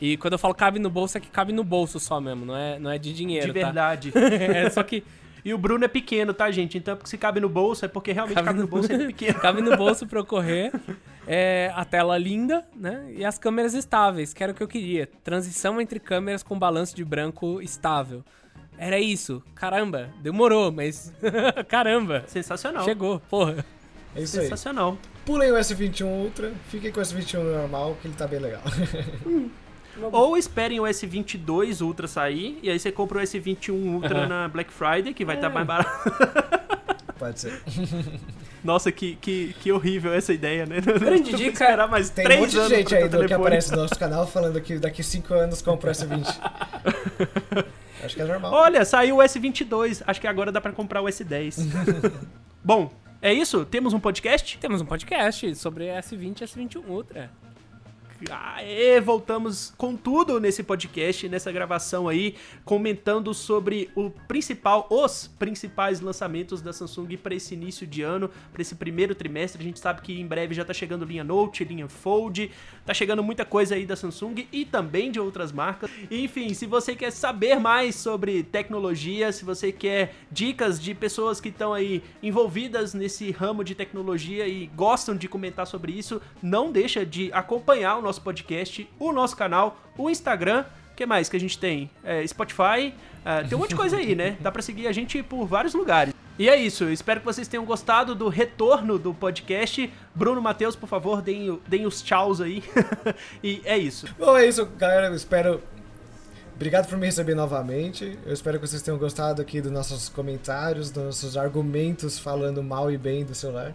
E 0.00 0.16
quando 0.16 0.32
eu 0.34 0.38
falo 0.38 0.54
cabe 0.54 0.78
no 0.78 0.90
bolso, 0.90 1.16
é 1.16 1.20
que 1.20 1.28
cabe 1.28 1.52
no 1.52 1.62
bolso 1.64 1.98
só 2.00 2.20
mesmo, 2.20 2.44
não 2.44 2.56
é, 2.56 2.78
não 2.78 2.90
é 2.90 2.98
de 2.98 3.12
dinheiro, 3.12 3.52
De 3.52 3.60
tá? 3.60 3.66
verdade. 3.66 4.12
é 4.16 4.68
só 4.70 4.82
que 4.82 5.02
E 5.44 5.54
o 5.54 5.58
Bruno 5.58 5.84
é 5.84 5.88
pequeno, 5.88 6.34
tá, 6.34 6.50
gente? 6.50 6.76
Então, 6.76 6.98
se 7.04 7.16
cabe 7.16 7.38
no 7.40 7.48
bolso, 7.48 7.84
é 7.84 7.88
porque 7.88 8.12
realmente 8.12 8.42
cabe, 8.42 8.58
no 8.58 8.66
bolso, 8.66 8.92
ele 8.92 9.04
é 9.04 9.06
pequeno. 9.14 9.38
Cabe 9.38 9.62
no 9.62 9.76
bolso 9.76 10.06
pra 10.06 10.18
eu 10.18 10.24
correr. 10.24 10.72
É, 11.26 11.72
a 11.74 11.84
tela 11.84 12.18
linda, 12.18 12.64
né? 12.74 13.12
E 13.14 13.24
as 13.24 13.38
câmeras 13.38 13.72
estáveis, 13.74 14.34
que 14.34 14.42
era 14.42 14.52
o 14.52 14.54
que 14.54 14.62
eu 14.62 14.68
queria. 14.68 15.08
Transição 15.22 15.80
entre 15.80 15.98
câmeras 16.00 16.42
com 16.42 16.58
balanço 16.58 16.96
de 16.96 17.04
branco 17.04 17.60
estável. 17.62 18.24
Era 18.78 18.98
isso. 18.98 19.42
Caramba, 19.54 20.10
demorou, 20.20 20.70
mas. 20.70 21.12
Caramba. 21.68 22.24
Sensacional. 22.26 22.84
Chegou, 22.84 23.20
porra. 23.30 23.64
É 24.14 24.22
isso 24.22 24.36
aí. 24.38 24.44
Sensacional. 24.44 24.98
Pulem 25.26 25.50
o 25.50 25.56
S21 25.56 26.04
Ultra, 26.06 26.52
fiquem 26.70 26.90
com 26.92 27.00
o 27.00 27.02
S21 27.02 27.42
normal, 27.42 27.96
que 28.00 28.06
ele 28.06 28.14
tá 28.14 28.26
bem 28.28 28.38
legal. 28.38 28.62
Ou 30.12 30.36
esperem 30.36 30.78
o 30.78 30.84
S22 30.84 31.80
Ultra 31.84 32.06
sair, 32.06 32.58
e 32.62 32.70
aí 32.70 32.78
você 32.78 32.92
compra 32.92 33.18
o 33.18 33.20
S21 33.22 33.72
Ultra 33.72 34.28
na 34.28 34.46
Black 34.46 34.72
Friday, 34.72 35.12
que 35.12 35.24
vai 35.24 35.34
estar 35.34 35.48
É. 35.48 35.50
mais 35.50 35.66
barato. 35.66 35.90
Pode 37.18 37.40
ser. 37.40 37.60
Nossa, 38.62 38.92
que, 38.92 39.16
que, 39.16 39.54
que 39.60 39.72
horrível 39.72 40.12
essa 40.12 40.32
ideia, 40.32 40.64
né? 40.66 40.80
Grande 40.80 41.32
dica. 41.32 41.50
esperar 41.64 41.88
mais 41.88 42.10
Tem 42.10 42.24
um 42.24 42.28
três 42.28 42.40
monte 42.40 42.50
de 42.50 42.58
anos 42.58 42.70
gente 42.70 42.94
aí 42.94 43.08
do, 43.08 43.26
que 43.26 43.32
aparece 43.32 43.70
no 43.72 43.78
nosso 43.78 43.98
canal 43.98 44.26
falando 44.26 44.60
que 44.60 44.78
daqui 44.78 45.02
5 45.02 45.32
anos 45.34 45.62
compra 45.62 45.90
o 45.90 45.94
S20. 45.94 46.36
Acho 48.04 48.14
que 48.14 48.22
é 48.22 48.24
normal. 48.24 48.52
Olha, 48.52 48.84
saiu 48.84 49.16
o 49.16 49.18
S22. 49.20 50.02
Acho 50.06 50.20
que 50.20 50.26
agora 50.26 50.52
dá 50.52 50.60
pra 50.60 50.72
comprar 50.72 51.00
o 51.00 51.06
S10. 51.06 52.12
Bom, 52.62 52.92
é 53.26 53.34
isso? 53.34 53.64
Temos 53.64 53.92
um 53.92 53.98
podcast? 53.98 54.56
Temos 54.58 54.80
um 54.80 54.86
podcast 54.86 55.52
sobre 55.56 55.86
S20 55.86 56.42
e 56.42 56.44
S21 56.44 56.84
Ultra. 56.86 57.30
Aê, 58.30 58.98
voltamos 58.98 59.74
com 59.76 59.94
tudo 59.94 60.40
nesse 60.40 60.62
podcast, 60.62 61.28
nessa 61.28 61.52
gravação 61.52 62.08
aí, 62.08 62.34
comentando 62.64 63.34
sobre 63.34 63.90
o 63.94 64.10
principal, 64.10 64.86
os 64.90 65.26
principais 65.38 66.00
lançamentos 66.00 66.62
da 66.62 66.72
Samsung 66.72 67.16
para 67.18 67.34
esse 67.34 67.52
início 67.52 67.86
de 67.86 68.00
ano, 68.00 68.30
para 68.52 68.62
esse 68.62 68.74
primeiro 68.74 69.14
trimestre. 69.14 69.60
A 69.60 69.64
gente 69.64 69.78
sabe 69.78 70.00
que 70.00 70.18
em 70.18 70.26
breve 70.26 70.54
já 70.54 70.64
tá 70.64 70.72
chegando 70.72 71.04
linha 71.04 71.22
Note, 71.22 71.62
linha 71.64 71.88
Fold, 71.88 72.50
tá 72.86 72.94
chegando 72.94 73.22
muita 73.22 73.44
coisa 73.44 73.74
aí 73.74 73.84
da 73.84 73.94
Samsung 73.94 74.46
e 74.50 74.64
também 74.64 75.10
de 75.10 75.20
outras 75.20 75.52
marcas. 75.52 75.90
Enfim, 76.10 76.54
se 76.54 76.64
você 76.64 76.96
quer 76.96 77.12
saber 77.12 77.60
mais 77.60 77.96
sobre 77.96 78.42
tecnologia, 78.42 79.30
se 79.30 79.44
você 79.44 79.70
quer 79.70 80.14
dicas 80.30 80.80
de 80.80 80.94
pessoas 80.94 81.38
que 81.38 81.50
estão 81.50 81.74
aí 81.74 82.02
envolvidas 82.22 82.94
nesse 82.94 83.30
ramo 83.30 83.62
de 83.62 83.74
tecnologia 83.74 84.48
e 84.48 84.66
gostam 84.68 85.14
de 85.14 85.28
comentar 85.28 85.66
sobre 85.66 85.92
isso, 85.92 86.20
não 86.42 86.72
deixa 86.72 87.04
de 87.04 87.30
acompanhar 87.32 87.98
o 87.98 88.05
nosso 88.06 88.22
podcast, 88.22 88.88
o 88.98 89.12
nosso 89.12 89.36
canal, 89.36 89.78
o 89.98 90.08
Instagram. 90.08 90.64
O 90.92 90.96
que 90.96 91.04
mais 91.04 91.28
que 91.28 91.36
a 91.36 91.40
gente 91.40 91.58
tem? 91.58 91.90
É, 92.02 92.26
Spotify, 92.26 92.94
é, 93.24 93.42
tem 93.42 93.56
um 93.56 93.60
monte 93.60 93.70
de 93.70 93.76
coisa 93.76 93.96
aí, 93.96 94.14
né? 94.14 94.36
Dá 94.40 94.50
pra 94.50 94.62
seguir 94.62 94.86
a 94.86 94.92
gente 94.92 95.22
por 95.22 95.44
vários 95.44 95.74
lugares. 95.74 96.14
E 96.38 96.48
é 96.48 96.56
isso, 96.56 96.84
espero 96.84 97.20
que 97.20 97.26
vocês 97.26 97.48
tenham 97.48 97.64
gostado 97.64 98.14
do 98.14 98.28
retorno 98.28 98.98
do 98.98 99.12
podcast. 99.12 99.92
Bruno, 100.14 100.40
Matheus, 100.40 100.76
por 100.76 100.86
favor, 100.86 101.20
deem, 101.20 101.58
deem 101.66 101.86
os 101.86 102.02
tchauz 102.02 102.40
aí. 102.40 102.62
e 103.42 103.62
é 103.64 103.76
isso. 103.76 104.06
Bom, 104.18 104.36
é 104.36 104.46
isso, 104.46 104.64
galera. 104.78 105.06
Eu 105.06 105.14
espero. 105.14 105.62
Obrigado 106.54 106.88
por 106.88 106.98
me 106.98 107.06
receber 107.06 107.34
novamente. 107.34 108.18
Eu 108.24 108.32
espero 108.32 108.60
que 108.60 108.66
vocês 108.66 108.82
tenham 108.82 108.98
gostado 108.98 109.42
aqui 109.42 109.60
dos 109.60 109.72
nossos 109.72 110.08
comentários, 110.08 110.90
dos 110.90 111.04
nossos 111.04 111.36
argumentos 111.36 112.18
falando 112.18 112.62
mal 112.62 112.90
e 112.90 112.98
bem 112.98 113.24
do 113.24 113.34
celular. 113.34 113.74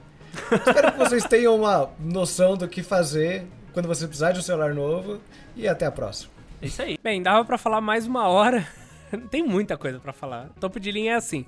espero 0.52 0.92
que 0.94 0.98
vocês 1.00 1.26
tenham 1.26 1.56
uma 1.56 1.90
noção 2.00 2.56
do 2.56 2.68
que 2.68 2.82
fazer 2.82 3.48
quando 3.74 3.88
você 3.88 4.08
precisar 4.08 4.32
de 4.32 4.40
um 4.40 4.42
celular 4.42 4.74
novo. 4.74 5.20
E 5.56 5.68
até 5.68 5.86
a 5.86 5.92
próxima. 5.92 6.32
É 6.62 6.66
isso 6.66 6.82
aí. 6.82 6.98
Bem, 7.02 7.22
dava 7.22 7.44
pra 7.44 7.58
falar 7.58 7.82
mais 7.82 8.06
uma 8.06 8.28
hora. 8.28 8.68
Tem 9.30 9.44
muita 9.44 9.78
coisa 9.78 10.00
pra 10.00 10.14
falar. 10.14 10.50
Topo 10.60 10.80
de 10.80 10.92
linha 10.92 11.14
é 11.14 11.16
assim. 11.16 11.46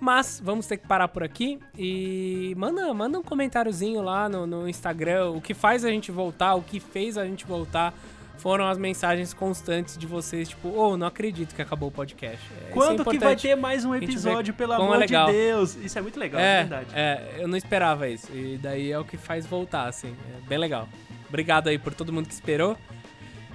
Mas 0.00 0.40
vamos 0.42 0.66
ter 0.66 0.76
que 0.76 0.86
parar 0.86 1.08
por 1.08 1.22
aqui 1.22 1.58
e 1.78 2.52
manda, 2.56 2.92
manda 2.92 3.18
um 3.18 3.22
comentáriozinho 3.22 4.02
lá 4.02 4.28
no, 4.28 4.46
no 4.46 4.68
Instagram. 4.68 5.30
O 5.30 5.40
que 5.40 5.54
faz 5.54 5.84
a 5.84 5.90
gente 5.90 6.10
voltar, 6.10 6.54
o 6.54 6.62
que 6.62 6.80
fez 6.80 7.16
a 7.16 7.24
gente 7.24 7.46
voltar 7.46 7.94
foram 8.36 8.66
as 8.66 8.76
mensagens 8.76 9.32
constantes 9.32 9.96
de 9.96 10.06
vocês, 10.06 10.48
tipo, 10.48 10.68
oh, 10.68 10.96
não 10.96 11.06
acredito 11.06 11.54
que 11.54 11.62
acabou 11.62 11.88
o 11.88 11.92
podcast. 11.92 12.40
É, 12.66 12.68
é 12.68 12.72
Quando 12.72 13.04
que 13.04 13.18
vai 13.18 13.36
ter 13.36 13.54
mais 13.54 13.84
um 13.84 13.94
episódio, 13.94 14.52
pelo 14.52 14.72
é 14.72 14.76
amor 14.76 14.98
legal. 14.98 15.26
de 15.26 15.32
Deus? 15.32 15.76
Isso 15.76 15.98
é 15.98 16.02
muito 16.02 16.18
legal, 16.18 16.40
é, 16.40 16.44
É, 16.44 16.64
verdade. 16.64 16.86
é, 16.94 17.36
eu 17.38 17.48
não 17.48 17.56
esperava 17.56 18.08
isso. 18.08 18.30
E 18.32 18.58
daí 18.60 18.90
é 18.90 18.98
o 18.98 19.04
que 19.04 19.16
faz 19.16 19.46
voltar, 19.46 19.86
assim. 19.88 20.14
É 20.36 20.48
bem 20.48 20.58
legal. 20.58 20.88
Obrigado 21.34 21.66
aí 21.66 21.80
por 21.80 21.92
todo 21.92 22.12
mundo 22.12 22.28
que 22.28 22.32
esperou. 22.32 22.78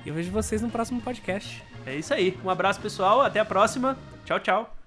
E 0.06 0.10
eu 0.10 0.14
vejo 0.14 0.30
vocês 0.32 0.62
no 0.62 0.70
próximo 0.70 1.00
podcast. 1.00 1.64
É 1.86 1.96
isso 1.96 2.14
aí. 2.14 2.38
Um 2.44 2.50
abraço, 2.50 2.82
pessoal. 2.82 3.22
Até 3.22 3.40
a 3.40 3.46
próxima. 3.46 3.98
Tchau, 4.26 4.38
tchau. 4.42 4.79